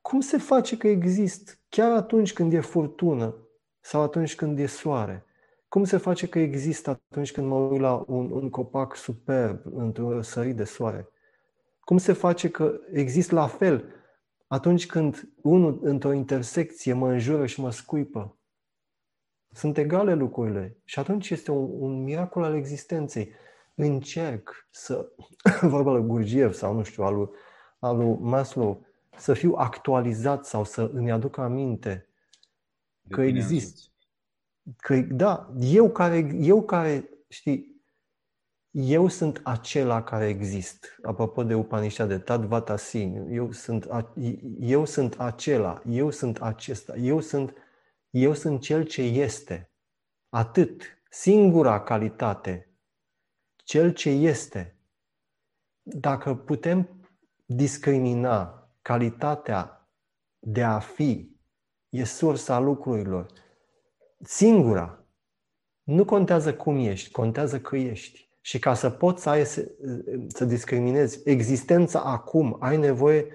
Cum 0.00 0.20
se 0.20 0.38
face 0.38 0.76
că 0.76 0.88
exist 0.88 1.60
chiar 1.68 1.92
atunci 1.92 2.32
când 2.32 2.52
e 2.52 2.60
furtună, 2.60 3.34
sau 3.80 4.02
atunci 4.02 4.34
când 4.34 4.58
e 4.58 4.66
soare? 4.66 5.24
Cum 5.68 5.84
se 5.84 5.96
face 5.96 6.28
că 6.28 6.38
există 6.38 6.90
atunci 6.90 7.32
când 7.32 7.46
mă 7.46 7.54
uit 7.56 7.80
la 7.80 8.04
un, 8.06 8.30
un 8.30 8.50
copac 8.50 8.96
superb 8.96 9.60
într-o 9.64 10.22
sărit 10.22 10.56
de 10.56 10.64
soare? 10.64 11.08
Cum 11.80 11.98
se 11.98 12.12
face 12.12 12.50
că 12.50 12.80
există 12.92 13.34
la 13.34 13.46
fel 13.46 13.84
atunci 14.46 14.86
când 14.86 15.28
unul 15.42 15.78
într-o 15.82 16.12
intersecție 16.12 16.92
mă 16.92 17.10
înjură 17.10 17.46
și 17.46 17.60
mă 17.60 17.70
scuipă? 17.70 18.36
Sunt 19.52 19.78
egale 19.78 20.14
lucrurile 20.14 20.76
și 20.84 20.98
atunci 20.98 21.30
este 21.30 21.50
un, 21.50 21.70
un 21.72 22.02
miracol 22.02 22.42
al 22.42 22.54
existenței. 22.54 23.32
Încerc 23.74 24.68
să, 24.70 25.08
vorba 25.62 25.92
lui 25.92 26.06
Gurgiev 26.06 26.52
sau 26.52 26.74
nu 26.74 26.82
știu, 26.82 27.02
al 27.02 27.14
lui, 27.14 27.28
al 27.78 27.96
lui 27.96 28.16
Maslow, 28.20 28.86
să 29.16 29.34
fiu 29.34 29.54
actualizat 29.56 30.46
sau 30.46 30.64
să 30.64 30.90
îmi 30.92 31.10
aduc 31.10 31.36
aminte 31.36 32.08
că 33.08 33.22
există. 33.22 33.80
Că, 34.76 34.96
da, 34.96 35.52
eu 35.58 35.90
care, 35.90 36.36
eu 36.40 36.62
care, 36.62 37.08
știi, 37.28 37.75
eu 38.78 39.08
sunt 39.08 39.40
acela 39.44 40.02
care 40.02 40.28
exist. 40.28 40.98
Apropo 41.02 41.44
de 41.44 41.54
Upanishad, 41.54 42.08
de 42.08 42.18
Tadvata 42.18 42.76
Sin, 42.76 43.28
eu 43.30 43.52
sunt, 43.52 43.88
eu 44.60 44.84
sunt 44.84 45.20
acela, 45.20 45.82
eu 45.88 46.10
sunt 46.10 46.42
acesta, 46.42 46.96
eu 46.96 47.20
sunt, 47.20 47.54
Eu 48.10 48.34
sunt 48.34 48.60
cel 48.60 48.84
ce 48.84 49.02
este. 49.02 49.70
Atât. 50.28 50.82
Singura 51.10 51.80
calitate. 51.80 52.70
Cel 53.56 53.92
ce 53.92 54.10
este. 54.10 54.76
Dacă 55.82 56.34
putem 56.34 57.06
discrimina 57.46 58.68
calitatea 58.82 59.88
de 60.38 60.62
a 60.62 60.78
fi, 60.78 61.36
e 61.88 62.04
sursa 62.04 62.58
lucrurilor. 62.58 63.26
Singura. 64.20 65.04
Nu 65.82 66.04
contează 66.04 66.54
cum 66.54 66.78
ești, 66.78 67.10
contează 67.10 67.60
că 67.60 67.76
ești. 67.76 68.25
Și 68.46 68.58
ca 68.58 68.74
să 68.74 68.90
poți 68.90 69.22
să, 69.22 69.28
ai, 69.28 69.46
să, 69.46 69.70
să 70.28 70.44
discriminezi 70.44 71.20
existența 71.24 72.00
acum, 72.00 72.56
ai 72.60 72.76
nevoie 72.76 73.26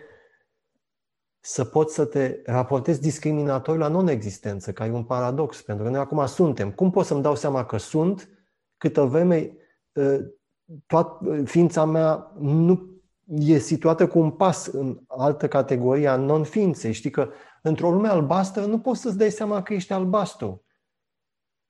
să 1.40 1.66
poți 1.66 1.94
să 1.94 2.06
te 2.06 2.42
raportezi 2.46 3.02
discriminatoriu 3.02 3.82
la 3.82 3.88
non-existență, 3.88 4.72
care 4.72 4.90
e 4.90 4.94
un 4.94 5.04
paradox, 5.04 5.62
pentru 5.62 5.84
că 5.84 5.90
noi 5.90 6.00
acum 6.00 6.26
suntem. 6.26 6.72
Cum 6.72 6.92
pot 6.92 7.06
să-mi 7.06 7.22
dau 7.22 7.36
seama 7.36 7.66
că 7.66 7.78
sunt 7.78 8.30
câtă 8.78 9.02
vreme 9.02 9.58
ă, 9.96 10.20
toată 10.86 11.44
ființa 11.44 11.86
mea 11.86 12.34
nu 12.40 13.02
e 13.28 13.58
situată 13.58 14.08
cu 14.08 14.20
un 14.20 14.32
pas 14.32 14.66
în 14.66 15.00
altă 15.08 15.48
categorie 15.48 16.08
a 16.08 16.16
non-ființei. 16.16 16.92
Știi 16.92 17.10
că 17.10 17.30
într-o 17.62 17.92
lume 17.92 18.08
albastră 18.08 18.66
nu 18.66 18.80
poți 18.80 19.02
să-ți 19.02 19.18
dai 19.18 19.32
seama 19.32 19.64
că 19.64 19.74
ești 19.74 19.94
albastru. 19.94 20.66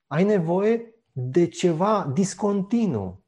Ai 0.07 0.23
nevoie 0.23 0.95
de 1.11 1.47
ceva 1.47 2.11
discontinu. 2.13 3.20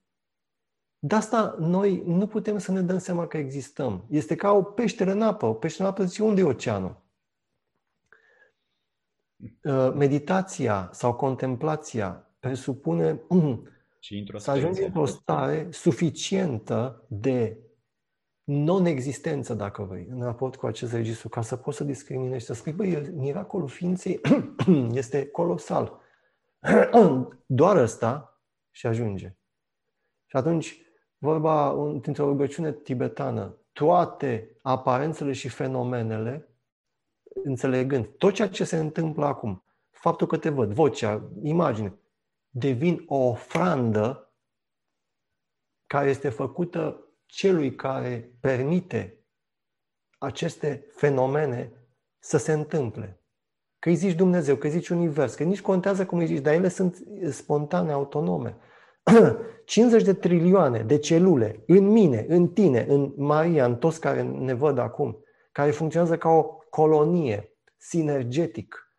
De 1.06 1.16
asta 1.16 1.56
noi 1.60 2.04
nu 2.06 2.28
putem 2.28 2.58
să 2.58 2.72
ne 2.72 2.82
dăm 2.82 2.98
seama 2.98 3.28
că 3.28 3.38
existăm. 3.38 4.06
Este 4.10 4.36
ca 4.36 4.52
o 4.52 4.64
peșteră 4.64 5.12
în 5.12 5.22
apă. 5.22 5.46
O 5.46 5.54
peșteră 5.54 5.88
în 5.88 5.94
apă 5.94 6.04
zice, 6.04 6.24
unde 6.24 6.42
e 6.42 6.44
oceanul? 6.44 7.02
Uh, 9.64 9.94
meditația 9.96 10.90
sau 10.94 11.14
contemplația 11.14 12.36
presupune 12.40 13.22
și 14.00 14.32
să 14.36 14.52
ajungi 14.52 14.84
într-o 14.84 15.06
stare 15.06 15.68
suficientă 15.72 17.06
de 17.08 17.58
non-existență, 18.44 19.54
dacă 19.54 19.84
vrei, 19.84 20.08
în 20.10 20.22
raport 20.22 20.56
cu 20.56 20.66
acest 20.66 20.94
registru, 20.94 21.30
ca 21.30 21.42
să 21.42 21.56
poți 21.56 21.78
să 21.78 21.84
discriminezi, 21.84 22.46
să 22.46 22.54
spui, 22.54 22.72
băi, 22.72 23.12
miracolul 23.14 23.68
ființei 23.68 24.22
este 24.92 25.28
colosal. 25.28 26.00
Doar 27.46 27.76
ăsta 27.76 28.42
și 28.72 28.88
ajunge. 28.88 29.36
Și 30.26 30.36
atunci 30.36 30.83
vorba 31.24 31.76
dintr-o 32.02 32.26
rugăciune 32.26 32.74
tibetană, 32.74 33.58
toate 33.72 34.58
aparențele 34.62 35.32
și 35.32 35.50
fenomenele, 35.50 36.48
înțelegând 37.44 38.06
tot 38.06 38.34
ceea 38.34 38.50
ce 38.50 38.64
se 38.64 38.78
întâmplă 38.78 39.26
acum, 39.26 39.64
faptul 39.90 40.28
că 40.28 40.38
te 40.38 40.50
văd, 40.50 40.72
vocea, 40.72 41.30
imagine, 41.42 42.00
devin 42.50 43.04
o 43.08 43.16
ofrandă 43.16 44.34
care 45.86 46.10
este 46.10 46.30
făcută 46.30 47.08
celui 47.26 47.76
care 47.76 48.38
permite 48.40 49.26
aceste 50.18 50.86
fenomene 50.92 51.72
să 52.20 52.38
se 52.38 52.52
întâmple. 52.54 53.20
Că 53.80 53.90
îi 53.90 53.96
zici 53.96 54.16
Dumnezeu, 54.16 54.56
că 54.56 54.68
îi 54.68 54.74
zici 54.74 54.90
Univers, 54.90 55.36
că 55.36 55.44
nici 55.44 55.62
contează 55.62 56.06
cum 56.06 56.18
îi 56.18 56.26
zici, 56.26 56.42
dar 56.42 56.54
ele 56.54 56.70
sunt 56.70 57.04
spontane, 57.30 57.92
autonome. 57.92 58.58
50 59.66 60.04
de 60.04 60.14
trilioane 60.14 60.80
de 60.84 60.98
celule 60.98 61.64
în 61.68 61.88
mine, 61.88 62.26
în 62.28 62.48
tine, 62.48 62.86
în 62.90 63.14
Maria, 63.16 63.66
în 63.66 63.76
toți 63.76 64.00
care 64.00 64.22
ne 64.22 64.54
văd 64.54 64.78
acum, 64.78 65.24
care 65.52 65.72
funcționează 65.72 66.18
ca 66.18 66.30
o 66.30 66.44
colonie, 66.70 67.58
sinergetic. 67.78 68.94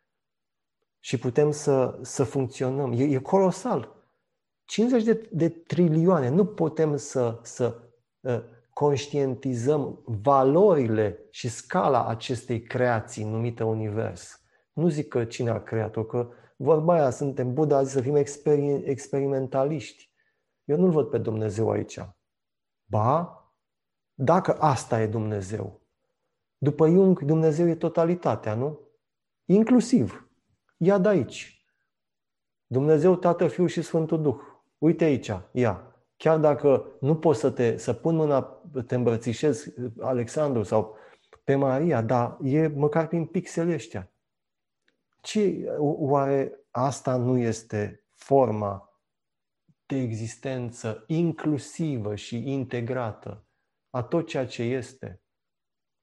Și 1.01 1.19
putem 1.19 1.51
să, 1.51 1.99
să 2.03 2.25
funcționăm. 2.25 2.93
E, 2.93 3.03
e 3.03 3.19
colosal. 3.19 3.95
50 4.65 5.03
de, 5.03 5.29
de 5.33 5.49
trilioane. 5.49 6.29
Nu 6.29 6.47
putem 6.47 6.97
să, 6.97 7.39
să 7.43 7.81
uh, 8.21 8.43
conștientizăm 8.73 10.03
valorile 10.05 11.19
și 11.31 11.49
scala 11.49 12.07
acestei 12.07 12.63
creații 12.63 13.25
numită 13.25 13.65
Univers. 13.65 14.41
Nu 14.73 14.89
zic 14.89 15.09
că 15.09 15.25
cine 15.25 15.51
a 15.51 15.63
creat-o, 15.63 16.05
că 16.05 16.29
vorba 16.57 16.95
aia, 16.95 17.11
suntem 17.11 17.55
Buddha, 17.55 17.85
să 17.85 18.01
fim 18.01 18.17
exper- 18.17 18.85
experimentaliști. 18.85 20.13
Eu 20.65 20.77
nu-L 20.77 20.91
văd 20.91 21.07
pe 21.07 21.19
Dumnezeu 21.19 21.71
aici. 21.71 22.01
Ba, 22.85 23.39
dacă 24.15 24.53
asta 24.53 25.01
e 25.01 25.07
Dumnezeu. 25.07 25.81
După 26.59 26.89
Jung, 26.89 27.23
Dumnezeu 27.23 27.69
e 27.69 27.75
totalitatea, 27.75 28.55
nu? 28.55 28.81
Inclusiv. 29.45 30.29
Ia 30.77 30.99
de 30.99 31.09
aici. 31.09 31.65
Dumnezeu, 32.67 33.17
Tată, 33.17 33.49
Fiul 33.49 33.69
și 33.69 33.83
Sfântul 33.83 34.23
Duh. 34.23 34.37
Uite 34.79 35.05
aici, 35.05 35.33
ia. 35.53 35.89
Chiar 36.17 36.39
dacă 36.39 36.87
nu 37.01 37.17
poți 37.17 37.41
să 37.41 37.51
te 37.51 37.77
să 37.77 37.93
pun 37.93 38.15
mâna, 38.15 38.43
te 38.87 38.95
îmbrățișezi 38.95 39.73
Alexandru 40.01 40.63
sau 40.63 40.97
pe 41.45 41.55
Maria, 41.55 42.03
dar 42.03 42.39
e 42.43 42.67
măcar 42.67 43.09
prin 43.09 43.27
pixele 43.27 43.73
ăștia. 43.75 44.13
Ce, 45.25 45.65
oare 45.79 46.67
asta 46.71 47.17
nu 47.17 47.39
este 47.39 48.05
forma 48.15 49.01
de 49.87 49.97
existență 49.97 51.05
inclusivă 51.07 52.15
și 52.15 52.53
integrată 52.53 53.47
a 53.91 54.03
tot 54.03 54.27
ceea 54.27 54.47
ce 54.47 54.63
este? 54.63 55.23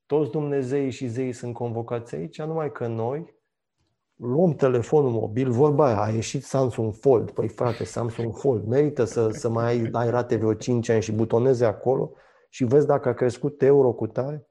Toți 0.05 0.31
Dumnezeii 0.31 0.91
și 0.91 1.07
zeii 1.07 1.33
sunt 1.33 1.53
convocați 1.53 2.15
aici, 2.15 2.41
numai 2.41 2.71
că 2.71 2.87
noi 2.87 3.35
luăm 4.15 4.53
telefonul 4.53 5.11
mobil, 5.11 5.51
vorba 5.51 5.85
aia, 5.85 6.01
a 6.01 6.09
ieșit 6.09 6.43
Samsung 6.43 6.93
Fold. 6.93 7.31
Păi 7.31 7.47
frate, 7.47 7.83
Samsung 7.83 8.35
Fold, 8.35 8.65
merită 8.65 9.03
să, 9.03 9.29
să 9.29 9.49
mai 9.49 9.65
ai, 9.65 9.89
ai 9.91 10.09
rate 10.09 10.35
vreo 10.35 10.53
5 10.53 10.89
ani 10.89 11.01
și 11.01 11.11
butoneze 11.11 11.65
acolo 11.65 12.11
și 12.49 12.63
vezi 12.63 12.87
dacă 12.87 13.09
a 13.09 13.13
crescut 13.13 13.61
euro 13.61 13.93
cu 13.93 14.07
tare? 14.07 14.50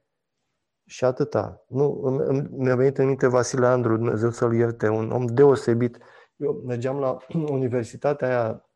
Și 0.91 1.05
atâta. 1.05 1.65
Nu, 1.69 1.87
mi-a 2.51 2.77
venit 2.77 2.99
în 2.99 3.07
minte 3.07 3.27
Vasile 3.27 3.67
Andru, 3.67 3.97
Dumnezeu 3.97 4.31
să-l 4.31 4.55
ierte, 4.55 4.89
un 4.89 5.11
om 5.11 5.27
deosebit. 5.27 5.99
Eu 6.37 6.53
mergeam 6.53 6.99
la 6.99 7.17
universitatea 7.59 8.29
aia 8.29 8.71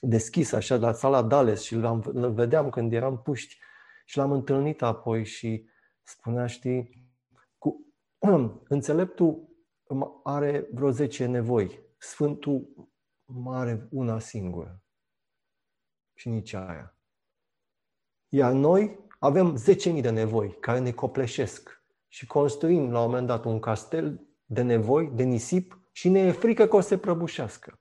deschisă, 0.00 0.56
așa, 0.56 0.76
la 0.76 0.92
sala 0.92 1.22
Dales 1.22 1.62
și 1.62 1.74
l-am, 1.74 2.10
l 2.12 2.32
vedeam 2.32 2.70
când 2.70 2.92
eram 2.92 3.22
puști 3.22 3.58
și 4.04 4.16
l-am 4.16 4.32
întâlnit 4.32 4.82
apoi 4.82 5.24
și 5.24 5.68
spunea, 6.02 6.46
știi, 6.46 7.08
cu, 7.58 7.86
înțeleptul 8.68 9.48
are 10.22 10.68
vreo 10.72 10.90
10 10.90 11.26
nevoi. 11.26 11.80
Sfântul 11.98 12.88
are 13.46 13.88
una 13.90 14.18
singură. 14.18 14.82
Și 16.14 16.28
nici 16.28 16.52
aia. 16.52 16.98
Iar 18.28 18.52
noi 18.52 19.03
avem 19.24 19.56
10.000 19.94 20.00
de 20.00 20.10
nevoi 20.10 20.56
care 20.60 20.78
ne 20.78 20.92
copleșesc 20.92 21.82
și 22.08 22.26
construim 22.26 22.92
la 22.92 23.00
un 23.00 23.06
moment 23.06 23.26
dat 23.26 23.44
un 23.44 23.58
castel 23.58 24.26
de 24.44 24.62
nevoi, 24.62 25.10
de 25.14 25.22
nisip 25.22 25.80
și 25.92 26.08
ne 26.08 26.20
e 26.20 26.32
frică 26.32 26.66
că 26.66 26.76
o 26.76 26.80
să 26.80 26.88
se 26.88 26.98
prăbușească. 26.98 27.80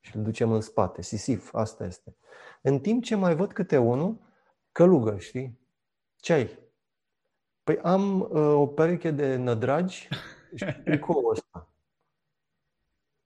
Și 0.00 0.16
îl 0.16 0.22
ducem 0.22 0.52
în 0.52 0.60
spate. 0.60 1.02
Sisif, 1.02 1.54
asta 1.54 1.84
este. 1.84 2.16
În 2.62 2.80
timp 2.80 3.02
ce 3.02 3.14
mai 3.14 3.34
văd 3.34 3.52
câte 3.52 3.76
unul, 3.76 4.20
călugă, 4.72 5.18
știi? 5.18 5.60
Ce 6.16 6.32
ai? 6.32 6.58
Păi 7.62 7.78
am 7.78 8.20
uh, 8.20 8.30
o 8.36 8.66
pereche 8.66 9.10
de 9.10 9.36
nădragi 9.36 10.08
și 10.54 10.64
tricoul 10.84 11.30
ăsta. 11.30 11.74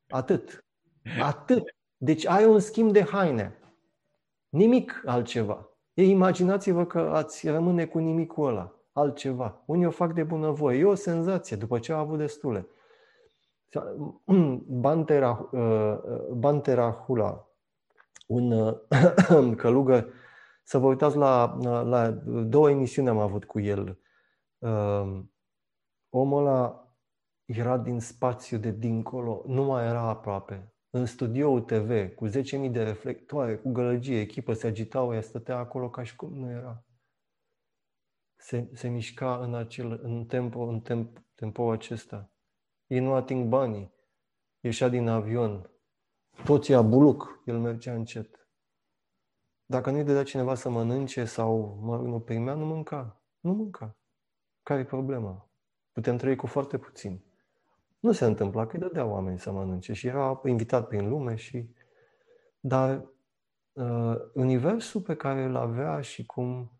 Atât. 0.09 0.65
Atât. 1.21 1.77
Deci 1.97 2.27
ai 2.27 2.45
un 2.45 2.61
schimb 2.61 2.93
de 2.93 3.03
haine. 3.03 3.59
Nimic 4.49 5.03
altceva. 5.05 5.78
Ei, 5.99 6.11
imaginați-vă 6.11 6.87
că 6.87 6.99
ați 6.99 7.49
rămâne 7.49 7.87
cu 7.87 7.99
nimicul 7.99 8.49
ăla, 8.49 8.75
altceva. 8.93 9.63
Unii 9.67 9.87
o 9.87 9.91
fac 9.91 10.13
de 10.13 10.23
bunăvoie. 10.23 10.79
E 10.79 10.85
o 10.85 10.95
senzație, 10.95 11.57
după 11.57 11.79
ce 11.79 11.93
au 11.93 11.99
avut 12.01 12.19
destule. 12.19 12.67
Bantera, 14.85 15.49
uh, 15.53 15.99
Bantera 16.33 16.91
Hula, 16.91 17.49
un 18.27 18.51
uh, 18.51 19.57
călugăr, 19.57 20.13
să 20.63 20.79
vă 20.79 20.87
uitați 20.87 21.17
la, 21.17 21.59
la 21.83 22.11
două 22.45 22.71
emisiuni 22.71 23.09
am 23.09 23.19
avut 23.19 23.45
cu 23.45 23.61
el. 23.61 23.99
Uh, 24.59 25.21
omul 26.09 26.47
ăla 26.47 26.89
era 27.45 27.79
din 27.79 28.01
spațiu 28.01 28.59
de 28.59 28.71
dincolo, 28.71 29.43
nu 29.47 29.65
mai 29.65 29.87
era 29.87 30.01
aproape 30.01 30.73
în 30.91 31.07
studioul 31.07 31.61
TV, 31.61 32.15
cu 32.15 32.29
10.000 32.29 32.33
de 32.71 32.83
reflectoare, 32.83 33.57
cu 33.57 33.71
gălăgie, 33.73 34.21
echipă 34.21 34.53
se 34.53 34.67
agitau, 34.67 35.15
ea 35.15 35.21
stătea 35.21 35.57
acolo 35.57 35.91
ca 35.91 36.03
și 36.03 36.17
cum 36.17 36.35
nu 36.35 36.51
era. 36.51 36.85
Se, 38.37 38.71
se 38.73 38.89
mișca 38.89 39.39
în, 39.39 39.55
acel, 39.55 40.01
în, 40.03 40.27
tempo, 40.27 40.61
în 40.61 40.81
temp, 40.81 41.23
tempo 41.35 41.71
acesta. 41.71 42.33
Ei 42.87 43.01
nu 43.01 43.15
ating 43.15 43.49
banii. 43.49 43.95
Ieșea 44.61 44.89
din 44.89 45.09
avion. 45.09 45.71
Toți 46.45 46.71
ia 46.71 46.83
buluc. 46.83 47.43
El 47.45 47.59
mergea 47.59 47.95
încet. 47.95 48.49
Dacă 49.67 49.91
nu-i 49.91 50.05
dădea 50.05 50.23
cineva 50.23 50.55
să 50.55 50.69
mănânce 50.69 51.25
sau 51.25 51.79
mă, 51.83 51.97
nu 51.97 52.21
primea, 52.21 52.55
nu 52.55 52.65
mânca. 52.65 53.23
Nu 53.41 53.53
mânca. 53.53 53.99
Care 54.63 54.81
e 54.81 54.85
problema? 54.85 55.51
Putem 55.93 56.17
trăi 56.17 56.37
cu 56.37 56.47
foarte 56.47 56.79
puțin. 56.79 57.28
Nu 57.99 58.13
se 58.13 58.25
întâmpla 58.25 58.67
că 58.67 58.77
îi 58.77 58.83
dădea 58.83 59.05
oameni 59.05 59.39
să 59.39 59.53
mănânce 59.53 59.93
și 59.93 60.07
era 60.07 60.41
invitat 60.45 60.89
prin 60.89 61.09
lume 61.09 61.35
și... 61.35 61.69
Dar 62.61 63.05
uh, 63.73 64.15
universul 64.35 65.01
pe 65.01 65.15
care 65.17 65.43
îl 65.43 65.57
avea 65.57 66.01
și 66.01 66.27
cum, 66.27 66.73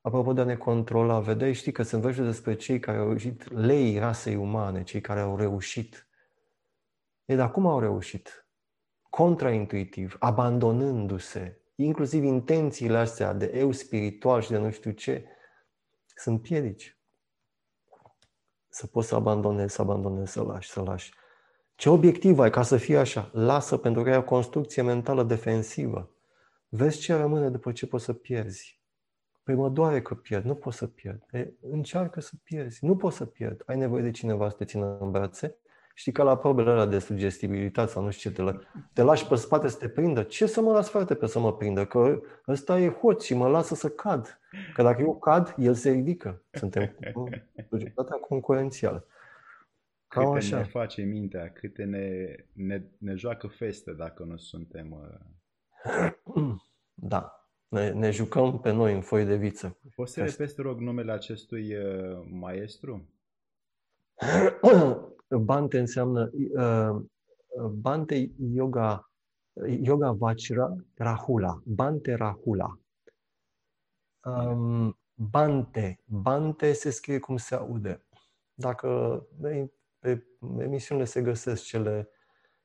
apropo 0.00 0.32
de 0.32 0.40
a 0.40 0.44
ne 0.44 0.56
controla, 0.56 1.20
vedeai, 1.20 1.52
știi 1.52 1.72
că 1.72 1.82
se 1.82 1.94
învățe 1.94 2.22
despre 2.22 2.54
cei 2.54 2.78
care 2.78 2.98
au 2.98 3.06
reușit, 3.06 3.52
lei 3.52 3.98
rasei 3.98 4.36
umane, 4.36 4.82
cei 4.82 5.00
care 5.00 5.20
au 5.20 5.36
reușit. 5.36 6.06
E, 7.24 7.34
dar 7.34 7.50
cum 7.50 7.66
au 7.66 7.80
reușit? 7.80 8.46
Contraintuitiv, 9.10 10.16
abandonându-se, 10.18 11.60
inclusiv 11.74 12.24
intențiile 12.24 12.96
astea 12.96 13.32
de 13.32 13.52
eu 13.54 13.72
spiritual 13.72 14.40
și 14.40 14.50
de 14.50 14.58
nu 14.58 14.70
știu 14.70 14.90
ce, 14.90 15.26
sunt 16.14 16.42
piedici. 16.42 17.01
Să 18.74 18.86
poți 18.86 19.08
să 19.08 19.14
abandonezi, 19.14 19.74
să 19.74 19.82
abandonezi, 19.82 20.32
să 20.32 20.42
lași, 20.42 20.70
să 20.70 20.80
lași. 20.80 21.12
Ce 21.74 21.88
obiectiv 21.88 22.38
ai 22.38 22.50
ca 22.50 22.62
să 22.62 22.76
fie 22.76 22.98
așa? 22.98 23.30
Lasă 23.32 23.76
pentru 23.76 24.02
că 24.02 24.10
ai 24.10 24.16
o 24.16 24.22
construcție 24.22 24.82
mentală 24.82 25.22
defensivă. 25.22 26.10
Vezi 26.68 26.98
ce 26.98 27.14
rămâne 27.14 27.50
după 27.50 27.72
ce 27.72 27.86
poți 27.86 28.04
să 28.04 28.12
pierzi. 28.12 28.80
Păi 29.42 29.54
mă 29.54 29.68
doare 29.68 30.02
că 30.02 30.14
pierd, 30.14 30.44
nu 30.44 30.54
poți 30.54 30.76
să 30.76 30.86
pierd. 30.86 31.22
E, 31.30 31.52
încearcă 31.60 32.20
să 32.20 32.32
pierzi, 32.42 32.84
nu 32.84 32.96
poți 32.96 33.16
să 33.16 33.24
pierd. 33.24 33.62
Ai 33.66 33.76
nevoie 33.76 34.02
de 34.02 34.10
cineva 34.10 34.48
să 34.48 34.56
te 34.56 34.64
țină 34.64 34.98
în 35.00 35.10
brațe 35.10 35.56
Știi 35.94 36.12
că 36.12 36.22
la 36.22 36.36
probele 36.36 36.70
alea 36.70 36.86
de 36.86 36.98
sugestibilitate 36.98 37.90
sau 37.90 38.02
nu 38.02 38.10
știu 38.10 38.30
ce, 38.30 38.36
te, 38.36 38.42
la, 38.42 38.58
te 38.92 39.02
lași 39.02 39.26
pe 39.26 39.34
spate 39.34 39.68
să 39.68 39.76
te 39.76 39.88
prindă. 39.88 40.22
Ce 40.22 40.46
să 40.46 40.60
mă 40.60 40.72
las 40.72 40.88
frate 40.88 41.14
pe 41.14 41.26
să 41.26 41.38
mă 41.38 41.56
prindă? 41.56 41.86
Că 41.86 42.20
ăsta 42.48 42.78
e 42.78 42.88
hoț 42.88 43.24
și 43.24 43.34
mă 43.34 43.48
lasă 43.48 43.74
să 43.74 43.88
cad. 43.88 44.40
Că 44.74 44.82
dacă 44.82 45.02
eu 45.02 45.18
cad, 45.18 45.54
el 45.58 45.74
se 45.74 45.90
ridică. 45.90 46.42
Suntem 46.52 46.96
societatea 47.70 48.16
concurențială. 48.16 49.06
Cam 50.08 50.24
câte 50.24 50.36
așa. 50.36 50.56
ne 50.56 50.64
face 50.64 51.02
mintea, 51.02 51.52
câte 51.52 51.84
ne, 51.84 52.36
ne, 52.52 52.82
ne 52.98 53.14
joacă 53.14 53.46
feste 53.46 53.92
dacă 53.92 54.22
nu 54.22 54.36
suntem... 54.36 54.90
Uh... 54.90 56.52
Da, 56.94 57.48
ne, 57.68 57.90
ne 57.90 58.10
jucăm 58.10 58.60
pe 58.60 58.70
noi 58.70 58.94
în 58.94 59.00
foi 59.00 59.24
de 59.24 59.36
viță. 59.36 59.78
Poți 59.94 60.12
să 60.12 60.24
repezi, 60.24 60.60
rog, 60.60 60.78
numele 60.78 61.12
acestui 61.12 61.76
uh, 61.76 62.26
maestru? 62.30 63.08
Bante 65.38 65.78
înseamnă 65.78 66.30
uh, 66.54 67.02
Bante 67.70 68.32
Yoga, 68.38 69.10
Yoga 69.66 70.12
Vajra 70.12 70.76
Rahula. 70.94 71.62
Bante 71.64 72.14
Rahula. 72.14 72.78
Um, 74.24 74.98
Bante. 75.14 76.00
Bante 76.04 76.72
se 76.72 76.90
scrie 76.90 77.18
cum 77.18 77.36
se 77.36 77.54
aude. 77.54 78.06
Dacă 78.54 79.22
pe 80.00 80.26
emisiunile 80.58 81.06
se 81.06 81.22
găsesc 81.22 81.64
cele, 81.64 82.08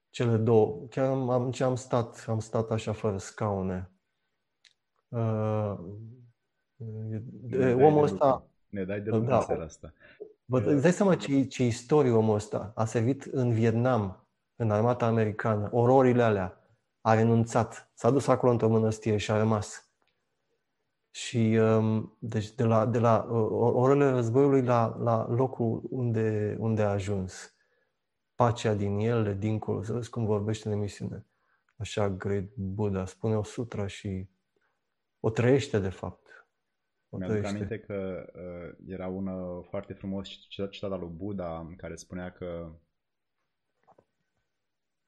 cele 0.09 0.37
două. 0.37 0.85
Chiar 0.89 1.05
am, 1.05 1.29
am, 1.29 1.51
ce 1.51 1.63
am 1.63 1.75
stat, 1.75 2.25
am 2.27 2.39
stat 2.39 2.71
așa 2.71 2.93
fără 2.93 3.17
scaune. 3.17 3.91
Uh, 5.07 5.77
de, 6.75 7.73
omul 7.73 8.03
ăsta... 8.03 8.47
Ne 8.67 8.83
dai 8.83 9.01
de 9.01 9.09
lucru 9.09 9.27
da, 9.27 9.37
asta. 9.37 9.93
Vă 10.49 10.59
îți 10.59 10.81
dai 10.81 10.91
seama 10.91 11.15
ce, 11.15 11.43
ce 11.43 11.65
istorie 11.65 12.11
omul 12.11 12.35
ăsta 12.35 12.71
a 12.75 12.85
servit 12.85 13.23
în 13.23 13.51
Vietnam, 13.51 14.27
în 14.55 14.71
armata 14.71 15.05
americană, 15.05 15.69
ororile 15.71 16.23
alea, 16.23 16.61
a 17.01 17.13
renunțat, 17.13 17.91
s-a 17.93 18.09
dus 18.11 18.27
acolo 18.27 18.51
într-o 18.51 18.69
mănăstire 18.69 19.17
și 19.17 19.31
a 19.31 19.37
rămas. 19.37 19.91
Și 21.09 21.59
um, 21.61 22.17
deci 22.19 22.51
de 22.55 22.63
la, 22.63 22.85
de 22.85 22.99
la 22.99 23.27
orele 23.73 24.09
războiului 24.09 24.61
la, 24.61 24.97
la 24.99 25.27
locul 25.29 25.81
unde, 25.89 26.55
unde 26.59 26.81
a 26.81 26.89
ajuns. 26.89 27.55
Pacea 28.35 28.73
din 28.73 28.99
el, 28.99 29.37
dincolo, 29.37 29.83
să 29.83 29.93
vezi 29.93 30.09
cum 30.09 30.25
vorbește 30.25 30.67
în 30.67 30.73
emisiune. 30.73 31.25
Așa, 31.77 32.09
Great 32.09 32.55
Buddha, 32.55 33.05
spune 33.05 33.37
o 33.37 33.43
sutra 33.43 33.87
și 33.87 34.29
o 35.19 35.29
trăiește 35.29 35.79
de 35.79 35.89
fapt. 35.89 36.26
Mi-aduc 37.09 37.43
aminte 37.43 37.79
că 37.79 38.25
uh, 38.33 38.85
era 38.87 39.07
un 39.07 39.29
foarte 39.61 39.93
frumos 39.93 40.27
citat 40.47 40.91
al 40.91 40.99
lui 40.99 41.13
Buddha 41.15 41.73
care 41.77 41.95
spunea 41.95 42.31
că 42.31 42.71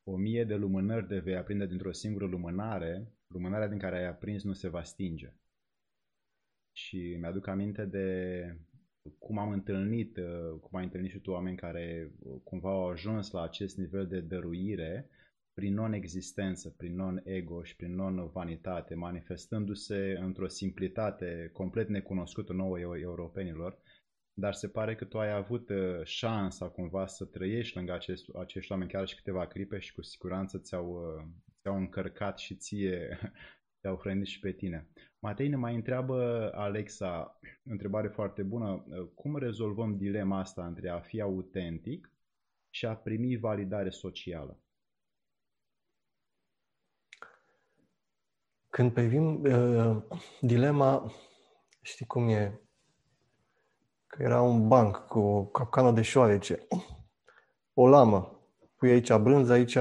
o 0.04 0.16
mie 0.16 0.44
de 0.44 0.56
lumânări 0.56 1.08
de 1.08 1.20
vei 1.20 1.36
aprinde 1.36 1.66
dintr-o 1.66 1.92
singură 1.92 2.26
lumânare, 2.26 3.14
lumânarea 3.28 3.68
din 3.68 3.78
care 3.80 3.98
ai 3.98 4.08
aprins 4.08 4.44
nu 4.44 4.54
se 4.54 4.68
va 4.68 4.84
stinge. 4.84 5.34
Și 6.72 7.18
mi-aduc 7.20 7.48
aminte 7.48 7.86
de 7.86 8.58
cum 9.18 9.38
am 9.38 9.52
întâlnit, 9.52 10.18
uh, 10.18 10.60
cum 10.62 10.78
ai 10.78 10.84
întâlnit 10.84 11.12
și 11.12 11.20
tu 11.20 11.32
oameni 11.32 11.58
care 11.58 12.12
uh, 12.20 12.42
cumva 12.44 12.70
au 12.70 12.88
ajuns 12.88 13.32
la 13.32 13.42
acest 13.42 13.78
nivel 13.78 14.08
de 14.08 14.20
dăruire 14.20 15.10
prin 15.60 15.74
non-existență, 15.74 16.70
prin 16.70 16.96
non-ego 16.96 17.64
și 17.64 17.76
prin 17.76 17.96
non-vanitate, 17.96 18.96
manifestându-se 18.96 20.18
într-o 20.22 20.48
simplitate 20.48 21.50
complet 21.54 21.88
necunoscută 21.88 22.54
nouă 22.54 22.80
europenilor, 22.80 23.78
dar 24.34 24.54
se 24.54 24.68
pare 24.68 24.96
că 24.96 25.06
tu 25.06 25.20
ai 25.20 25.32
avut 25.32 25.70
uh, 25.70 26.04
șansa 26.04 26.70
cumva 26.70 27.08
să 27.08 27.26
trăiești 27.26 27.76
lângă 27.76 27.94
acest, 27.94 28.26
acești 28.36 28.72
oameni 28.72 28.90
chiar 28.90 29.08
și 29.08 29.16
câteva 29.16 29.48
clipe 29.48 29.80
și 29.80 29.94
cu 29.94 30.02
siguranță 30.02 30.58
ți-au, 30.58 30.92
uh, 30.92 31.24
ți-au 31.62 31.78
încărcat 31.78 32.38
și 32.38 32.56
ție, 32.56 33.20
te-au 33.82 33.96
hrănit 33.96 34.28
și 34.28 34.40
pe 34.40 34.52
tine. 34.52 34.88
Matei 35.20 35.48
ne 35.48 35.56
mai 35.56 35.76
întreabă 35.76 36.50
Alexa, 36.54 37.40
întrebare 37.64 38.08
foarte 38.08 38.44
bună, 38.44 38.86
uh, 38.88 39.08
cum 39.16 39.38
rezolvăm 39.38 39.98
dilema 39.98 40.40
asta 40.40 40.66
între 40.66 40.90
a 40.90 41.00
fi 41.00 41.22
autentic 41.22 42.12
și 42.70 42.86
a 42.86 42.96
primi 42.96 43.38
validare 43.38 43.90
socială? 43.90 44.64
Când 48.70 48.92
privim 48.92 49.42
uh, 49.42 49.98
dilema, 50.42 51.12
știi 51.82 52.06
cum 52.06 52.28
e, 52.28 52.62
că 54.08 54.24
era 54.24 54.42
un 54.42 54.68
banc 54.68 54.98
cu 54.98 55.20
o 55.20 55.46
capcană 55.46 55.92
de 55.92 56.02
șoarece, 56.02 56.68
o 57.74 57.88
lamă, 57.88 58.40
pui 58.76 58.92
aici 58.92 59.16
brânză, 59.16 59.54
aici 59.54 59.78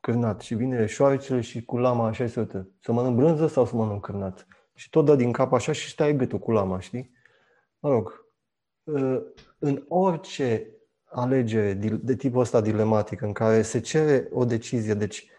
cârnat 0.00 0.40
și 0.40 0.54
vine 0.54 0.86
șoarecele 0.86 1.40
și 1.40 1.64
cu 1.64 1.78
lama 1.78 2.06
așa 2.06 2.26
se 2.26 2.40
uită. 2.40 2.68
Să 2.80 2.92
mănânc 2.92 3.16
brânză 3.16 3.46
sau 3.46 3.66
să 3.66 3.76
mănânc 3.76 4.04
cârnat? 4.04 4.46
Și 4.74 4.90
tot 4.90 5.04
dă 5.04 5.16
din 5.16 5.32
cap 5.32 5.52
așa 5.52 5.72
și 5.72 5.90
stai 5.90 6.16
gâtul 6.16 6.38
cu 6.38 6.50
lama, 6.50 6.80
știi? 6.80 7.12
Mă 7.78 7.88
rog, 7.88 8.26
uh, 8.82 9.18
în 9.58 9.84
orice 9.88 10.70
alegere 11.04 11.72
de 12.02 12.16
tipul 12.16 12.40
ăsta 12.40 12.60
dilematic 12.60 13.20
în 13.20 13.32
care 13.32 13.62
se 13.62 13.80
cere 13.80 14.28
o 14.32 14.44
decizie, 14.44 14.94
deci 14.94 15.30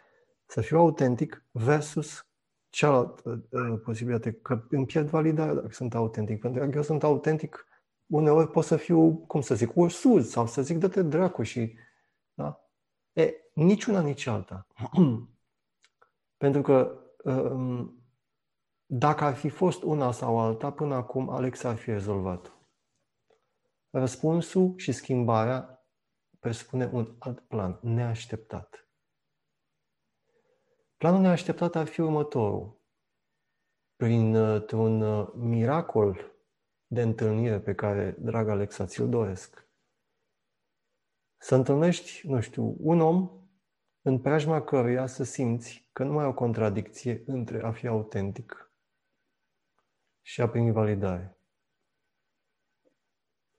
să 0.45 0.61
fiu 0.61 0.77
autentic 0.77 1.45
versus 1.51 2.26
cealaltă 2.77 3.47
uh, 3.51 3.79
posibilitate, 3.83 4.33
că 4.33 4.65
îmi 4.69 4.85
pierd 4.85 5.07
validarea 5.07 5.53
dacă 5.53 5.71
sunt 5.71 5.95
autentic. 5.95 6.39
Pentru 6.39 6.59
că 6.59 6.65
dacă 6.65 6.77
eu 6.77 6.83
sunt 6.83 7.03
autentic, 7.03 7.67
uneori 8.05 8.51
pot 8.51 8.63
să 8.63 8.75
fiu, 8.75 9.15
cum 9.15 9.41
să 9.41 9.55
zic, 9.55 9.75
ursuz 9.75 10.29
sau 10.29 10.47
să 10.47 10.61
zic, 10.61 10.77
dă-te 10.77 11.01
dracu 11.01 11.43
și... 11.43 11.77
Da? 12.33 12.69
E, 13.13 13.33
niciuna, 13.53 14.01
nici 14.01 14.25
alta. 14.25 14.67
Pentru 16.43 16.61
că 16.61 16.99
um, 17.23 18.03
dacă 18.85 19.23
ar 19.23 19.35
fi 19.35 19.49
fost 19.49 19.83
una 19.83 20.11
sau 20.11 20.39
alta, 20.39 20.71
până 20.71 20.95
acum 20.95 21.29
Alex 21.29 21.63
ar 21.63 21.75
fi 21.75 21.91
rezolvat. 21.91 22.51
Răspunsul 23.89 24.73
și 24.75 24.91
schimbarea 24.91 25.87
presupune 26.39 26.89
un 26.93 27.15
alt 27.19 27.39
plan, 27.39 27.79
neașteptat. 27.81 28.86
Planul 30.97 31.21
neașteptat 31.21 31.75
ar 31.75 31.85
fi 31.85 32.01
următorul. 32.01 32.81
Printr-un 33.95 35.01
uh, 35.01 35.31
miracol 35.35 36.35
de 36.87 37.01
întâlnire 37.01 37.59
pe 37.59 37.75
care, 37.75 38.15
drag 38.19 38.47
Alexa, 38.47 38.85
ți-l 38.85 39.09
doresc, 39.09 39.67
să 41.37 41.55
întâlnești, 41.55 42.27
nu 42.27 42.39
știu, 42.39 42.75
un 42.79 43.01
om 43.01 43.47
în 44.01 44.21
preajma 44.21 44.61
căruia 44.61 45.05
să 45.05 45.23
simți 45.23 45.89
că 45.91 46.03
nu 46.03 46.13
mai 46.13 46.25
e 46.25 46.27
o 46.27 46.33
contradicție 46.33 47.23
între 47.25 47.63
a 47.63 47.71
fi 47.71 47.87
autentic 47.87 48.71
și 50.21 50.41
a 50.41 50.49
primi 50.49 50.71
validare. 50.71 51.39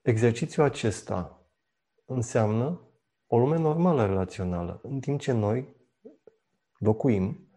Exercițiul 0.00 0.64
acesta 0.64 1.48
înseamnă 2.04 2.90
o 3.26 3.38
lume 3.38 3.58
normală 3.58 4.06
relațională, 4.06 4.80
în 4.82 5.00
timp 5.00 5.20
ce 5.20 5.32
noi 5.32 5.77
locuim 6.78 7.48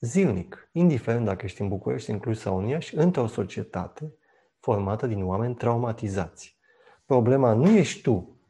zilnic, 0.00 0.68
indiferent 0.72 1.24
dacă 1.24 1.44
ești 1.44 1.60
în 1.60 1.68
București, 1.68 2.10
în 2.10 2.18
Cluj 2.18 2.36
sau 2.36 2.58
în 2.58 2.66
Iași, 2.66 2.96
într-o 2.96 3.26
societate 3.26 4.14
formată 4.58 5.06
din 5.06 5.24
oameni 5.24 5.54
traumatizați. 5.54 6.58
Problema 7.06 7.52
nu 7.52 7.68
ești 7.68 8.02
tu, 8.02 8.40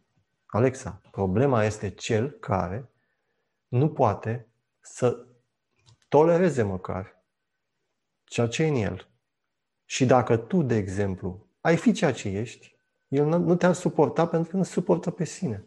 Alexa, 0.46 1.00
problema 1.10 1.64
este 1.64 1.90
cel 1.90 2.30
care 2.30 2.90
nu 3.68 3.88
poate 3.88 4.48
să 4.80 5.26
tolereze 6.08 6.62
măcar 6.62 7.24
ceea 8.24 8.46
ce 8.46 8.62
e 8.62 8.68
în 8.68 8.74
el. 8.74 9.08
Și 9.84 10.06
dacă 10.06 10.36
tu, 10.36 10.62
de 10.62 10.76
exemplu, 10.76 11.48
ai 11.60 11.76
fi 11.76 11.92
ceea 11.92 12.12
ce 12.12 12.28
ești, 12.28 12.78
el 13.08 13.26
nu 13.26 13.56
te-ar 13.56 13.72
suporta 13.72 14.26
pentru 14.26 14.50
că 14.50 14.56
nu 14.56 14.62
suportă 14.62 15.10
pe 15.10 15.24
sine. 15.24 15.64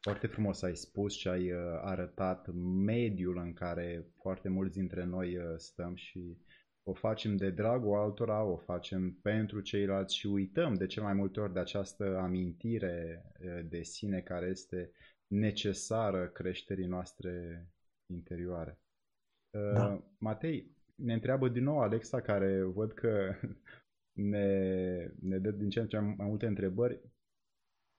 Foarte 0.00 0.26
frumos 0.26 0.62
ai 0.62 0.76
spus 0.76 1.16
și 1.16 1.28
ai 1.28 1.52
uh, 1.52 1.58
arătat 1.80 2.52
mediul 2.84 3.36
în 3.36 3.52
care 3.52 4.06
foarte 4.20 4.48
mulți 4.48 4.76
dintre 4.76 5.04
noi 5.04 5.36
uh, 5.36 5.44
stăm 5.56 5.94
și 5.94 6.38
o 6.82 6.92
facem 6.92 7.36
de 7.36 7.50
dragul 7.50 7.98
altora, 7.98 8.42
o 8.42 8.56
facem 8.56 9.12
pentru 9.22 9.60
ceilalți 9.60 10.16
și 10.16 10.26
uităm 10.26 10.74
de 10.74 10.86
cel 10.86 11.02
mai 11.02 11.12
multe 11.12 11.40
ori 11.40 11.52
de 11.52 11.58
această 11.58 12.18
amintire 12.18 13.24
uh, 13.40 13.60
de 13.68 13.82
sine 13.82 14.20
care 14.20 14.46
este 14.46 14.90
necesară 15.26 16.28
creșterii 16.28 16.86
noastre 16.86 17.66
interioare. 18.06 18.78
Da. 19.50 20.04
Matei, 20.18 20.76
ne 20.94 21.12
întreabă 21.12 21.48
din 21.48 21.62
nou 21.62 21.80
Alexa, 21.80 22.20
care 22.20 22.62
văd 22.62 22.92
că 22.92 23.34
ne, 24.32 25.10
ne 25.20 25.38
dă 25.38 25.50
din 25.50 25.68
ce 25.68 25.80
în 25.80 25.88
ce 25.88 25.98
mai 25.98 26.26
multe 26.26 26.46
întrebări 26.46 27.00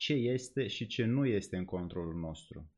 ce 0.01 0.13
este 0.13 0.67
și 0.67 0.87
ce 0.87 1.05
nu 1.05 1.25
este 1.25 1.57
în 1.57 1.65
controlul 1.65 2.13
nostru. 2.13 2.71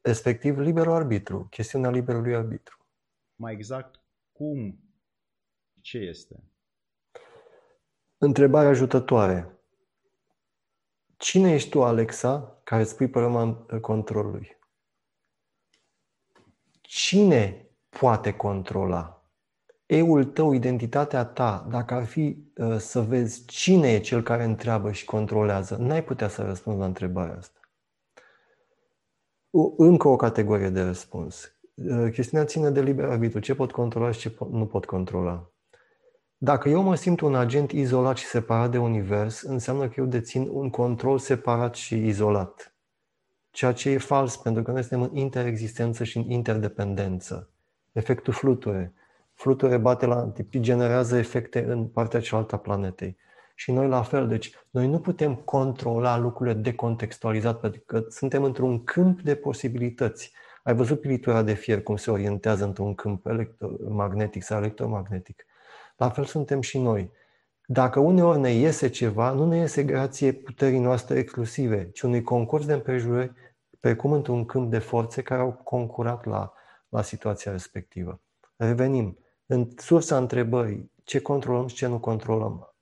Respectiv, 0.00 0.58
liberul 0.58 0.92
arbitru, 0.92 1.46
chestiunea 1.50 1.90
liberului 1.90 2.34
arbitru. 2.34 2.88
Mai 3.34 3.52
exact, 3.52 4.02
cum, 4.32 4.80
ce 5.80 5.98
este? 5.98 6.44
Întrebare 8.18 8.68
ajutătoare. 8.68 9.58
Cine 11.16 11.52
ești 11.52 11.70
tu, 11.70 11.82
Alexa, 11.84 12.60
care 12.64 12.84
spui 12.84 13.08
problema 13.08 13.66
controlului? 13.80 14.58
Cine 16.80 17.70
poate 17.88 18.36
controla? 18.36 19.19
Eul 19.90 20.24
tău, 20.24 20.52
identitatea 20.52 21.24
ta, 21.24 21.66
dacă 21.70 21.94
ar 21.94 22.04
fi 22.04 22.36
uh, 22.56 22.76
să 22.76 23.00
vezi 23.00 23.44
cine 23.46 23.92
e 23.92 23.98
cel 23.98 24.22
care 24.22 24.44
întreabă 24.44 24.92
și 24.92 25.04
controlează, 25.04 25.76
n-ai 25.76 26.04
putea 26.04 26.28
să 26.28 26.42
răspunzi 26.42 26.78
la 26.78 26.84
întrebarea 26.84 27.36
asta. 27.36 27.60
Încă 29.76 30.08
o 30.08 30.16
categorie 30.16 30.68
de 30.68 30.82
răspuns. 30.82 31.54
Uh, 31.74 32.10
chestiunea 32.12 32.46
ține 32.46 32.70
de 32.70 32.82
liber 32.82 33.04
arbitru. 33.04 33.38
Ce 33.38 33.54
pot 33.54 33.72
controla 33.72 34.10
și 34.10 34.18
ce 34.18 34.36
nu 34.50 34.66
pot 34.66 34.84
controla. 34.84 35.50
Dacă 36.36 36.68
eu 36.68 36.82
mă 36.82 36.94
simt 36.94 37.20
un 37.20 37.34
agent 37.34 37.72
izolat 37.72 38.16
și 38.16 38.24
separat 38.24 38.70
de 38.70 38.78
univers, 38.78 39.42
înseamnă 39.42 39.88
că 39.88 39.94
eu 39.96 40.04
dețin 40.06 40.48
un 40.50 40.70
control 40.70 41.18
separat 41.18 41.74
și 41.74 42.06
izolat. 42.06 42.74
Ceea 43.50 43.72
ce 43.72 43.90
e 43.90 43.98
fals, 43.98 44.36
pentru 44.36 44.62
că 44.62 44.70
noi 44.70 44.82
suntem 44.82 45.10
în 45.10 45.16
interexistență 45.16 46.04
și 46.04 46.16
în 46.16 46.30
interdependență. 46.30 47.50
Efectul 47.92 48.32
fluture 48.32 48.94
fluture 49.40 49.76
bate 49.76 50.06
la 50.06 50.16
antipi, 50.16 50.60
generează 50.60 51.16
efecte 51.16 51.64
în 51.64 51.86
partea 51.86 52.20
cealaltă 52.20 52.54
a 52.54 52.58
planetei. 52.58 53.16
Și 53.54 53.72
noi 53.72 53.88
la 53.88 54.02
fel, 54.02 54.28
deci 54.28 54.54
noi 54.70 54.88
nu 54.88 54.98
putem 54.98 55.34
controla 55.34 56.18
lucrurile 56.18 56.54
decontextualizat, 56.54 57.60
pentru 57.60 57.82
că 57.86 58.04
suntem 58.08 58.44
într-un 58.44 58.84
câmp 58.84 59.20
de 59.20 59.34
posibilități. 59.34 60.32
Ai 60.62 60.74
văzut 60.74 61.00
pilitura 61.00 61.42
de 61.42 61.52
fier 61.52 61.82
cum 61.82 61.96
se 61.96 62.10
orientează 62.10 62.64
într-un 62.64 62.94
câmp 62.94 63.26
electromagnetic 63.26 64.42
sau 64.42 64.58
electromagnetic. 64.58 65.44
La 65.96 66.08
fel 66.08 66.24
suntem 66.24 66.60
și 66.60 66.78
noi. 66.78 67.10
Dacă 67.66 68.00
uneori 68.00 68.40
ne 68.40 68.50
iese 68.50 68.88
ceva, 68.88 69.30
nu 69.30 69.46
ne 69.46 69.56
iese 69.56 69.82
grație 69.84 70.32
puterii 70.32 70.78
noastre 70.78 71.18
exclusive, 71.18 71.90
ci 71.90 72.00
unui 72.00 72.22
concurs 72.22 72.66
de 72.66 72.72
împrejurări, 72.72 73.32
precum 73.80 74.12
într-un 74.12 74.44
câmp 74.44 74.70
de 74.70 74.78
forțe 74.78 75.22
care 75.22 75.40
au 75.40 75.52
concurat 75.52 76.24
la, 76.24 76.52
la 76.88 77.02
situația 77.02 77.52
respectivă. 77.52 78.20
Revenim 78.56 79.18
în 79.50 79.68
sursa 79.76 80.16
întrebării 80.16 80.92
ce 81.04 81.20
controlăm 81.20 81.66
și 81.66 81.74
ce 81.74 81.86
nu 81.86 82.00
controlăm. 82.00 82.74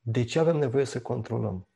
De 0.00 0.24
ce 0.24 0.38
avem 0.38 0.56
nevoie 0.56 0.84
să 0.84 1.00
controlăm? 1.00 1.68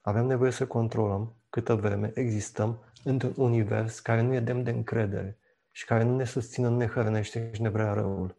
Avem 0.00 0.26
nevoie 0.26 0.50
să 0.50 0.66
controlăm 0.66 1.36
câtă 1.48 1.74
vreme 1.74 2.10
existăm 2.14 2.78
într-un 3.04 3.34
univers 3.36 4.00
care 4.00 4.20
nu 4.20 4.34
e 4.34 4.40
demn 4.40 4.62
de 4.62 4.70
încredere 4.70 5.38
și 5.70 5.84
care 5.84 6.04
nu 6.04 6.16
ne 6.16 6.24
susține, 6.24 6.68
nu 6.68 6.76
ne 6.76 6.86
hrănește 6.86 7.50
și 7.54 7.62
ne 7.62 7.68
vrea 7.68 7.92
răul. 7.92 8.36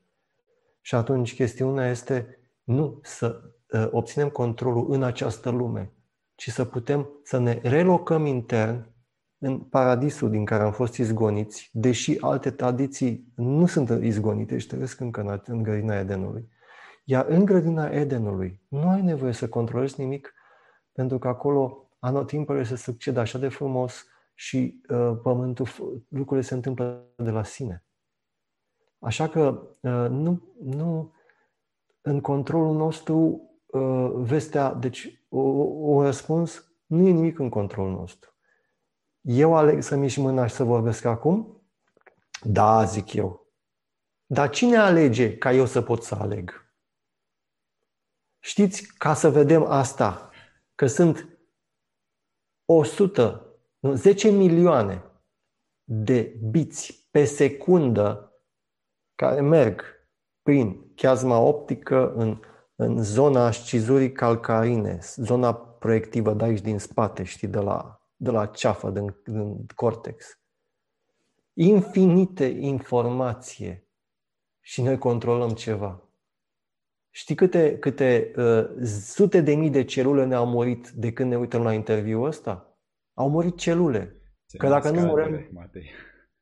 Și 0.82 0.96
atunci 0.96 1.36
chestiunea 1.36 1.90
este 1.90 2.40
nu 2.64 3.00
să 3.04 3.42
uh, 3.72 3.88
obținem 3.92 4.30
controlul 4.30 4.92
în 4.92 5.04
această 5.04 5.50
lume, 5.50 5.94
ci 6.36 6.50
să 6.50 6.66
putem 6.66 7.10
să 7.24 7.38
ne 7.38 7.60
relocăm 7.64 8.26
intern 8.26 8.91
în 9.44 9.60
paradisul 9.60 10.30
din 10.30 10.46
care 10.46 10.64
am 10.64 10.72
fost 10.72 10.98
izgoniți, 10.98 11.70
deși 11.74 12.18
alte 12.20 12.52
tradiții 12.52 13.32
nu 13.36 13.66
sunt 13.66 13.90
izgonite 14.04 14.58
și 14.58 14.68
trăiesc 14.68 15.00
încă 15.00 15.42
în 15.46 15.64
grădina 15.64 16.00
Edenului. 16.00 16.50
Iar 17.04 17.26
în 17.26 17.46
grădina 17.46 17.90
Edenului 17.90 18.62
nu 18.68 18.90
ai 18.90 19.02
nevoie 19.02 19.32
să 19.32 19.50
controlezi 19.50 20.00
nimic, 20.00 20.34
pentru 20.92 21.18
că 21.18 21.28
acolo 21.28 21.90
anotimpele 22.00 22.64
se 22.64 22.76
succede 22.76 23.20
așa 23.20 23.38
de 23.38 23.48
frumos 23.48 24.06
și 24.34 24.82
uh, 24.90 25.18
pământul, 25.24 25.68
lucrurile 26.08 26.46
se 26.46 26.54
întâmplă 26.54 27.08
de 27.16 27.30
la 27.30 27.44
sine. 27.44 27.86
Așa 29.00 29.28
că 29.28 29.68
uh, 29.82 30.08
nu, 30.10 30.54
nu 30.64 31.14
în 32.02 32.22
controlul 32.22 32.76
nostru 32.76 33.42
uh, 33.66 34.12
vestea, 34.16 34.74
deci 34.74 35.26
un 35.30 36.02
răspuns, 36.02 36.74
nu 36.86 37.08
e 37.08 37.12
nimic 37.12 37.40
în 37.40 37.50
controlul 37.50 37.92
nostru. 37.92 38.31
Eu 39.22 39.56
aleg 39.56 39.82
să 39.82 39.96
mișc 39.96 40.18
mâna 40.18 40.48
și 40.48 40.54
să 40.56 40.64
vorbesc 40.64 41.06
acum? 41.06 41.62
Da, 42.44 42.84
zic 42.84 43.14
eu. 43.14 43.54
Dar 44.26 44.50
cine 44.50 44.78
alege 44.78 45.38
ca 45.38 45.52
eu 45.52 45.66
să 45.66 45.82
pot 45.82 46.04
să 46.04 46.16
aleg? 46.16 46.74
Știți, 48.40 48.94
ca 48.98 49.14
să 49.14 49.30
vedem 49.30 49.64
asta, 49.64 50.30
că 50.76 50.88
sunt 50.88 51.40
100, 52.66 53.46
nu, 53.80 53.94
10 53.94 54.30
milioane 54.30 55.04
de 55.84 56.40
biți 56.50 57.08
pe 57.12 57.26
secundă 57.26 58.36
care 59.16 59.42
merg 59.42 59.82
prin 60.42 60.94
chiazma 60.96 61.40
optică 61.40 62.14
în, 62.14 62.40
în 62.76 63.04
zona 63.04 63.52
scizurii 63.52 64.12
calcarine, 64.12 65.00
zona 65.16 65.56
proiectivă 65.56 66.34
de 66.34 66.44
aici 66.44 66.62
din 66.62 66.80
spate, 66.80 67.24
știi, 67.24 67.48
de 67.48 67.60
la 67.60 68.01
de 68.22 68.32
la 68.32 68.46
ceafă, 68.46 68.90
din, 68.90 69.16
din 69.26 69.66
cortex. 69.76 70.40
Infinite 71.54 72.46
informație 72.46 73.88
și 74.60 74.82
noi 74.82 74.98
controlăm 74.98 75.50
ceva. 75.50 76.02
Știi 77.10 77.36
câte, 77.36 77.78
câte 77.80 78.32
uh, 78.36 78.86
sute 78.86 79.42
de 79.42 79.56
mii 79.56 79.70
de 79.70 79.84
celule 79.84 80.26
ne-au 80.26 80.46
murit 80.46 80.90
de 80.90 81.14
când 81.14 81.30
ne 81.30 81.38
uităm 81.38 81.64
la 81.64 81.74
interviul 81.74 82.26
ăsta? 82.26 82.78
Au 83.14 83.30
murit 83.30 83.58
celule. 83.58 84.22
Se 84.46 84.58
că 84.58 84.68
dacă 84.68 84.90
nu 84.90 85.00
murim... 85.00 85.50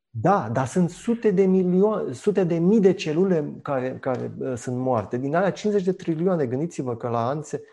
Da, 0.09 0.49
dar 0.49 0.65
sunt 0.65 0.89
sute 0.89 1.31
de 1.31 1.45
milioane, 1.45 2.11
sute 2.11 2.43
de 2.43 2.57
mii 2.57 2.79
de 2.79 2.93
celule 2.93 3.53
care, 3.61 3.97
care 3.99 4.33
uh, 4.39 4.53
sunt 4.55 4.77
moarte. 4.77 5.17
Din 5.17 5.35
alea 5.35 5.51
50 5.51 5.83
de 5.83 5.91
trilioane, 5.91 6.45
gândiți-vă 6.45 6.95
că 6.95 7.07
la 7.07 7.27
ani 7.27 7.43
se... 7.43 7.63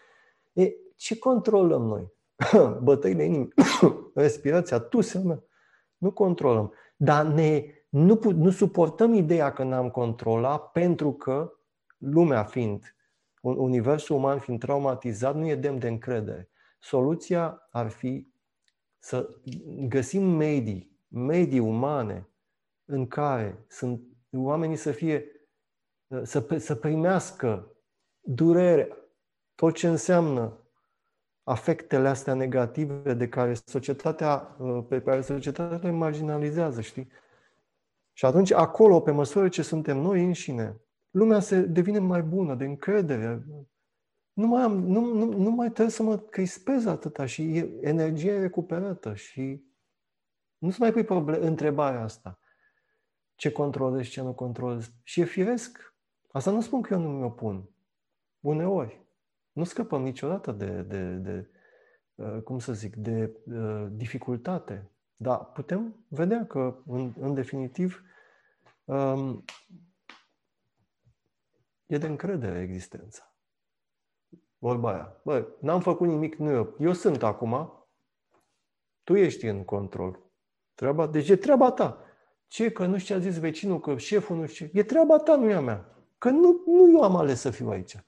E, 0.53 0.73
ce 0.97 1.19
controlăm 1.19 1.83
noi? 1.83 2.15
bătăile 2.83 3.25
inimii, 3.25 3.53
respirația, 4.15 4.79
tusea 4.79 5.43
Nu 5.97 6.13
controlăm. 6.13 6.73
Dar 6.97 7.27
ne, 7.27 7.65
nu, 7.89 8.21
nu 8.35 8.51
suportăm 8.51 9.15
ideea 9.15 9.53
că 9.53 9.63
n-am 9.63 9.91
controlat 9.91 10.71
pentru 10.71 11.13
că 11.13 11.53
lumea 11.99 12.45
fiind, 12.45 12.97
universul 13.41 14.17
uman 14.17 14.39
fiind 14.39 14.61
traumatizat, 14.61 15.35
nu 15.35 15.47
e 15.47 15.55
demn 15.55 15.79
de 15.79 15.89
încredere. 15.89 16.51
Soluția 16.79 17.69
ar 17.71 17.89
fi 17.89 18.35
să 18.99 19.29
găsim 19.89 20.23
medii, 20.23 20.99
medii 21.09 21.59
umane 21.59 22.29
în 22.85 23.07
care 23.07 23.65
sunt 23.69 24.03
oamenii 24.33 24.77
să 24.77 24.93
fie, 24.93 25.25
să, 26.23 26.57
să 26.59 26.75
primească 26.75 27.77
durere, 28.21 28.89
tot 29.55 29.75
ce 29.75 29.89
înseamnă 29.89 30.66
afectele 31.49 32.09
astea 32.09 32.35
negative 32.35 33.15
de 33.15 33.29
care 33.29 33.55
societatea, 33.65 34.57
uh, 34.59 34.85
pe 34.89 35.03
care 35.03 35.21
societatea 35.21 35.77
le 35.77 35.91
marginalizează, 35.91 36.81
știi? 36.81 37.09
Și 38.13 38.25
atunci, 38.25 38.53
acolo, 38.53 39.01
pe 39.01 39.11
măsură 39.11 39.49
ce 39.49 39.63
suntem 39.63 39.97
noi 39.99 40.25
înșine, 40.25 40.81
lumea 41.11 41.41
se 41.41 41.61
devine 41.61 41.99
mai 41.99 42.23
bună, 42.23 42.55
de 42.55 42.65
încredere. 42.65 43.47
Nu 44.33 44.47
mai, 44.47 44.63
am, 44.63 44.87
nu, 44.87 45.15
nu, 45.15 45.25
nu 45.25 45.51
mai 45.51 45.71
trebuie 45.71 45.95
să 45.95 46.03
mă 46.03 46.19
crispez 46.19 46.87
atâta 46.87 47.27
și 47.27 47.57
energia 47.81 48.31
e 48.31 48.41
recuperată 48.41 49.15
și 49.15 49.65
nu 50.59 50.71
să 50.71 50.77
mai 50.81 50.93
pui 50.93 51.05
problem, 51.05 51.43
întrebarea 51.43 52.03
asta. 52.03 52.39
Ce 53.35 53.53
controlezi, 53.53 54.11
ce 54.11 54.23
nu 54.23 54.35
controlezi. 54.35 54.93
Și 55.03 55.21
e 55.21 55.25
firesc. 55.25 55.95
Asta 56.33 56.51
nu 56.51 56.61
spun 56.61 56.83
că 56.83 56.95
eu 56.95 57.01
nu 57.01 57.09
mi-o 57.09 57.31
pun. 57.31 57.69
Uneori. 58.41 59.06
Nu 59.57 59.65
scăpăm 59.65 60.03
niciodată 60.03 60.53
de, 60.53 60.83
de, 60.83 61.15
de 61.15 61.51
uh, 62.15 62.43
cum 62.43 62.59
să 62.59 62.73
zic, 62.73 62.97
de 62.97 63.37
uh, 63.53 63.87
dificultate. 63.91 64.91
Dar 65.17 65.45
putem 65.45 66.05
vedea 66.09 66.47
că, 66.47 66.83
în, 66.87 67.15
în 67.19 67.35
definitiv, 67.35 68.03
um, 68.85 69.45
e 71.87 71.99
de 71.99 72.07
încredere 72.07 72.61
existența. 72.61 73.35
Vorba 74.59 74.93
aia. 74.93 75.21
Bă, 75.25 75.49
n-am 75.61 75.81
făcut 75.81 76.09
nimic, 76.09 76.35
nu 76.35 76.51
eu. 76.51 76.77
Eu 76.79 76.93
sunt 76.93 77.23
acum. 77.23 77.87
Tu 79.05 79.15
ești 79.15 79.47
în 79.47 79.65
control. 79.65 80.21
Treaba, 80.75 81.07
deci 81.07 81.29
e 81.29 81.37
treaba 81.37 81.71
ta. 81.71 82.03
Ce? 82.47 82.71
Că 82.71 82.87
nu 82.87 82.99
știu 82.99 83.15
ce 83.15 83.21
a 83.21 83.31
zis 83.31 83.39
vecinul, 83.39 83.81
că 83.81 83.97
șeful 83.97 84.37
nu 84.37 84.47
știu. 84.47 84.69
E 84.73 84.83
treaba 84.83 85.19
ta, 85.19 85.37
nu 85.37 85.51
e 85.51 85.55
a 85.55 85.61
mea. 85.61 86.05
Că 86.19 86.31
nu, 86.31 86.63
nu 86.67 86.91
eu 86.91 87.03
am 87.03 87.17
ales 87.17 87.41
să 87.41 87.51
fiu 87.51 87.69
aici. 87.69 88.06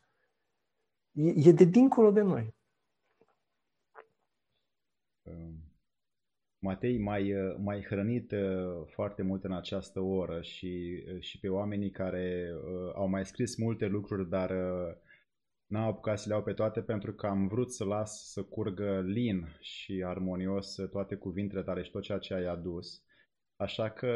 E, 1.19 1.49
e 1.49 1.53
de 1.53 1.65
dincolo 1.65 2.11
de 2.11 2.23
noi. 2.23 2.55
Matei, 6.59 6.99
mai, 6.99 7.33
mai 7.59 7.85
hrănit 7.85 8.33
uh, 8.33 8.87
foarte 8.87 9.23
mult 9.23 9.45
în 9.45 9.53
această 9.53 10.01
oră 10.01 10.41
și, 10.43 11.05
uh, 11.15 11.21
și 11.21 11.39
pe 11.41 11.49
oamenii 11.49 11.91
care 11.91 12.51
uh, 12.55 12.93
au 12.95 13.09
mai 13.09 13.27
scris 13.27 13.57
multe 13.57 13.87
lucruri, 13.87 14.29
dar 14.29 14.51
n-am 15.67 15.87
apucat 15.87 16.19
să 16.19 16.29
le 16.29 16.35
iau 16.35 16.43
pe 16.43 16.53
toate 16.53 16.83
pentru 16.83 17.13
că 17.13 17.27
am 17.27 17.49
vrut 17.49 17.73
să 17.73 17.85
las 17.85 18.33
să 18.33 18.43
curgă 18.43 19.01
lin 19.01 19.57
și 19.61 20.03
armonios 20.07 20.75
toate 20.91 21.17
cuvintele 21.17 21.63
tale 21.63 21.83
și 21.83 21.91
tot 21.91 22.03
ceea 22.03 22.19
ce 22.19 22.35
ai 22.35 22.45
adus. 22.45 23.03
Așa 23.57 23.91
că 23.91 24.13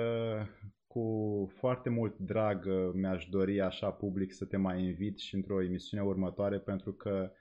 cu 0.93 1.51
foarte 1.55 1.89
mult 1.89 2.19
drag 2.19 2.67
mi-aș 2.95 3.27
dori 3.27 3.61
așa 3.61 3.91
public 3.91 4.33
să 4.33 4.45
te 4.45 4.57
mai 4.57 4.83
invit 4.85 5.19
și 5.19 5.35
într-o 5.35 5.63
emisiune 5.63 6.03
următoare 6.03 6.59
pentru 6.59 6.93
că 6.93 7.33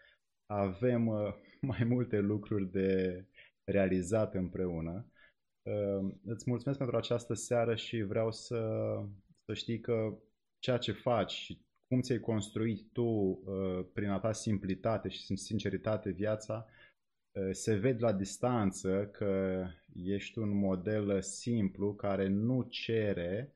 avem 0.45 1.03
mai 1.71 1.83
multe 1.83 2.19
lucruri 2.19 2.71
de 2.71 3.25
realizat 3.63 4.35
împreună. 4.35 5.11
Îți 6.23 6.49
mulțumesc 6.49 6.77
pentru 6.77 6.97
această 6.97 7.33
seară 7.33 7.75
și 7.75 8.01
vreau 8.01 8.31
să, 8.31 8.69
să 9.45 9.53
știi 9.53 9.79
că 9.79 10.17
ceea 10.59 10.77
ce 10.77 10.91
faci 10.91 11.31
și 11.31 11.65
cum 11.87 12.01
ți-ai 12.01 12.19
construit 12.19 12.91
tu 12.91 13.03
uh, 13.03 13.85
prin 13.93 14.09
a 14.09 14.19
ta 14.19 14.31
simplitate 14.31 15.09
și 15.09 15.35
sinceritate 15.35 16.09
viața, 16.09 16.65
uh, 16.67 16.80
se 17.51 17.75
vede 17.75 17.99
la 17.99 18.13
distanță 18.13 19.09
că 19.11 19.63
ești 19.93 20.39
un 20.39 20.57
model 20.57 21.21
simplu 21.21 21.95
care 21.95 22.27
nu 22.27 22.63
cere 22.63 23.55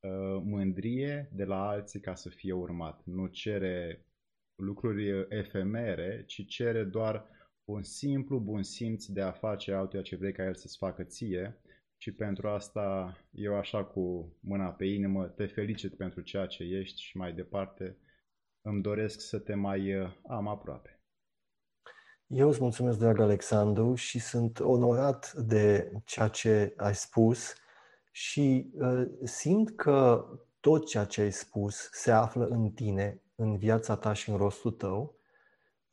uh, 0.00 0.42
mândrie 0.44 1.30
de 1.32 1.44
la 1.44 1.68
alții 1.68 2.00
ca 2.00 2.14
să 2.14 2.28
fie 2.28 2.52
urmat. 2.52 3.04
Nu 3.04 3.26
cere 3.26 4.06
lucruri 4.54 5.26
efemere, 5.28 6.24
ci 6.26 6.46
cere 6.46 6.84
doar 6.84 7.26
un 7.64 7.82
simplu 7.82 8.40
bun 8.40 8.62
simț 8.62 9.06
de 9.06 9.20
a 9.20 9.32
face 9.32 9.72
altuia 9.72 10.02
ce 10.02 10.16
vrei 10.16 10.32
ca 10.32 10.44
el 10.44 10.54
să-ți 10.54 10.76
facă 10.76 11.04
ție 11.04 11.58
și 11.96 12.12
pentru 12.12 12.48
asta 12.48 13.16
eu 13.30 13.56
așa 13.56 13.84
cu 13.84 14.36
mâna 14.40 14.72
pe 14.72 14.84
inimă 14.84 15.26
te 15.26 15.46
felicit 15.46 15.96
pentru 15.96 16.20
ceea 16.20 16.46
ce 16.46 16.62
ești 16.62 17.02
și 17.02 17.16
mai 17.16 17.32
departe 17.32 17.96
îmi 18.60 18.82
doresc 18.82 19.20
să 19.20 19.38
te 19.38 19.54
mai 19.54 19.94
uh, 19.94 20.10
am 20.28 20.48
aproape. 20.48 20.93
Eu 22.34 22.48
îți 22.48 22.60
mulțumesc, 22.60 22.98
drag 22.98 23.20
Alexandru, 23.20 23.94
și 23.94 24.18
sunt 24.18 24.60
onorat 24.60 25.32
de 25.32 25.92
ceea 26.04 26.28
ce 26.28 26.74
ai 26.76 26.94
spus 26.94 27.54
și 28.10 28.70
uh, 28.78 29.06
simt 29.22 29.76
că 29.76 30.26
tot 30.60 30.86
ceea 30.86 31.04
ce 31.04 31.20
ai 31.20 31.32
spus 31.32 31.88
se 31.92 32.10
află 32.10 32.46
în 32.46 32.70
tine, 32.70 33.22
în 33.34 33.56
viața 33.56 33.96
ta 33.96 34.12
și 34.12 34.30
în 34.30 34.36
rostul 34.36 34.70
tău 34.70 35.18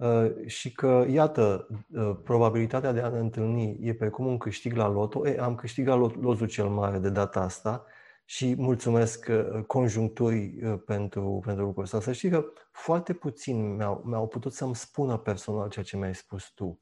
Uh, 0.01 0.31
și 0.45 0.71
că, 0.71 1.05
iată, 1.09 1.67
uh, 1.95 2.17
probabilitatea 2.23 2.91
de 2.91 3.01
a 3.01 3.09
ne 3.09 3.19
întâlni 3.19 3.77
e 3.81 3.93
precum 3.93 4.25
un 4.25 4.37
câștig 4.37 4.73
la 4.73 4.87
loto. 4.87 5.27
E, 5.27 5.39
am 5.39 5.55
câștigat 5.55 5.97
lotul 5.97 6.47
cel 6.47 6.67
mare 6.67 6.97
de 6.97 7.09
data 7.09 7.39
asta 7.39 7.85
și 8.31 8.55
mulțumesc 8.55 9.27
uh, 9.29 9.63
conjuncturii 9.67 10.49
pentru, 10.85 11.41
pentru 11.45 11.65
lucrul 11.65 11.83
ăsta. 11.83 12.01
Să 12.01 12.11
știi 12.11 12.29
că 12.29 12.45
foarte 12.71 13.13
puțin 13.13 13.75
mi-au, 13.75 14.01
mi-au 14.05 14.27
putut 14.27 14.53
să-mi 14.53 14.75
spună 14.75 15.17
personal 15.17 15.69
ceea 15.69 15.85
ce 15.85 15.97
mi-ai 15.97 16.15
spus 16.15 16.51
tu. 16.51 16.81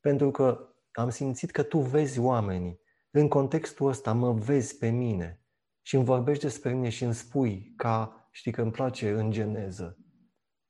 Pentru 0.00 0.30
că 0.30 0.68
am 0.92 1.10
simțit 1.10 1.50
că 1.50 1.62
tu 1.62 1.78
vezi 1.78 2.18
oamenii. 2.18 2.80
În 3.10 3.28
contextul 3.28 3.88
ăsta 3.88 4.12
mă 4.12 4.32
vezi 4.32 4.78
pe 4.78 4.88
mine 4.88 5.44
și 5.82 5.94
îmi 5.94 6.04
vorbești 6.04 6.42
despre 6.42 6.72
mine 6.72 6.88
și 6.88 7.04
îmi 7.04 7.14
spui 7.14 7.72
ca, 7.76 8.28
știi 8.30 8.52
că 8.52 8.62
îmi 8.62 8.72
place 8.72 9.10
în 9.10 9.30
geneză, 9.30 9.98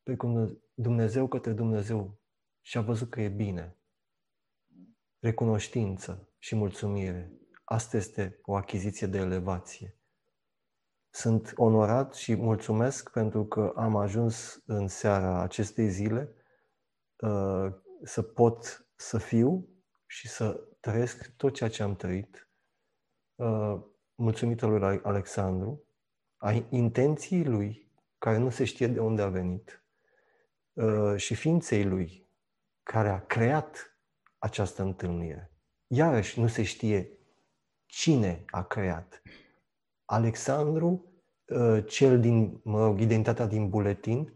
pe 0.02 0.16
cum 0.16 0.62
Dumnezeu 0.74 1.26
către 1.28 1.52
Dumnezeu 1.52 2.20
și 2.60 2.78
a 2.78 2.80
văzut 2.80 3.10
că 3.10 3.20
e 3.20 3.28
bine. 3.28 3.76
Recunoștință 5.18 6.28
și 6.38 6.54
mulțumire. 6.54 7.39
Asta 7.70 7.96
este 7.96 8.38
o 8.42 8.56
achiziție 8.56 9.06
de 9.06 9.18
elevație. 9.18 9.98
Sunt 11.10 11.52
onorat 11.56 12.14
și 12.14 12.34
mulțumesc 12.34 13.10
pentru 13.10 13.46
că 13.46 13.72
am 13.76 13.96
ajuns 13.96 14.62
în 14.66 14.88
seara 14.88 15.42
acestei 15.42 15.88
zile 15.88 16.34
uh, 17.16 17.72
să 18.02 18.22
pot 18.22 18.88
să 18.96 19.18
fiu 19.18 19.68
și 20.06 20.28
să 20.28 20.60
trăiesc 20.80 21.36
tot 21.36 21.54
ceea 21.54 21.70
ce 21.70 21.82
am 21.82 21.96
trăit. 21.96 22.50
Uh, 23.34 23.82
mulțumită 24.14 24.66
lui 24.66 25.00
Alexandru, 25.02 25.84
a 26.36 26.52
intenției 26.68 27.44
lui, 27.44 27.92
care 28.18 28.36
nu 28.36 28.50
se 28.50 28.64
știe 28.64 28.86
de 28.86 29.00
unde 29.00 29.22
a 29.22 29.28
venit, 29.28 29.80
Uh, 30.72 31.16
și 31.16 31.34
ființei 31.34 31.84
lui 31.84 32.28
care 32.82 33.08
a 33.08 33.26
creat 33.26 33.98
această 34.38 34.82
întâlnire. 34.82 35.52
Iarăși 35.86 36.40
nu 36.40 36.46
se 36.46 36.62
știe 36.62 37.18
cine 37.90 38.44
a 38.46 38.62
creat. 38.62 39.22
Alexandru, 40.04 41.04
uh, 41.46 41.84
cel 41.86 42.20
din, 42.20 42.60
mă 42.62 42.84
rog, 42.84 43.00
identitatea 43.00 43.46
din 43.46 43.68
buletin, 43.68 44.32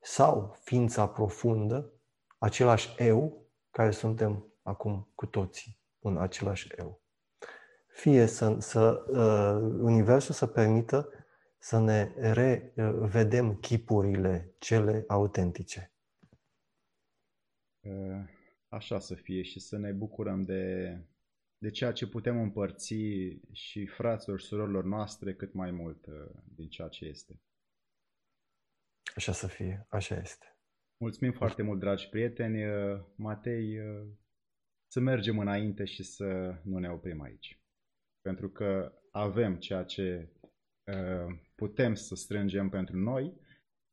sau 0.00 0.56
ființa 0.60 1.08
profundă, 1.08 1.92
același 2.38 2.94
eu, 2.98 3.46
care 3.70 3.90
suntem 3.90 4.52
acum 4.62 5.08
cu 5.14 5.26
toții, 5.26 5.78
un 5.98 6.16
același 6.16 6.68
eu. 6.78 7.00
Fie 7.86 8.26
să, 8.26 8.56
să 8.58 9.04
uh, 9.08 9.76
Universul 9.80 10.34
să 10.34 10.46
permită 10.46 11.08
să 11.58 11.78
ne 11.78 12.12
revedem 12.16 13.54
chipurile 13.54 14.54
cele 14.58 15.04
autentice. 15.06 15.92
Așa 18.68 18.98
să 18.98 19.14
fie 19.14 19.42
și 19.42 19.60
să 19.60 19.76
ne 19.76 19.92
bucurăm 19.92 20.42
de, 20.42 20.92
de 21.58 21.70
ceea 21.70 21.92
ce 21.92 22.06
putem 22.06 22.40
împărți 22.40 22.94
și 23.52 23.86
fraților 23.86 24.40
și 24.40 24.46
surorilor 24.46 24.84
noastre 24.84 25.34
cât 25.34 25.52
mai 25.52 25.70
mult 25.70 26.06
din 26.54 26.68
ceea 26.68 26.88
ce 26.88 27.04
este. 27.04 27.40
Așa 29.14 29.32
să 29.32 29.46
fie, 29.46 29.86
așa 29.88 30.16
este. 30.16 30.56
Mulțumim 30.96 31.32
foarte 31.32 31.62
mult, 31.62 31.80
dragi 31.80 32.08
prieteni. 32.08 32.62
Matei, 33.16 33.78
să 34.86 35.00
mergem 35.00 35.38
înainte 35.38 35.84
și 35.84 36.02
să 36.02 36.60
nu 36.64 36.78
ne 36.78 36.90
oprim 36.90 37.20
aici. 37.20 37.60
Pentru 38.20 38.50
că 38.50 38.92
avem 39.10 39.56
ceea 39.56 39.84
ce 39.84 40.28
putem 41.54 41.94
să 41.94 42.14
strângem 42.14 42.68
pentru 42.68 42.96
noi 42.96 43.44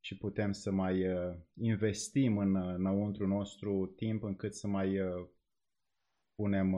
și 0.05 0.18
putem 0.18 0.51
să 0.51 0.72
mai 0.72 1.07
uh, 1.14 1.36
investim 1.53 2.38
în, 2.38 2.55
uh, 2.55 2.74
înăuntru 2.76 3.28
nostru 3.28 3.93
timp 3.95 4.24
încât 4.24 4.53
să 4.53 4.68
mai 4.68 4.99
uh, 4.99 5.28
punem 6.36 6.75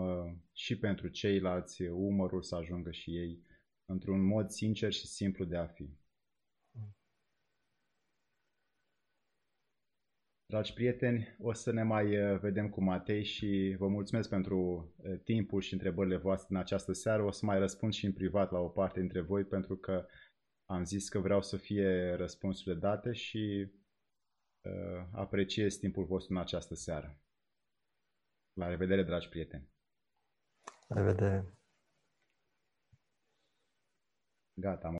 și 0.54 0.78
pentru 0.78 1.08
ceilalți 1.08 1.82
umărul 1.88 2.42
să 2.42 2.56
ajungă 2.56 2.92
și 2.92 3.18
ei 3.18 3.44
într-un 3.86 4.26
mod 4.26 4.50
sincer 4.50 4.92
și 4.92 5.08
simplu 5.08 5.46
de 5.46 5.58
a 5.58 5.66
fi. 5.66 5.90
Dragi 10.46 10.74
prieteni, 10.74 11.36
o 11.40 11.54
să 11.54 11.72
ne 11.72 11.84
mai 11.84 12.06
vedem 12.40 12.70
cu 12.70 12.84
Matei 12.84 13.24
și 13.24 13.76
vă 13.78 13.88
mulțumesc 13.88 14.30
pentru 14.30 14.90
timpul 15.24 15.62
și 15.62 15.74
întrebările 15.74 16.18
voastre 16.18 16.48
în 16.50 16.60
această 16.60 16.94
seară. 16.94 17.24
O 17.24 17.32
să 17.32 17.46
mai 17.46 17.60
răspund 17.60 17.94
și 17.94 18.06
în 18.06 18.14
privat 18.14 18.52
la 18.52 18.60
o 18.60 18.68
parte 18.68 19.00
dintre 19.00 19.22
voi 19.22 19.44
pentru 19.44 19.76
că 19.76 20.06
am 20.66 20.84
zis 20.84 21.10
că 21.10 21.20
vreau 21.20 21.42
să 21.42 21.58
fie 21.58 22.14
răspunsurile 22.14 22.80
date 22.80 23.12
și 23.12 23.72
uh, 24.62 25.08
apreciez 25.12 25.76
timpul 25.76 26.06
vostru 26.06 26.34
în 26.34 26.40
această 26.40 26.76
seară. 26.76 27.20
La 28.58 28.68
revedere, 28.68 29.04
dragi 29.04 29.28
prieteni! 29.28 29.70
La 30.88 30.96
revedere! 30.96 31.58
Gata, 34.54 34.88
am 34.88 34.94